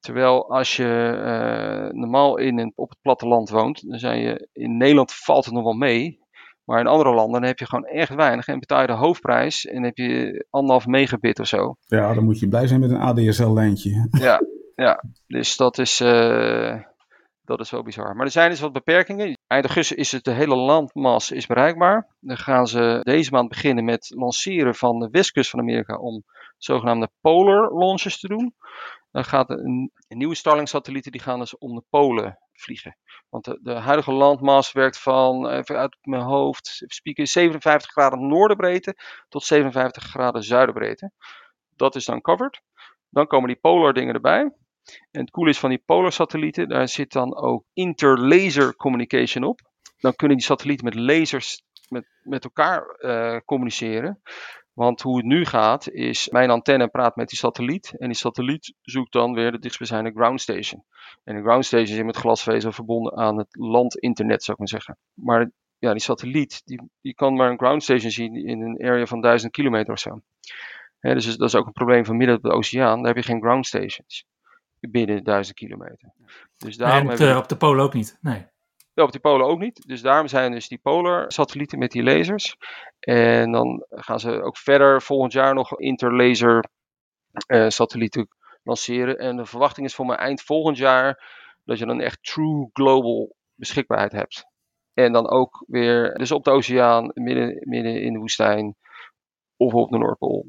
Terwijl 0.00 0.50
als 0.50 0.76
je 0.76 1.12
uh, 1.16 2.00
normaal 2.00 2.36
in 2.36 2.58
een, 2.58 2.72
op 2.74 2.88
het 2.88 2.98
platteland 3.02 3.50
woont, 3.50 3.88
dan 3.88 3.98
zijn 3.98 4.20
je 4.20 4.48
in 4.52 4.76
Nederland 4.76 5.12
valt 5.12 5.44
het 5.44 5.54
nog 5.54 5.62
wel 5.62 5.72
mee. 5.72 6.18
Maar 6.64 6.80
in 6.80 6.86
andere 6.86 7.14
landen 7.14 7.44
heb 7.44 7.58
je 7.58 7.66
gewoon 7.66 7.84
echt 7.84 8.14
weinig 8.14 8.46
en 8.46 8.58
betaal 8.58 8.80
je 8.80 8.86
de 8.86 8.92
hoofdprijs 8.92 9.64
en 9.64 9.82
heb 9.82 9.96
je 9.96 10.44
anderhalf 10.50 10.86
megabit 10.86 11.38
of 11.38 11.46
zo. 11.46 11.74
Ja, 11.86 12.14
dan 12.14 12.24
moet 12.24 12.38
je 12.38 12.48
blij 12.48 12.66
zijn 12.66 12.80
met 12.80 12.90
een 12.90 13.00
ADSL-lijntje. 13.00 14.08
Ja, 14.10 14.40
ja, 14.80 15.04
dus 15.26 15.56
dat 15.56 15.78
is, 15.78 16.00
uh, 16.00 16.82
dat 17.44 17.60
is 17.60 17.70
wel 17.70 17.82
bizar. 17.82 18.16
Maar 18.16 18.24
er 18.24 18.32
zijn 18.32 18.50
dus 18.50 18.60
wat 18.60 18.72
beperkingen. 18.72 19.38
Eind 19.46 19.64
augustus 19.64 19.96
is 19.96 20.12
het 20.12 20.24
de 20.24 20.30
hele 20.30 20.56
landmas 20.56 21.30
is 21.30 21.46
bereikbaar. 21.46 22.08
Dan 22.20 22.36
gaan 22.36 22.66
ze 22.66 23.00
deze 23.02 23.30
maand 23.30 23.48
beginnen 23.48 23.84
met 23.84 24.12
lanceren 24.14 24.74
van 24.74 24.98
de 24.98 25.08
westkust 25.10 25.50
van 25.50 25.60
Amerika 25.60 25.96
om 25.96 26.24
zogenaamde 26.58 27.10
polar 27.20 27.78
launches 27.78 28.20
te 28.20 28.28
doen. 28.28 28.54
Dan 29.10 29.24
gaat 29.24 29.50
een, 29.50 29.92
nieuwe 30.08 30.34
Starlink-satellieten 30.34 31.12
die 31.12 31.20
gaan 31.20 31.38
dus 31.38 31.58
om 31.58 31.74
de 31.74 31.84
polen 31.90 32.38
vliegen. 32.52 32.96
Want 33.28 33.44
de, 33.44 33.58
de, 33.62 33.72
huidige 33.72 34.12
landmas 34.12 34.72
werkt 34.72 34.98
van, 34.98 35.48
even 35.48 35.76
uit 35.76 35.96
mijn 36.00 36.22
hoofd, 36.22 36.82
spieken 36.86 37.26
57 37.26 37.90
graden 37.90 38.28
noordenbreedte 38.28 38.96
tot 39.28 39.44
57 39.44 40.02
graden 40.02 40.42
zuidenbreedte. 40.42 41.12
Dat 41.76 41.94
is 41.94 42.04
dan 42.04 42.20
covered. 42.20 42.62
Dan 43.08 43.26
komen 43.26 43.48
die 43.48 43.60
polar 43.60 43.92
dingen 43.92 44.14
erbij. 44.14 44.52
En 45.10 45.20
het 45.20 45.30
coole 45.30 45.50
is 45.50 45.58
van 45.58 45.68
die 45.68 45.82
polar 45.86 46.12
satellieten, 46.12 46.68
daar 46.68 46.88
zit 46.88 47.12
dan 47.12 47.36
ook 47.36 47.64
interlaser 47.72 48.76
communication 48.76 49.44
op. 49.44 49.60
Dan 49.98 50.14
kunnen 50.14 50.36
die 50.36 50.46
satellieten 50.46 50.84
met 50.84 50.94
lasers 50.94 51.62
met, 51.90 52.06
met 52.22 52.44
elkaar 52.44 52.96
uh, 52.98 53.36
communiceren. 53.44 54.20
Want 54.72 55.00
hoe 55.00 55.16
het 55.16 55.26
nu 55.26 55.44
gaat, 55.44 55.90
is 55.90 56.28
mijn 56.28 56.50
antenne 56.50 56.88
praat 56.88 57.16
met 57.16 57.28
die 57.28 57.38
satelliet. 57.38 57.94
En 57.98 58.06
die 58.06 58.16
satelliet 58.16 58.74
zoekt 58.82 59.12
dan 59.12 59.34
weer 59.34 59.52
de 59.52 59.58
dichtstbijzijnde 59.58 60.10
ground 60.10 60.40
station. 60.40 60.84
En 61.24 61.36
de 61.36 61.42
ground 61.42 61.64
station 61.64 61.98
is 61.98 62.04
met 62.04 62.16
glasvezel 62.16 62.72
verbonden 62.72 63.16
aan 63.16 63.38
het 63.38 63.48
landinternet, 63.50 64.42
zou 64.42 64.52
ik 64.52 64.58
maar 64.58 64.80
zeggen. 64.80 64.98
Maar 65.14 65.50
ja, 65.78 65.92
die 65.92 66.00
satelliet, 66.00 66.62
die, 66.64 66.90
die 67.00 67.14
kan 67.14 67.34
maar 67.34 67.50
een 67.50 67.58
ground 67.58 67.82
station 67.82 68.10
zien 68.10 68.34
in 68.34 68.60
een 68.60 68.82
area 68.82 69.06
van 69.06 69.20
1000 69.20 69.52
kilometer 69.52 69.92
of 69.92 69.98
zo. 69.98 70.20
Dus 71.00 71.36
dat 71.36 71.48
is 71.48 71.54
ook 71.54 71.66
een 71.66 71.72
probleem 71.72 72.04
van 72.04 72.16
midden 72.16 72.36
op 72.36 72.42
de 72.42 72.52
oceaan. 72.52 72.98
Daar 72.98 73.14
heb 73.14 73.24
je 73.24 73.30
geen 73.30 73.40
ground 73.40 73.66
stations 73.66 74.26
binnen 74.80 75.24
1000 75.24 75.56
kilometer. 75.56 76.12
Dus 76.56 76.76
daarom 76.76 77.06
en 77.06 77.12
op, 77.12 77.16
de, 77.16 77.36
op 77.36 77.48
de 77.48 77.56
polen 77.56 77.84
ook 77.84 77.94
niet, 77.94 78.18
nee. 78.20 78.46
Ja, 78.94 79.02
op 79.02 79.12
die 79.12 79.20
polen 79.20 79.46
ook 79.46 79.58
niet. 79.58 79.82
Dus 79.86 80.02
daarom 80.02 80.28
zijn 80.28 80.52
dus 80.52 80.68
die 80.68 80.78
polar 80.78 81.32
satellieten 81.32 81.78
met 81.78 81.90
die 81.90 82.02
lasers. 82.02 82.56
En 82.98 83.52
dan 83.52 83.86
gaan 83.90 84.20
ze 84.20 84.42
ook 84.42 84.56
verder 84.56 85.02
volgend 85.02 85.32
jaar 85.32 85.54
nog 85.54 85.78
interlaser 85.78 86.64
eh, 87.46 87.68
satellieten 87.68 88.28
lanceren. 88.62 89.18
En 89.18 89.36
de 89.36 89.46
verwachting 89.46 89.86
is 89.86 89.94
voor 89.94 90.06
mij 90.06 90.16
eind 90.16 90.42
volgend 90.42 90.76
jaar 90.76 91.24
dat 91.64 91.78
je 91.78 91.86
dan 91.86 92.00
echt 92.00 92.22
true 92.22 92.70
global 92.72 93.36
beschikbaarheid 93.54 94.12
hebt. 94.12 94.44
En 94.94 95.12
dan 95.12 95.30
ook 95.30 95.64
weer, 95.66 96.14
dus 96.14 96.32
op 96.32 96.44
de 96.44 96.50
oceaan, 96.50 97.10
midden, 97.14 97.56
midden 97.68 98.02
in 98.02 98.12
de 98.12 98.18
woestijn 98.18 98.76
of 99.56 99.74
op 99.74 99.90
de 99.90 99.98
Noordpool. 99.98 100.46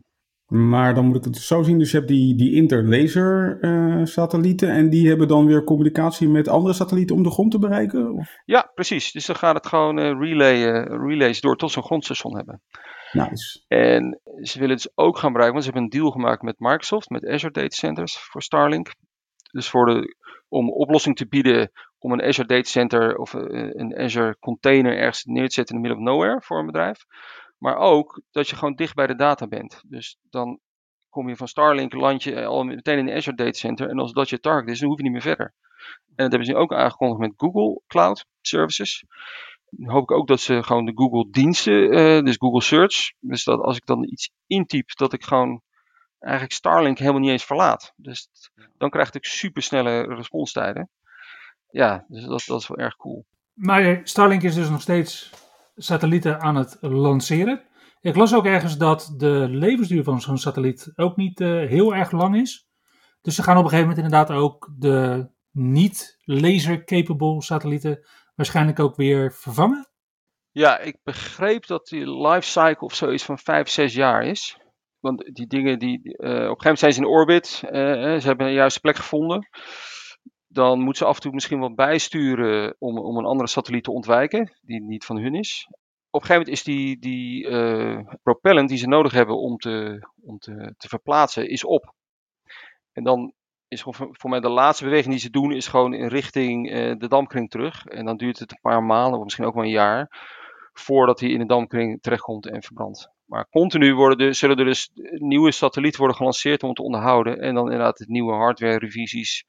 Maar 0.52 0.93
dan 0.93 1.06
moet 1.06 1.16
ik 1.16 1.24
het 1.24 1.38
zo 1.38 1.64
zien, 1.64 1.80
dus 1.80 1.91
je 1.91 1.97
hebt 1.97 2.10
die, 2.10 2.36
die 2.36 2.54
interlaser 2.54 3.58
eh, 3.62 4.06
satellieten 4.06 4.70
en 4.70 4.89
die 4.89 5.08
hebben 5.08 5.28
dan 5.28 5.45
weer 5.45 5.64
communicatie 5.64 6.30
met 6.30 6.47
andere 6.47 6.74
satellieten 6.74 7.16
om 7.16 7.24
de 7.24 7.32
grond 7.32 7.52
te 7.52 7.60
bereiken? 7.60 8.14
Of? 8.14 8.36
Ja, 8.45 8.72
precies. 8.74 9.12
Dus 9.12 9.26
dan 9.26 9.36
gaat 9.36 9.56
het 9.56 9.68
gewoon 9.68 9.99
uh, 9.99 10.20
relay, 10.20 10.56
uh, 10.56 11.08
relays 11.08 11.41
door 11.41 11.56
tot 11.56 11.72
zo'n 11.72 11.84
grondstation 11.84 12.36
hebben. 12.36 12.62
Nice. 13.12 13.64
En 13.68 14.20
ze 14.41 14.60
willen 14.60 14.76
het 14.76 14.84
dus 14.84 14.91
ook 14.95 15.18
gaan 15.18 15.32
bereiken, 15.32 15.62
want 15.62 15.66
ze 15.66 15.72
hebben 15.72 15.84
een 15.84 15.99
deal 15.99 16.12
gemaakt 16.12 16.41
met 16.41 16.60
Microsoft, 16.60 17.10
met 17.10 17.28
Azure 17.28 17.54
Data 17.54 17.76
Centers 17.76 18.18
voor 18.18 18.41
Starlink. 18.41 18.93
Dus 19.52 19.70
voor 19.70 19.86
de, 19.86 20.16
om 20.49 20.72
oplossing 20.72 21.16
te 21.16 21.28
bieden 21.28 21.72
om 21.99 22.12
een 22.12 22.24
Azure 22.24 22.47
Data 22.47 22.70
Center 22.70 23.18
of 23.18 23.34
een 23.34 23.97
Azure 23.97 24.38
container 24.39 24.97
ergens 24.97 25.24
neer 25.24 25.47
te 25.47 25.54
zetten 25.54 25.76
in 25.76 25.82
the 25.82 25.88
middle 25.88 26.10
of 26.10 26.14
nowhere 26.14 26.41
voor 26.41 26.60
een 26.60 26.66
bedrijf. 26.66 27.06
Maar 27.62 27.76
ook 27.76 28.22
dat 28.32 28.49
je 28.49 28.55
gewoon 28.55 28.76
dicht 28.76 28.95
bij 28.95 29.07
de 29.07 29.16
data 29.16 29.47
bent. 29.47 29.82
Dus 29.86 30.18
dan 30.30 30.59
kom 31.09 31.30
je 31.30 31.36
van 31.36 31.47
Starlink, 31.47 31.93
land 31.93 32.24
je 32.24 32.45
al 32.45 32.64
meteen 32.64 32.97
in 32.97 33.05
de 33.05 33.14
Azure 33.14 33.36
Data 33.36 33.51
Center. 33.51 33.89
En 33.89 33.99
als 33.99 34.14
dat 34.14 34.30
je 34.30 34.39
target 34.39 34.70
is, 34.70 34.80
dan 34.80 34.88
hoef 34.88 34.97
je 34.97 35.03
niet 35.03 35.12
meer 35.12 35.22
verder. 35.22 35.53
En 36.05 36.16
dat 36.16 36.30
hebben 36.30 36.45
ze 36.45 36.51
nu 36.51 36.57
ook 36.57 36.74
aangekondigd 36.74 37.20
met 37.20 37.34
Google 37.36 37.82
Cloud 37.88 38.26
Services. 38.41 39.03
Dan 39.70 39.89
hoop 39.89 40.01
ik 40.01 40.12
ook 40.12 40.28
dat 40.28 40.39
ze 40.39 40.64
gewoon 40.64 40.86
de 40.86 40.91
Google 40.95 41.28
diensten, 41.32 41.74
uh, 41.74 42.24
dus 42.24 42.36
Google 42.38 42.62
Search. 42.62 43.14
Dus 43.20 43.43
dat 43.43 43.59
als 43.59 43.78
ik 43.78 43.86
dan 43.86 44.03
iets 44.03 44.32
intyp, 44.47 44.95
dat 44.95 45.14
ik 45.14 45.24
gewoon 45.24 45.62
eigenlijk 46.20 46.53
Starlink 46.53 46.97
helemaal 46.97 47.22
niet 47.22 47.30
eens 47.30 47.45
verlaat. 47.45 47.93
Dus 47.95 48.30
dan 48.78 48.89
krijg 48.89 49.14
ik 49.14 49.26
supersnelle 49.26 50.01
responstijden. 50.01 50.89
Ja, 51.70 52.05
dus 52.07 52.26
dat, 52.26 52.43
dat 52.45 52.62
is 52.62 52.68
wel 52.68 52.78
erg 52.78 52.95
cool. 52.95 53.26
Maar 53.53 53.99
Starlink 54.03 54.41
is 54.41 54.55
dus 54.55 54.70
nog 54.70 54.82
steeds 54.82 55.32
satellieten 55.84 56.41
aan 56.41 56.55
het 56.55 56.77
lanceren. 56.82 57.61
Ik 58.01 58.15
las 58.15 58.36
ook 58.36 58.45
ergens 58.45 58.77
dat 58.77 59.13
de 59.17 59.47
levensduur 59.49 60.03
van 60.03 60.21
zo'n 60.21 60.38
satelliet 60.38 60.91
ook 60.95 61.15
niet 61.15 61.39
uh, 61.39 61.67
heel 61.67 61.95
erg 61.95 62.11
lang 62.11 62.36
is. 62.36 62.67
Dus 63.21 63.36
ze 63.36 63.43
gaan 63.43 63.57
op 63.57 63.63
een 63.63 63.69
gegeven 63.69 63.89
moment 63.89 64.05
inderdaad 64.05 64.38
ook 64.38 64.69
de 64.77 65.29
niet 65.51 66.17
laser-capable 66.23 67.41
satellieten 67.41 68.07
waarschijnlijk 68.36 68.79
ook 68.79 68.95
weer 68.95 69.34
vervangen. 69.34 69.89
Ja, 70.51 70.79
ik 70.79 70.97
begreep 71.03 71.67
dat 71.67 71.88
die 71.88 72.27
lifecycle 72.27 72.88
of 72.88 72.95
zoiets 72.95 73.23
van 73.23 73.38
5, 73.38 73.69
6 73.69 73.93
jaar 73.93 74.23
is. 74.23 74.57
Want 74.99 75.29
die 75.34 75.47
dingen 75.47 75.79
die. 75.79 75.99
Uh, 76.03 76.29
op 76.29 76.29
een 76.29 76.39
gegeven 76.39 76.55
moment 76.57 76.79
zijn 76.79 76.93
ze 76.93 76.99
in 76.99 77.07
orbit. 77.07 77.61
Uh, 77.63 77.71
ze 78.19 78.27
hebben 78.27 78.47
een 78.47 78.53
juiste 78.53 78.79
plek 78.79 78.95
gevonden 78.95 79.47
dan 80.52 80.80
moet 80.80 80.97
ze 80.97 81.06
af 81.06 81.16
en 81.16 81.22
toe 81.22 81.34
misschien 81.34 81.60
wat 81.60 81.76
bijsturen 81.76 82.76
om, 82.80 82.97
om 82.97 83.18
een 83.18 83.26
andere 83.26 83.49
satelliet 83.49 83.84
te 83.84 83.91
ontwijken, 83.91 84.58
die 84.62 84.82
niet 84.82 85.06
van 85.06 85.18
hun 85.18 85.36
is. 85.36 85.68
Op 86.10 86.22
een 86.22 86.28
gegeven 86.28 86.36
moment 86.36 86.58
is 86.58 86.64
die, 86.64 86.99
die 86.99 87.47
uh, 87.47 87.99
propellant 88.24 88.70
die 88.70 88.78
ze 88.78 88.88
nodig 88.88 89.12
hebben 89.12 89.39
om, 89.39 89.58
te, 89.58 90.08
om 90.22 90.38
te, 90.38 90.74
te 90.78 90.88
verplaatsen, 90.88 91.49
is 91.49 91.66
op. 91.66 91.93
En 92.91 93.04
dan 93.04 93.34
is 93.68 93.82
voor, 93.82 94.30
mij 94.30 94.39
de 94.39 94.49
laatste 94.49 94.84
beweging 94.84 95.12
die 95.12 95.24
ze 95.24 95.30
doen, 95.30 95.52
is 95.52 95.68
gewoon 95.68 95.93
in 95.93 96.08
richting 96.08 96.72
uh, 96.72 96.95
de 96.97 97.08
dampkring 97.08 97.49
terug. 97.49 97.86
En 97.86 98.06
dan 98.06 98.18
duurt 98.18 98.39
het 98.39 98.52
een 98.52 98.60
paar 98.62 98.84
maanden, 98.84 99.18
of 99.18 99.24
misschien 99.24 99.45
ook 99.45 99.54
wel 99.54 99.64
een 99.64 99.70
jaar, 99.70 100.08
voordat 100.74 101.20
hij 101.20 101.30
in 101.30 101.39
de 101.39 101.45
dampkring 101.45 102.02
terechtkomt 102.02 102.47
en 102.47 102.62
verbrandt. 102.62 103.10
Maar 103.26 103.49
continu 103.49 103.93
worden 103.95 104.28
er, 104.28 104.36
zullen 104.36 104.58
er 104.58 104.66
dus 104.66 104.89
nieuwe 105.14 105.52
satellieten 105.52 105.99
worden 105.99 106.18
gelanceerd 106.18 106.64
om 106.64 106.74
te 106.74 106.84
onderhouden. 106.84 107.39
En 107.39 107.54
dan 107.54 107.72
inderdaad 107.72 108.04
nieuwe 108.08 108.34
hardware 108.34 108.78
revisies 108.78 109.45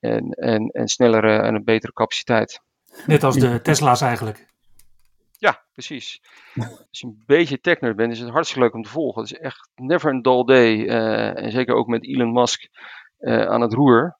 en, 0.00 0.30
en, 0.30 0.68
en 0.68 0.88
snellere 0.88 1.38
en 1.38 1.54
een 1.54 1.64
betere 1.64 1.92
capaciteit. 1.92 2.60
Net 3.06 3.24
als 3.24 3.36
de 3.36 3.60
Tesla's 3.60 4.00
eigenlijk. 4.00 4.48
Ja, 5.38 5.64
precies. 5.72 6.22
Als 6.54 7.00
je 7.00 7.06
een 7.06 7.22
beetje 7.26 7.60
techner 7.60 7.94
bent, 7.94 8.12
is 8.12 8.20
het 8.20 8.30
hartstikke 8.30 8.62
leuk 8.64 8.74
om 8.74 8.82
te 8.82 8.88
volgen. 8.88 9.22
Het 9.22 9.30
is 9.30 9.38
echt 9.38 9.70
never 9.74 10.14
a 10.14 10.20
dull 10.20 10.44
day. 10.44 10.74
Uh, 10.76 11.42
en 11.42 11.50
zeker 11.50 11.74
ook 11.74 11.86
met 11.86 12.06
Elon 12.06 12.32
Musk 12.32 12.68
uh, 13.20 13.46
aan 13.46 13.60
het 13.60 13.72
roer. 13.72 14.18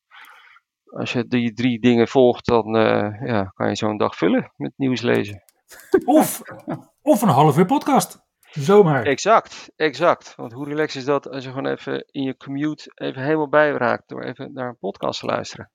Als 0.84 1.12
je 1.12 1.26
die 1.26 1.52
drie 1.52 1.80
dingen 1.80 2.08
volgt, 2.08 2.46
dan 2.46 2.76
uh, 2.76 3.26
ja, 3.26 3.44
kan 3.44 3.68
je 3.68 3.76
zo'n 3.76 3.96
dag 3.96 4.16
vullen 4.16 4.52
met 4.56 4.72
nieuws 4.76 5.00
lezen. 5.00 5.42
Of, 6.04 6.42
of 7.02 7.22
een 7.22 7.28
half 7.28 7.58
uur 7.58 7.66
podcast. 7.66 8.28
Zomaar. 8.50 9.06
Exact, 9.06 9.70
exact. 9.76 10.34
Want 10.36 10.52
hoe 10.52 10.68
relaxed 10.68 11.00
is 11.00 11.04
dat 11.04 11.28
als 11.28 11.44
je 11.44 11.50
gewoon 11.50 11.66
even 11.66 12.04
in 12.10 12.22
je 12.22 12.36
commute 12.36 12.92
even 12.94 13.22
helemaal 13.22 13.48
bijraakt 13.48 14.08
door 14.08 14.22
even 14.22 14.52
naar 14.52 14.68
een 14.68 14.78
podcast 14.78 15.20
te 15.20 15.26
luisteren. 15.26 15.70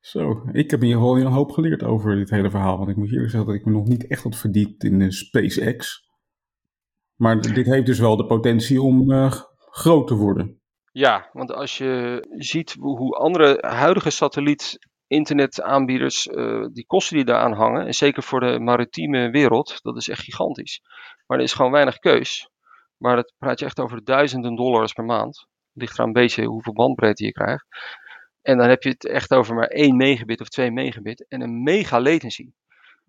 Zo, 0.00 0.42
ik 0.52 0.70
heb 0.70 0.80
in 0.80 0.86
ieder 0.86 1.02
geval 1.02 1.18
een 1.18 1.26
hoop 1.26 1.50
geleerd 1.50 1.82
over 1.82 2.14
dit 2.14 2.30
hele 2.30 2.50
verhaal. 2.50 2.76
Want 2.76 2.90
ik 2.90 2.96
moet 2.96 3.12
eerlijk 3.12 3.30
zeggen 3.30 3.50
dat 3.50 3.58
ik 3.58 3.64
me 3.64 3.72
nog 3.72 3.86
niet 3.86 4.06
echt 4.06 4.22
wat 4.22 4.36
verdiept 4.36 4.84
in 4.84 4.98
de 4.98 5.12
SpaceX. 5.12 6.08
Maar 7.14 7.40
dit 7.40 7.66
heeft 7.66 7.86
dus 7.86 7.98
wel 7.98 8.16
de 8.16 8.26
potentie 8.26 8.82
om 8.82 9.10
uh, 9.10 9.32
groot 9.56 10.06
te 10.06 10.14
worden. 10.14 10.60
Ja, 10.92 11.30
want 11.32 11.52
als 11.52 11.78
je 11.78 12.24
ziet 12.38 12.76
hoe 12.78 13.16
andere 13.16 13.58
huidige 13.60 14.10
satelliet 14.10 14.78
internetaanbieders, 15.12 16.26
uh, 16.26 16.66
die 16.72 16.86
kosten 16.86 17.16
die 17.16 17.24
daaraan 17.24 17.52
hangen, 17.52 17.86
en 17.86 17.94
zeker 17.94 18.22
voor 18.22 18.40
de 18.40 18.58
maritieme 18.58 19.30
wereld, 19.30 19.78
dat 19.82 19.96
is 19.96 20.08
echt 20.08 20.22
gigantisch. 20.22 20.80
Maar 21.26 21.38
er 21.38 21.44
is 21.44 21.52
gewoon 21.52 21.72
weinig 21.72 21.98
keus. 21.98 22.50
Maar 22.96 23.16
dat 23.16 23.32
praat 23.38 23.58
je 23.58 23.64
echt 23.64 23.80
over 23.80 24.04
duizenden 24.04 24.56
dollars 24.56 24.92
per 24.92 25.04
maand. 25.04 25.46
Ligt 25.72 25.98
er 25.98 26.04
een 26.04 26.12
beetje 26.12 26.44
hoeveel 26.44 26.72
bandbreedte 26.72 27.24
je 27.24 27.32
krijgt. 27.32 27.66
En 28.42 28.58
dan 28.58 28.68
heb 28.68 28.82
je 28.82 28.88
het 28.88 29.06
echt 29.06 29.34
over 29.34 29.54
maar 29.54 29.66
1 29.66 29.96
megabit 29.96 30.40
of 30.40 30.48
2 30.48 30.70
megabit 30.70 31.26
en 31.28 31.40
een 31.40 31.62
mega 31.62 32.00
latency. 32.00 32.50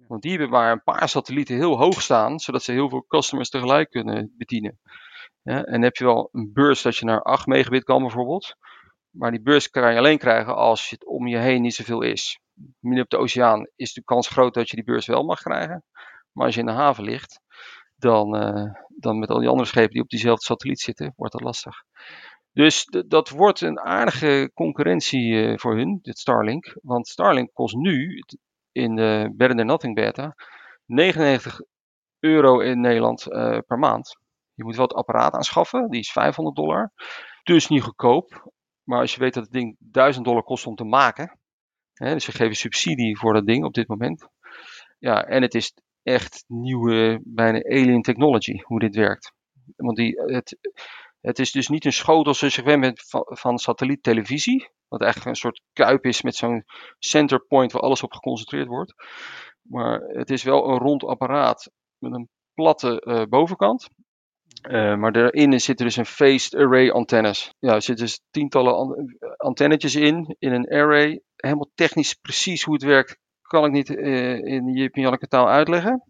Want 0.07 0.21
die 0.21 0.31
hebben 0.31 0.49
maar 0.49 0.71
een 0.71 0.83
paar 0.83 1.09
satellieten 1.09 1.55
heel 1.55 1.77
hoog 1.77 2.01
staan, 2.01 2.39
zodat 2.39 2.63
ze 2.63 2.71
heel 2.71 2.89
veel 2.89 3.05
customers 3.07 3.49
tegelijk 3.49 3.89
kunnen 3.89 4.33
bedienen. 4.37 4.79
Ja, 5.41 5.63
en 5.63 5.81
heb 5.81 5.95
je 5.95 6.03
wel 6.03 6.29
een 6.31 6.53
beurs 6.53 6.81
dat 6.81 6.97
je 6.97 7.05
naar 7.05 7.21
8 7.21 7.47
megabit 7.47 7.83
kan 7.83 8.01
bijvoorbeeld. 8.01 8.55
Maar 9.14 9.32
die 9.32 9.41
beurs 9.41 9.70
kan 9.70 9.91
je 9.91 9.97
alleen 9.97 10.18
krijgen 10.18 10.55
als 10.55 10.89
het 10.89 11.05
om 11.05 11.28
je 11.28 11.38
heen 11.38 11.61
niet 11.61 11.76
zoveel 11.76 12.01
is. 12.01 12.39
Midden 12.80 13.03
op 13.03 13.09
de 13.09 13.18
oceaan 13.18 13.68
is 13.76 13.93
de 13.93 14.03
kans 14.03 14.28
groot 14.28 14.53
dat 14.53 14.70
je 14.70 14.76
die 14.76 14.86
beurs 14.86 15.05
wel 15.05 15.24
mag 15.24 15.41
krijgen. 15.41 15.84
Maar 16.32 16.45
als 16.45 16.55
je 16.55 16.59
in 16.59 16.68
de 16.68 16.72
haven 16.72 17.03
ligt, 17.03 17.39
dan, 17.95 18.36
uh, 18.36 18.74
dan 18.97 19.20
met 19.20 19.30
al 19.30 19.39
die 19.39 19.49
andere 19.49 19.68
schepen 19.68 19.91
die 19.91 20.01
op 20.01 20.09
diezelfde 20.09 20.45
satelliet 20.45 20.80
zitten, 20.80 21.14
wordt 21.16 21.34
dat 21.34 21.41
lastig. 21.41 21.84
Dus 22.51 22.86
dat 23.07 23.30
wordt 23.30 23.61
een 23.61 23.80
aardige 23.80 24.51
concurrentie 24.53 25.32
uh, 25.32 25.57
voor 25.57 25.76
hun, 25.76 25.99
dit 26.01 26.18
Starlink. 26.20 26.78
Want 26.82 27.07
Starlink 27.07 27.49
kost 27.53 27.76
nu 27.76 28.24
in 28.72 28.95
de 28.95 29.32
Better 29.36 29.57
Than 29.57 29.66
Nothing 29.66 29.95
beta 29.95 30.36
99 30.86 31.61
euro 32.20 32.59
in 32.59 32.80
Nederland 32.80 33.28
uh, 33.28 33.57
per 33.68 33.80
maand. 33.80 34.18
Je 34.53 34.64
moet 34.64 34.76
wel 34.76 34.86
het 34.86 34.95
apparaat 34.95 35.34
aanschaffen, 35.34 35.89
die 35.89 35.99
is 35.99 36.11
500 36.11 36.55
dollar. 36.55 36.91
Dus 37.43 37.68
niet 37.68 37.82
goedkoop. 37.82 38.51
Maar 38.84 38.99
als 38.99 39.13
je 39.13 39.19
weet 39.19 39.34
dat 39.34 39.43
het 39.43 39.51
ding 39.51 39.75
1000 39.79 40.25
dollar 40.25 40.43
kost 40.43 40.65
om 40.65 40.75
te 40.75 40.84
maken. 40.84 41.39
Hè, 41.93 42.13
dus 42.13 42.23
ze 42.23 42.31
geven 42.31 42.55
subsidie 42.55 43.17
voor 43.17 43.34
dat 43.34 43.45
ding 43.45 43.65
op 43.65 43.73
dit 43.73 43.88
moment. 43.88 44.27
Ja, 44.99 45.25
en 45.25 45.41
het 45.41 45.53
is 45.55 45.73
echt 46.03 46.43
nieuwe, 46.47 47.21
bijna 47.23 47.63
alien 47.63 48.01
technology, 48.01 48.61
hoe 48.61 48.79
dit 48.79 48.95
werkt. 48.95 49.34
Want 49.75 49.97
die, 49.97 50.21
het, 50.21 50.57
het 51.21 51.39
is 51.39 51.51
dus 51.51 51.67
niet 51.67 51.86
een 51.86 51.93
schotel 51.93 52.34
zoals 52.34 52.55
je 52.55 52.61
gewend 52.61 52.81
bent 52.81 53.01
van, 53.07 53.23
van 53.25 53.57
satelliettelevisie. 53.57 54.69
Wat 54.88 55.01
eigenlijk 55.01 55.31
een 55.31 55.41
soort 55.41 55.61
kuip 55.73 56.05
is 56.05 56.21
met 56.21 56.36
zo'n 56.36 56.63
center 56.99 57.45
point 57.45 57.71
waar 57.71 57.81
alles 57.81 58.03
op 58.03 58.11
geconcentreerd 58.13 58.67
wordt. 58.67 58.93
Maar 59.61 59.99
het 59.99 60.29
is 60.29 60.43
wel 60.43 60.69
een 60.69 60.77
rond 60.77 61.03
apparaat 61.03 61.71
met 61.97 62.13
een 62.13 62.29
platte 62.53 63.03
uh, 63.05 63.23
bovenkant. 63.29 63.88
Uh, 64.70 64.95
maar 64.95 65.11
daarin 65.11 65.59
zitten 65.59 65.86
dus 65.86 65.95
een 65.95 66.05
phased 66.05 66.55
array 66.55 66.89
antennes. 66.89 67.53
Ja, 67.59 67.74
er 67.74 67.82
zitten 67.82 68.05
dus 68.05 68.22
tientallen 68.32 68.76
an 68.76 69.18
antennetjes 69.38 69.95
in, 69.95 70.36
in 70.39 70.53
een 70.53 70.68
array. 70.68 71.22
Helemaal 71.36 71.72
technisch 71.76 72.14
precies 72.14 72.64
hoe 72.64 72.74
het 72.74 72.84
werkt, 72.84 73.18
kan 73.41 73.66
ik 73.66 73.72
niet 73.72 73.89
uh, 73.89 74.45
in 74.45 74.74
Jip 74.74 75.20
taal 75.28 75.49
uitleggen. 75.49 76.03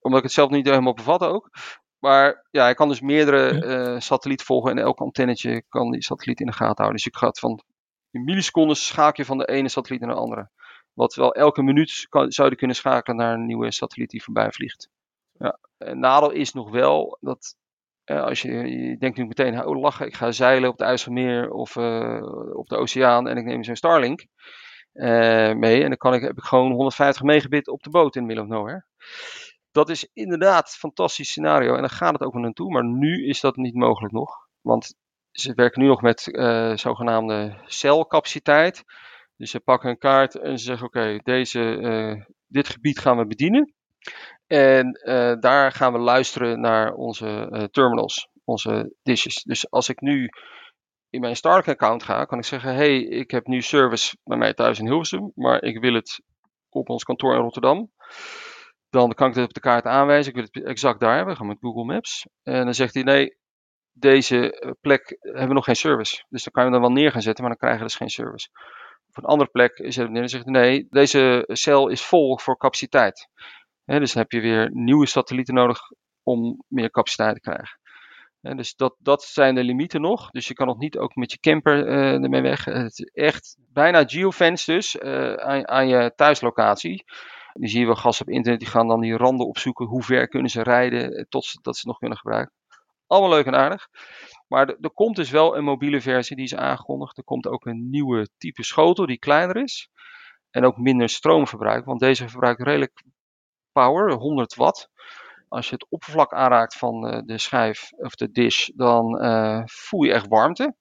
Omdat 0.00 0.18
ik 0.18 0.24
het 0.24 0.34
zelf 0.34 0.50
niet 0.50 0.66
helemaal 0.66 0.94
bevat 0.94 1.22
ook. 1.22 1.50
Maar 1.98 2.46
ja, 2.50 2.68
ik 2.68 2.76
kan 2.76 2.88
dus 2.88 3.00
meerdere 3.00 3.64
uh, 3.64 4.00
satellieten 4.00 4.46
volgen 4.46 4.70
en 4.70 4.78
elk 4.78 5.00
antennetje 5.00 5.62
kan 5.68 5.90
die 5.90 6.02
satelliet 6.02 6.40
in 6.40 6.46
de 6.46 6.52
gaten 6.52 6.84
houden. 6.84 6.96
Dus 6.96 7.06
ik 7.06 7.16
ga 7.16 7.30
van 7.32 7.62
in 8.10 8.24
milliseconden 8.24 8.76
schakel 8.76 9.22
je 9.22 9.24
van 9.24 9.38
de 9.38 9.48
ene 9.48 9.68
satelliet 9.68 10.00
naar 10.00 10.14
de 10.14 10.20
andere. 10.20 10.50
Wat 10.92 11.14
wel 11.14 11.34
elke 11.34 11.62
minuut 11.62 12.06
kan, 12.08 12.32
zou 12.32 12.50
je 12.50 12.56
kunnen 12.56 12.76
schakelen 12.76 13.16
naar 13.16 13.34
een 13.34 13.46
nieuwe 13.46 13.72
satelliet 13.72 14.10
die 14.10 14.22
voorbij 14.22 14.52
vliegt. 14.52 14.88
Ja. 15.32 15.58
Nadeel 15.94 16.30
is 16.30 16.52
nog 16.52 16.70
wel 16.70 17.18
dat 17.20 17.56
uh, 18.06 18.22
als 18.22 18.42
je, 18.42 18.96
denkt 18.98 19.18
nu 19.18 19.26
meteen, 19.26 19.64
oh 19.64 19.80
lachen, 19.80 20.06
ik 20.06 20.14
ga 20.14 20.30
zeilen 20.32 20.68
op 20.68 20.78
het 20.78 20.88
IJsselmeer 20.88 21.50
of 21.50 21.76
uh, 21.76 22.22
op 22.56 22.68
de 22.68 22.76
oceaan 22.76 23.28
en 23.28 23.36
ik 23.36 23.44
neem 23.44 23.64
zo'n 23.64 23.76
Starlink. 23.76 24.26
eh, 24.92 25.52
mee. 25.54 25.82
En 25.82 25.88
dan 25.88 25.96
kan 25.96 26.14
ik, 26.14 26.22
heb 26.22 26.36
ik 26.36 26.44
gewoon 26.44 26.72
150 26.72 27.22
megabit 27.22 27.68
op 27.68 27.82
de 27.82 27.90
boot 27.90 28.16
in 28.16 28.26
middle 28.26 28.44
of 28.44 28.50
nowhere. 28.50 28.84
Dat 29.70 29.88
is 29.88 30.08
inderdaad 30.12 30.66
een 30.66 30.78
fantastisch 30.78 31.28
scenario. 31.28 31.74
En 31.74 31.80
dan 31.80 31.90
gaat 31.90 32.12
het 32.12 32.22
ook 32.22 32.32
wel 32.32 32.42
naartoe. 32.42 32.72
Maar 32.72 32.84
nu 32.84 33.26
is 33.26 33.40
dat 33.40 33.56
niet 33.56 33.74
mogelijk 33.74 34.12
nog. 34.14 34.48
Want 34.60 34.94
ze 35.30 35.54
werken 35.54 35.82
nu 35.82 35.88
nog 35.88 36.02
met 36.02 36.20
zogenaamde 36.80 37.58
celcapaciteit. 37.66 38.84
Dus 39.36 39.50
ze 39.50 39.60
pakken 39.60 39.90
een 39.90 39.98
kaart 39.98 40.34
en 40.34 40.58
ze 40.58 40.64
zeggen: 40.64 40.86
Oké, 40.86 41.18
deze, 41.22 42.26
dit 42.46 42.68
gebied 42.68 42.98
gaan 42.98 43.16
we 43.16 43.26
bedienen. 43.26 43.74
En 44.46 45.00
uh, 45.04 45.34
daar 45.40 45.72
gaan 45.72 45.92
we 45.92 45.98
luisteren 45.98 46.60
naar 46.60 46.92
onze 46.92 47.68
terminals, 47.70 48.28
onze 48.44 48.94
dishes. 49.02 49.42
Dus 49.42 49.70
als 49.70 49.88
ik 49.88 50.00
nu 50.00 50.30
in 51.10 51.20
mijn 51.20 51.36
Starlink-account 51.36 52.02
ga, 52.02 52.24
kan 52.24 52.38
ik 52.38 52.44
zeggen: 52.44 52.74
Hey, 52.74 53.02
ik 53.02 53.30
heb 53.30 53.46
nu 53.46 53.62
service 53.62 54.16
bij 54.24 54.36
mij 54.36 54.54
thuis 54.54 54.78
in 54.78 54.86
Hilversum, 54.86 55.32
maar 55.34 55.62
ik 55.62 55.80
wil 55.80 55.94
het 55.94 56.22
op 56.68 56.88
ons 56.88 57.04
kantoor 57.04 57.34
in 57.34 57.40
Rotterdam. 57.40 57.90
Dan 58.90 59.12
kan 59.12 59.28
ik 59.28 59.34
het 59.34 59.44
op 59.44 59.54
de 59.54 59.60
kaart 59.60 59.84
aanwijzen. 59.84 60.28
Ik 60.28 60.38
wil 60.38 60.48
het 60.50 60.64
exact 60.64 61.00
daar 61.00 61.16
hebben. 61.16 61.36
Gaan 61.36 61.46
met 61.46 61.56
Google 61.60 61.84
Maps. 61.84 62.26
En 62.42 62.64
dan 62.64 62.74
zegt 62.74 62.94
hij: 62.94 63.02
Nee, 63.02 63.36
deze 63.92 64.74
plek 64.80 65.16
hebben 65.20 65.48
we 65.48 65.54
nog 65.54 65.64
geen 65.64 65.76
service. 65.76 66.24
Dus 66.28 66.42
dan 66.42 66.52
kan 66.52 66.64
je 66.64 66.70
hem 66.70 66.80
dan 66.80 66.90
wel 66.90 67.00
neer 67.00 67.12
gaan 67.12 67.22
zetten, 67.22 67.44
maar 67.44 67.52
dan 67.52 67.60
krijgen 67.60 67.80
we 67.80 67.88
dus 67.88 67.96
geen 67.96 68.24
service. 68.24 68.48
Op 69.08 69.16
een 69.16 69.30
andere 69.30 69.50
plek 69.50 69.78
is 69.78 69.96
het 69.96 70.10
neer 70.10 70.22
en 70.22 70.28
zegt: 70.28 70.46
Nee, 70.46 70.86
deze 70.90 71.44
cel 71.46 71.88
is 71.88 72.02
vol 72.02 72.38
voor 72.38 72.56
capaciteit. 72.56 73.28
Dus 73.98 74.12
dan 74.12 74.22
heb 74.22 74.32
je 74.32 74.40
weer 74.40 74.70
nieuwe 74.72 75.06
satellieten 75.06 75.54
nodig 75.54 75.78
om 76.22 76.64
meer 76.68 76.90
capaciteit 76.90 77.34
te 77.34 77.40
krijgen. 77.40 77.78
dus 78.56 78.74
dat, 78.74 78.94
dat 78.98 79.22
zijn 79.22 79.54
de 79.54 79.64
limieten 79.64 80.00
nog. 80.00 80.30
Dus 80.30 80.48
je 80.48 80.54
kan 80.54 80.66
nog 80.66 80.78
niet 80.78 80.98
ook 80.98 81.14
met 81.14 81.32
je 81.32 81.38
camper 81.38 81.88
uh, 81.88 82.22
ermee 82.22 82.42
weg. 82.42 82.64
Het 82.64 82.98
is 82.98 83.10
echt 83.12 83.56
bijna 83.72 84.04
geofence 84.06 84.72
dus 84.72 84.96
uh, 84.96 85.34
aan, 85.34 85.68
aan, 85.68 85.88
je 85.88 86.12
thuislocatie. 86.16 87.04
Die 87.52 87.68
zie 87.68 87.80
je 87.80 87.86
wel 87.86 87.94
gasten 87.94 88.26
op 88.26 88.32
internet 88.32 88.60
die 88.60 88.68
gaan 88.68 88.88
dan 88.88 89.00
die 89.00 89.16
randen 89.16 89.46
opzoeken. 89.46 89.86
Hoe 89.86 90.02
ver 90.02 90.28
kunnen 90.28 90.50
ze 90.50 90.62
rijden 90.62 91.26
tot 91.28 91.58
dat 91.62 91.76
ze 91.76 91.86
nog 91.86 91.98
kunnen 91.98 92.18
gebruiken. 92.18 92.54
Allemaal 93.06 93.30
leuk 93.30 93.46
en 93.46 93.54
aardig. 93.54 93.88
Maar 94.48 94.68
er, 94.68 94.90
komt 94.90 95.16
dus 95.16 95.30
wel 95.30 95.56
een 95.56 95.64
mobiele 95.64 96.00
versie 96.00 96.36
die 96.36 96.44
is 96.44 96.54
aangekondigd. 96.54 97.16
Er 97.16 97.24
komt 97.24 97.46
ook 97.46 97.66
een 97.66 97.90
nieuwe 97.90 98.28
type 98.38 98.64
schotel 98.64 99.06
die 99.06 99.18
kleiner 99.18 99.56
is. 99.56 99.88
En 100.50 100.64
ook 100.64 100.76
minder 100.76 101.08
stroom 101.08 101.46
verbruikt. 101.46 101.86
Want 101.86 102.00
deze 102.00 102.28
verbruikt 102.28 102.62
redelijk 102.62 103.02
power, 103.72 104.12
100 104.12 104.54
watt. 104.54 104.90
Als 105.48 105.68
je 105.68 105.74
het 105.74 105.86
oppervlak 105.90 106.32
aanraakt 106.32 106.76
van 106.76 107.14
uh, 107.14 107.20
de 107.24 107.38
schijf 107.38 107.92
of 107.96 108.14
de 108.14 108.30
dish, 108.30 108.68
dan 108.74 109.24
uh, 109.24 109.62
voel 109.64 110.02
je 110.02 110.12
echt 110.12 110.28
warmte. 110.28 110.74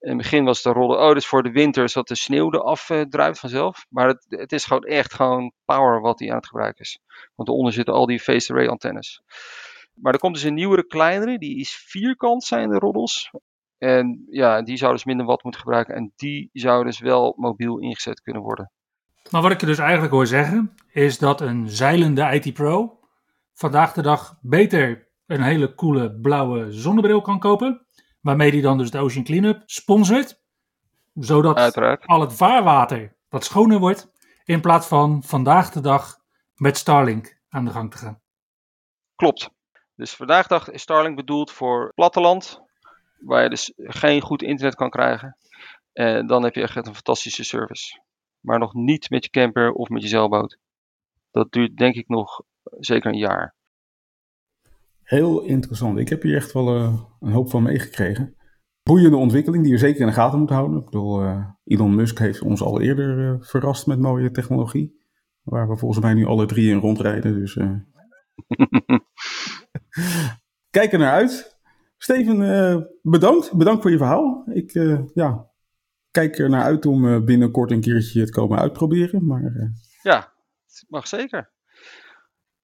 In 0.00 0.08
het 0.08 0.16
begin 0.16 0.44
was 0.44 0.62
de 0.62 0.72
rollen, 0.72 1.00
oh, 1.00 1.12
dus 1.12 1.26
voor 1.26 1.42
de 1.42 1.50
winter 1.50 1.88
zodat 1.88 2.08
de 2.08 2.14
sneeuw 2.14 2.52
eraf 2.52 2.90
druipt 3.08 3.38
vanzelf. 3.38 3.86
Maar 3.88 4.08
het, 4.08 4.26
het, 4.28 4.52
is 4.52 4.64
gewoon 4.64 4.82
echt 4.82 5.14
gewoon 5.14 5.52
power 5.64 6.00
wat 6.00 6.18
hij 6.18 6.30
aan 6.30 6.36
het 6.36 6.46
gebruiken 6.46 6.84
is. 6.84 6.98
Want 7.34 7.48
eronder 7.48 7.72
zitten 7.72 7.94
al 7.94 8.06
die 8.06 8.20
phased 8.20 8.50
array 8.50 8.68
antennes. 8.68 9.22
Maar 9.94 10.12
er 10.12 10.18
komt 10.18 10.34
dus 10.34 10.42
een 10.42 10.54
nieuwere, 10.54 10.86
kleinere, 10.86 11.38
die 11.38 11.58
is 11.58 11.74
vierkant 11.74 12.44
zijn 12.44 12.68
de 12.70 12.78
roddels. 12.78 13.30
En 13.78 14.26
ja, 14.30 14.62
die 14.62 14.76
zou 14.76 14.92
dus 14.92 15.04
minder 15.04 15.26
watt 15.26 15.42
moeten 15.42 15.60
gebruiken 15.60 15.94
en 15.94 16.12
die 16.16 16.50
zou 16.52 16.84
dus 16.84 16.98
wel 16.98 17.34
mobiel 17.36 17.78
ingezet 17.78 18.20
kunnen 18.20 18.42
worden. 18.42 18.70
Maar 19.30 19.42
wat 19.42 19.50
ik 19.50 19.60
je 19.60 19.66
dus 19.66 19.78
eigenlijk 19.78 20.12
hoor 20.12 20.26
zeggen, 20.26 20.74
is 20.92 21.18
dat 21.18 21.40
een 21.40 21.68
zeilende 21.68 22.22
IT 22.22 22.54
Pro 22.54 22.98
vandaag 23.54 23.92
de 23.92 24.02
dag 24.02 24.38
beter 24.40 25.08
een 25.26 25.42
hele 25.42 25.74
coole 25.74 26.12
blauwe 26.12 26.72
zonnebril 26.72 27.20
kan 27.20 27.38
kopen. 27.38 27.86
Waarmee 28.20 28.50
die 28.50 28.62
dan 28.62 28.78
dus 28.78 28.90
de 28.90 28.98
Ocean 28.98 29.24
Cleanup 29.24 29.62
sponsort. 29.66 30.40
Zodat 31.14 31.56
Uiteraard. 31.56 32.06
al 32.06 32.20
het 32.20 32.32
vaarwater 32.32 33.16
wat 33.28 33.44
schoner 33.44 33.78
wordt. 33.78 34.10
In 34.44 34.60
plaats 34.60 34.86
van 34.86 35.22
vandaag 35.22 35.70
de 35.70 35.80
dag 35.80 36.18
met 36.54 36.76
Starlink 36.76 37.38
aan 37.48 37.64
de 37.64 37.70
gang 37.70 37.90
te 37.90 37.96
gaan. 37.96 38.20
Klopt. 39.14 39.50
Dus 39.94 40.14
vandaag 40.14 40.46
dag 40.46 40.70
is 40.70 40.82
Starlink 40.82 41.16
bedoeld 41.16 41.52
voor 41.52 41.92
platteland, 41.94 42.62
waar 43.18 43.42
je 43.42 43.48
dus 43.48 43.72
geen 43.76 44.20
goed 44.20 44.42
internet 44.42 44.74
kan 44.74 44.90
krijgen. 44.90 45.36
En 45.92 46.26
dan 46.26 46.42
heb 46.42 46.54
je 46.54 46.62
echt 46.62 46.76
een 46.76 46.94
fantastische 46.94 47.44
service. 47.44 48.00
Maar 48.46 48.58
nog 48.58 48.74
niet 48.74 49.10
met 49.10 49.24
je 49.24 49.30
camper 49.30 49.72
of 49.72 49.88
met 49.88 50.02
je 50.02 50.08
zeilboot. 50.08 50.58
Dat 51.30 51.52
duurt 51.52 51.76
denk 51.76 51.94
ik 51.94 52.08
nog 52.08 52.42
zeker 52.78 53.10
een 53.10 53.18
jaar. 53.18 53.54
Heel 55.02 55.42
interessant. 55.42 55.98
Ik 55.98 56.08
heb 56.08 56.22
hier 56.22 56.36
echt 56.36 56.52
wel 56.52 56.76
uh, 56.76 57.00
een 57.20 57.32
hoop 57.32 57.50
van 57.50 57.62
meegekregen. 57.62 58.36
Boeiende 58.82 59.16
ontwikkeling 59.16 59.62
die 59.62 59.72
we 59.72 59.78
zeker 59.78 60.00
in 60.00 60.06
de 60.06 60.12
gaten 60.12 60.38
moeten 60.38 60.56
houden. 60.56 60.78
Ik 60.78 60.84
bedoel, 60.84 61.22
uh, 61.22 61.48
Elon 61.64 61.94
Musk 61.94 62.18
heeft 62.18 62.42
ons 62.42 62.62
al 62.62 62.80
eerder 62.80 63.18
uh, 63.18 63.34
verrast 63.40 63.86
met 63.86 64.00
mooie 64.00 64.30
technologie. 64.30 65.00
Waar 65.42 65.68
we 65.68 65.76
volgens 65.76 66.00
mij 66.00 66.14
nu 66.14 66.24
alle 66.24 66.46
drie 66.46 66.70
in 66.70 66.78
rondrijden. 66.78 67.34
Dus 67.34 67.54
Kijk 70.76 70.92
er 70.92 70.98
naar 70.98 71.12
uit. 71.12 71.58
Steven, 71.96 72.88
bedankt. 73.02 73.52
Bedankt 73.56 73.82
voor 73.82 73.90
je 73.90 73.96
verhaal. 73.96 74.44
Ik 74.52 74.72
ja, 75.14 75.50
kijk 76.16 76.38
er 76.38 76.50
naar 76.50 76.62
uit 76.62 76.86
om 76.86 77.04
uh, 77.04 77.24
binnenkort 77.24 77.70
een 77.70 77.80
keertje 77.80 78.20
het 78.20 78.30
komen 78.30 78.58
uitproberen. 78.58 79.26
Maar, 79.26 79.72
Ja, 80.02 80.32
het 80.66 80.84
mag 80.88 81.06
zeker. 81.06 81.50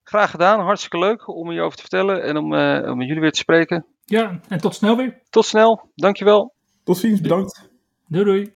Graag 0.02 0.30
gedaan. 0.30 0.60
Hartstikke 0.60 0.98
leuk 0.98 1.28
om 1.28 1.50
hierover 1.50 1.76
te 1.76 1.80
vertellen 1.80 2.22
en 2.22 2.36
om, 2.36 2.54
om 2.90 2.96
met 2.96 3.06
jullie 3.06 3.20
weer 3.20 3.32
te 3.32 3.38
spreken. 3.38 3.86
Ja, 4.04 4.40
en 4.48 4.58
tot 4.58 4.74
snel 4.74 4.96
weer. 4.96 5.22
Tot 5.30 5.44
snel. 5.44 5.90
Dankjewel. 5.94 6.54
Tot 6.84 6.96
ziens. 6.96 7.20
Bedankt. 7.20 7.70
Doei 8.06 8.24
doei. 8.24 8.54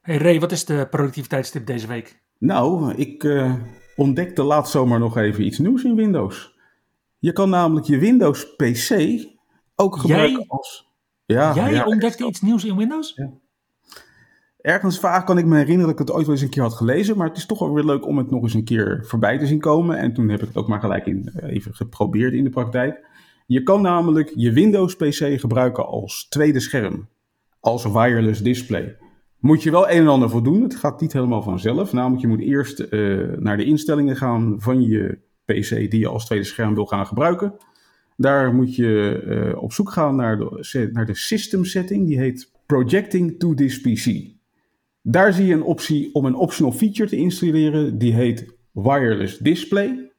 Hey 0.00 0.16
Ray, 0.16 0.40
wat 0.40 0.52
is 0.52 0.64
de 0.64 0.86
productiviteitstip 0.90 1.66
deze 1.66 1.86
week? 1.86 2.22
Nou, 2.38 2.94
ik 2.94 3.24
uh, 3.24 3.54
ontdekte 3.96 4.42
laatst 4.42 4.72
zomaar 4.72 4.98
nog 4.98 5.16
even 5.16 5.44
iets 5.44 5.58
nieuws 5.58 5.84
in 5.84 5.94
Windows. 5.94 6.58
Je 7.18 7.32
kan 7.32 7.50
namelijk 7.50 7.86
je 7.86 7.98
Windows 7.98 8.54
PC 8.56 9.20
ook 9.74 9.96
gebruiken 9.96 10.36
Jij? 10.36 10.44
als... 10.48 10.88
Ja, 11.26 11.54
Jij 11.54 11.72
ja, 11.72 11.84
ontdekte 11.84 12.26
iets 12.26 12.40
nieuws 12.40 12.64
in 12.64 12.76
Windows? 12.76 13.12
Ja. 13.14 13.30
Ergens 14.60 14.98
vaak 14.98 15.26
kan 15.26 15.38
ik 15.38 15.44
me 15.44 15.56
herinneren 15.56 15.90
dat 15.90 16.00
ik 16.00 16.06
het 16.06 16.16
ooit 16.16 16.26
wel 16.26 16.34
eens 16.34 16.44
een 16.44 16.50
keer 16.50 16.62
had 16.62 16.74
gelezen, 16.74 17.16
maar 17.16 17.28
het 17.28 17.36
is 17.36 17.46
toch 17.46 17.58
wel 17.58 17.74
weer 17.74 17.84
leuk 17.84 18.06
om 18.06 18.18
het 18.18 18.30
nog 18.30 18.42
eens 18.42 18.54
een 18.54 18.64
keer 18.64 19.04
voorbij 19.06 19.38
te 19.38 19.46
zien 19.46 19.60
komen. 19.60 19.98
En 19.98 20.12
toen 20.12 20.28
heb 20.28 20.40
ik 20.40 20.48
het 20.48 20.56
ook 20.56 20.68
maar 20.68 20.80
gelijk 20.80 21.06
in, 21.06 21.32
even 21.42 21.74
geprobeerd 21.74 22.32
in 22.32 22.44
de 22.44 22.50
praktijk. 22.50 23.06
Je 23.46 23.62
kan 23.62 23.82
namelijk 23.82 24.32
je 24.34 24.52
Windows 24.52 24.96
PC 24.96 25.40
gebruiken 25.40 25.86
als 25.86 26.28
tweede 26.28 26.60
scherm, 26.60 27.08
als 27.60 27.84
wireless 27.84 28.42
display. 28.42 28.96
Moet 29.40 29.62
je 29.62 29.70
wel 29.70 29.90
een 29.90 29.96
en 29.96 30.08
ander 30.08 30.30
voor 30.30 30.42
doen. 30.42 30.62
Het 30.62 30.76
gaat 30.76 31.00
niet 31.00 31.12
helemaal 31.12 31.42
vanzelf. 31.42 31.92
Namelijk, 31.92 32.20
je 32.20 32.28
moet 32.28 32.40
eerst 32.40 32.86
uh, 32.90 33.28
naar 33.38 33.56
de 33.56 33.64
instellingen 33.64 34.16
gaan 34.16 34.56
van 34.58 34.82
je 34.82 35.18
PC 35.44 35.68
die 35.68 35.98
je 35.98 36.08
als 36.08 36.26
tweede 36.26 36.44
scherm 36.44 36.74
wil 36.74 36.86
gaan 36.86 37.06
gebruiken. 37.06 37.54
Daar 38.16 38.54
moet 38.54 38.76
je 38.76 39.22
uh, 39.26 39.62
op 39.62 39.72
zoek 39.72 39.90
gaan 39.90 40.16
naar 40.16 40.38
de, 40.38 40.90
naar 40.92 41.06
de 41.06 41.14
system 41.14 41.64
setting. 41.64 42.06
Die 42.06 42.18
heet 42.18 42.52
Projecting 42.66 43.38
to 43.38 43.54
this 43.54 43.80
PC. 43.80 44.30
Daar 45.02 45.32
zie 45.32 45.46
je 45.46 45.54
een 45.54 45.62
optie 45.62 46.14
om 46.14 46.24
een 46.24 46.34
optional 46.34 46.72
feature 46.72 47.08
te 47.08 47.16
installeren. 47.16 47.98
Die 47.98 48.14
heet 48.14 48.54
Wireless 48.72 49.38
Display. 49.38 50.10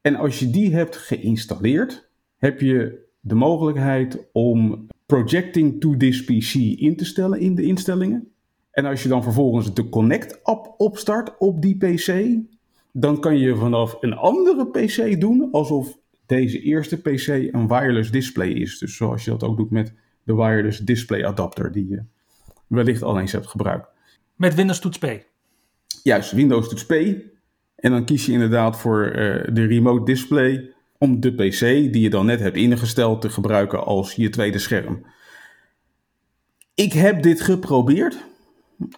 En 0.00 0.14
als 0.14 0.38
je 0.38 0.50
die 0.50 0.74
hebt 0.74 0.96
geïnstalleerd, 0.96 2.10
heb 2.36 2.60
je 2.60 3.08
de 3.20 3.34
mogelijkheid 3.34 4.28
om 4.32 4.86
Projecting 5.06 5.80
to 5.80 5.96
this 5.96 6.24
PC 6.24 6.54
in 6.54 6.96
te 6.96 7.04
stellen 7.04 7.40
in 7.40 7.54
de 7.54 7.62
instellingen. 7.62 8.29
En 8.70 8.84
als 8.84 9.02
je 9.02 9.08
dan 9.08 9.22
vervolgens 9.22 9.74
de 9.74 9.88
Connect-app 9.88 10.74
opstart 10.76 11.38
op 11.38 11.62
die 11.62 11.76
PC, 11.76 12.38
dan 12.92 13.20
kan 13.20 13.38
je 13.38 13.56
vanaf 13.56 13.96
een 14.00 14.14
andere 14.14 14.66
PC 14.66 15.20
doen 15.20 15.48
alsof 15.52 15.98
deze 16.26 16.60
eerste 16.60 17.00
PC 17.00 17.26
een 17.26 17.68
wireless 17.68 18.10
display 18.10 18.48
is. 18.48 18.78
Dus 18.78 18.96
zoals 18.96 19.24
je 19.24 19.30
dat 19.30 19.42
ook 19.42 19.56
doet 19.56 19.70
met 19.70 19.94
de 20.22 20.34
wireless 20.34 20.78
display 20.78 21.24
adapter 21.24 21.72
die 21.72 21.88
je 21.88 22.02
wellicht 22.66 23.02
al 23.02 23.18
eens 23.18 23.32
hebt 23.32 23.46
gebruikt. 23.46 23.88
Met 24.36 24.54
Windows 24.54 24.78
Toets 24.80 24.98
P. 24.98 25.06
Juist, 26.02 26.32
Windows 26.32 26.68
Toets 26.68 26.86
P. 26.86 26.92
En 27.76 27.90
dan 27.90 28.04
kies 28.04 28.26
je 28.26 28.32
inderdaad 28.32 28.78
voor 28.78 29.06
uh, 29.06 29.14
de 29.52 29.66
remote 29.66 30.04
display 30.04 30.72
om 30.98 31.20
de 31.20 31.32
PC 31.32 31.60
die 31.60 32.00
je 32.00 32.10
dan 32.10 32.26
net 32.26 32.40
hebt 32.40 32.56
ingesteld 32.56 33.20
te 33.20 33.28
gebruiken 33.28 33.84
als 33.84 34.12
je 34.12 34.28
tweede 34.28 34.58
scherm. 34.58 35.04
Ik 36.74 36.92
heb 36.92 37.22
dit 37.22 37.40
geprobeerd. 37.40 38.28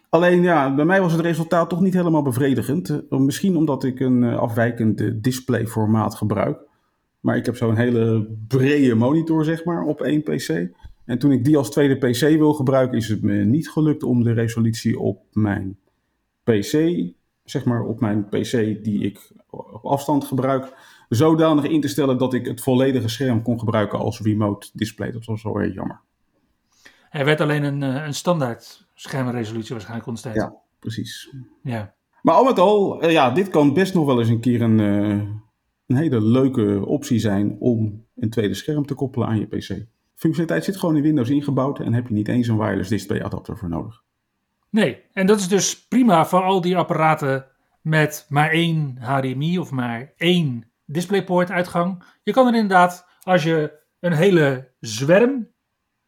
Alleen 0.09 0.43
ja, 0.43 0.75
bij 0.75 0.85
mij 0.85 1.01
was 1.01 1.13
het 1.13 1.21
resultaat 1.21 1.69
toch 1.69 1.81
niet 1.81 1.95
helemaal 1.95 2.23
bevredigend. 2.23 3.03
Misschien 3.11 3.57
omdat 3.57 3.85
ik 3.85 4.01
een 4.01 4.25
afwijkend 4.25 5.23
displayformaat 5.25 6.15
gebruik. 6.15 6.59
Maar 7.21 7.37
ik 7.37 7.47
heb 7.47 7.57
zo'n 7.57 7.77
hele 7.77 8.29
brede 8.49 8.95
monitor, 8.95 9.45
zeg 9.45 9.65
maar, 9.65 9.83
op 9.83 10.01
één 10.01 10.23
PC. 10.23 10.71
En 11.05 11.19
toen 11.19 11.33
ik 11.33 11.45
die 11.45 11.57
als 11.57 11.71
tweede 11.71 11.97
PC 11.97 12.21
wil 12.21 12.55
gebruiken, 12.55 12.99
is 12.99 13.09
het 13.09 13.23
me 13.23 13.35
niet 13.35 13.71
gelukt 13.71 14.03
om 14.03 14.23
de 14.23 14.33
resolutie 14.33 14.99
op 14.99 15.25
mijn 15.33 15.79
PC, 16.43 16.73
zeg 17.45 17.65
maar 17.65 17.83
op 17.83 18.01
mijn 18.01 18.29
PC 18.29 18.51
die 18.85 19.05
ik 19.05 19.31
op 19.51 19.85
afstand 19.85 20.25
gebruik, 20.25 20.73
zodanig 21.09 21.65
in 21.65 21.81
te 21.81 21.89
stellen 21.89 22.19
dat 22.19 22.35
ik 22.35 22.47
het 22.47 22.61
volledige 22.61 23.09
scherm 23.09 23.43
kon 23.43 23.59
gebruiken 23.59 23.99
als 23.99 24.21
remote 24.21 24.71
display. 24.73 25.11
Dat 25.11 25.25
was 25.25 25.43
wel 25.43 25.59
heel 25.59 25.71
jammer. 25.71 26.01
Er 27.11 27.25
werd 27.25 27.41
alleen 27.41 27.63
een, 27.63 27.83
eh, 27.83 28.05
een 28.05 28.15
standaard 28.15 28.87
schermresolutie 29.03 29.71
waarschijnlijk 29.71 30.07
ondersteund. 30.07 30.37
Ja, 30.37 30.55
precies. 30.79 31.35
Ja. 31.63 31.95
Maar 32.23 32.35
al 32.35 32.45
met 32.45 32.59
al, 32.59 33.03
eh, 33.03 33.13
ja, 33.13 33.31
dit 33.31 33.49
kan 33.49 33.75
best 33.75 33.95
nog 33.95 34.07
wel 34.07 34.19
eens 34.19 34.29
een 34.29 34.41
keer 34.41 34.63
een, 34.63 34.81
eh, 34.81 35.29
een 35.87 35.97
hele 35.97 36.21
leuke 36.23 36.87
optie 36.87 37.19
zijn 37.19 37.57
om 37.59 38.07
een 38.17 38.31
tweede 38.31 38.55
scherm 38.55 38.87
te 38.87 38.95
koppelen 38.95 39.29
aan 39.29 39.39
je 39.39 39.47
PC. 39.47 39.87
Functionaliteit 40.15 40.65
zit 40.65 40.77
gewoon 40.77 40.97
in 40.97 41.03
Windows 41.03 41.31
ingebouwd 41.31 41.81
en 41.81 41.93
heb 41.93 42.09
je 42.09 42.15
niet 42.15 42.29
eens 42.29 42.49
een 42.49 42.59
wireless 42.59 42.89
display 42.91 43.23
adapter 43.23 43.59
voor 43.59 43.69
nodig. 43.69 44.03
Nee, 44.71 45.03
en 45.13 45.27
dat 45.27 45.39
is 45.39 45.49
dus 45.49 45.87
prima 45.87 46.27
voor 46.27 46.43
al 46.43 46.61
die 46.61 46.77
apparaten 46.77 47.47
met 47.81 48.27
maar 48.29 48.51
één 48.51 48.97
HDMI 49.01 49.59
of 49.59 49.71
maar 49.71 50.13
één 50.17 50.71
DisplayPort 50.85 51.51
uitgang. 51.51 52.05
Je 52.23 52.33
kan 52.33 52.47
er 52.47 52.55
inderdaad, 52.55 53.07
als 53.23 53.43
je 53.43 53.81
een 54.01 54.13
hele 54.13 54.73
zwerm, 54.81 55.49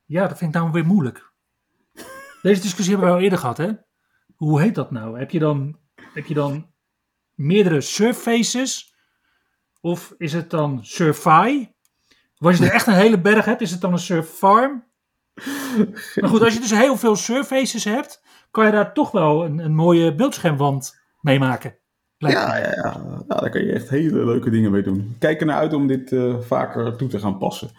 ja, 0.05 0.29
dat 0.29 0.39
vind 0.39 0.55
ik 0.55 0.61
nou 0.61 0.73
weer 0.73 0.87
moeilijk. 0.87 1.33
Deze 2.45 2.61
discussie 2.61 2.93
hebben 2.93 3.09
we 3.11 3.17
al 3.17 3.23
eerder 3.23 3.39
gehad, 3.39 3.57
hè? 3.57 3.71
Hoe 4.37 4.61
heet 4.61 4.75
dat 4.75 4.91
nou? 4.91 5.19
Heb 5.19 5.31
je 5.31 5.39
dan, 5.39 5.79
heb 6.13 6.27
je 6.27 6.35
dan 6.35 6.67
meerdere 7.35 7.81
surfaces? 7.81 8.95
Of 9.81 10.15
is 10.19 10.33
het 10.33 10.51
dan 10.51 10.85
surfi? 10.85 11.73
Of 12.39 12.47
als 12.47 12.59
je 12.59 12.65
er 12.65 12.73
echt 12.73 12.87
een 12.87 12.95
hele 12.95 13.21
berg 13.21 13.45
hebt, 13.45 13.61
is 13.61 13.71
het 13.71 13.81
dan 13.81 13.93
een 13.93 13.99
surfarm? 13.99 14.85
Maar 16.21 16.31
goed, 16.31 16.43
als 16.43 16.55
je 16.55 16.61
dus 16.61 16.71
heel 16.71 16.97
veel 16.97 17.17
surfaces 17.17 17.85
hebt, 17.85 18.23
kan 18.51 18.67
je 18.67 18.73
daar 18.73 18.93
toch 18.93 19.11
wel 19.11 19.45
een, 19.45 19.59
een 19.59 19.75
mooie 19.75 20.15
beeldschermwand 20.15 21.01
mee 21.21 21.39
maken. 21.39 21.77
Ja, 22.17 22.57
ja, 22.57 22.71
ja. 22.71 22.97
Nou, 23.03 23.41
daar 23.41 23.51
kan 23.51 23.65
je 23.65 23.73
echt 23.73 23.89
hele 23.89 24.25
leuke 24.25 24.51
dingen 24.51 24.71
mee 24.71 24.83
doen. 24.83 25.17
Kijk 25.19 25.41
er 25.41 25.47
naar 25.47 25.59
uit 25.59 25.73
om 25.73 25.87
dit 25.87 26.13
eh, 26.13 26.41
vaker 26.41 26.97
toe 26.97 27.09
te 27.09 27.19
gaan 27.19 27.39
passen. 27.39 27.71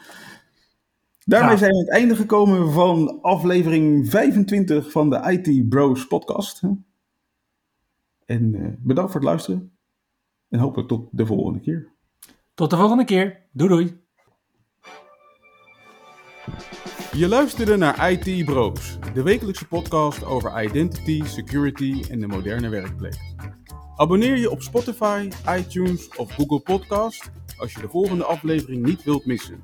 Daarmee 1.27 1.51
Ja. 1.51 1.57
zijn 1.57 1.71
we 1.71 1.77
aan 1.77 1.83
het 1.85 1.93
einde 1.93 2.15
gekomen 2.15 2.71
van 2.71 3.21
aflevering 3.21 4.09
25 4.09 4.91
van 4.91 5.09
de 5.09 5.31
IT 5.31 5.69
Bros 5.69 6.07
podcast. 6.07 6.61
En 8.25 8.55
eh, 8.55 8.67
bedankt 8.79 9.11
voor 9.11 9.19
het 9.19 9.29
luisteren. 9.29 9.77
En 10.49 10.59
hopelijk 10.59 10.87
tot 10.87 11.07
de 11.11 11.25
volgende 11.25 11.59
keer. 11.59 11.91
Tot 12.53 12.69
de 12.69 12.75
volgende 12.77 13.05
keer. 13.05 13.41
Doei 13.51 13.69
doei. 13.69 14.03
Je 17.11 17.27
luisterde 17.27 17.75
naar 17.77 18.11
IT 18.11 18.45
Bros, 18.45 18.97
de 19.13 19.23
wekelijkse 19.23 19.67
podcast 19.67 20.23
over 20.23 20.63
identity, 20.63 21.23
security 21.23 22.03
en 22.09 22.19
de 22.19 22.27
moderne 22.27 22.69
werkplek. 22.69 23.15
Abonneer 23.95 24.37
je 24.37 24.49
op 24.51 24.61
Spotify, 24.61 25.29
iTunes 25.49 26.15
of 26.15 26.31
Google 26.31 26.59
Podcast 26.59 27.31
als 27.57 27.73
je 27.73 27.81
de 27.81 27.89
volgende 27.89 28.23
aflevering 28.23 28.85
niet 28.85 29.03
wilt 29.03 29.25
missen. 29.25 29.63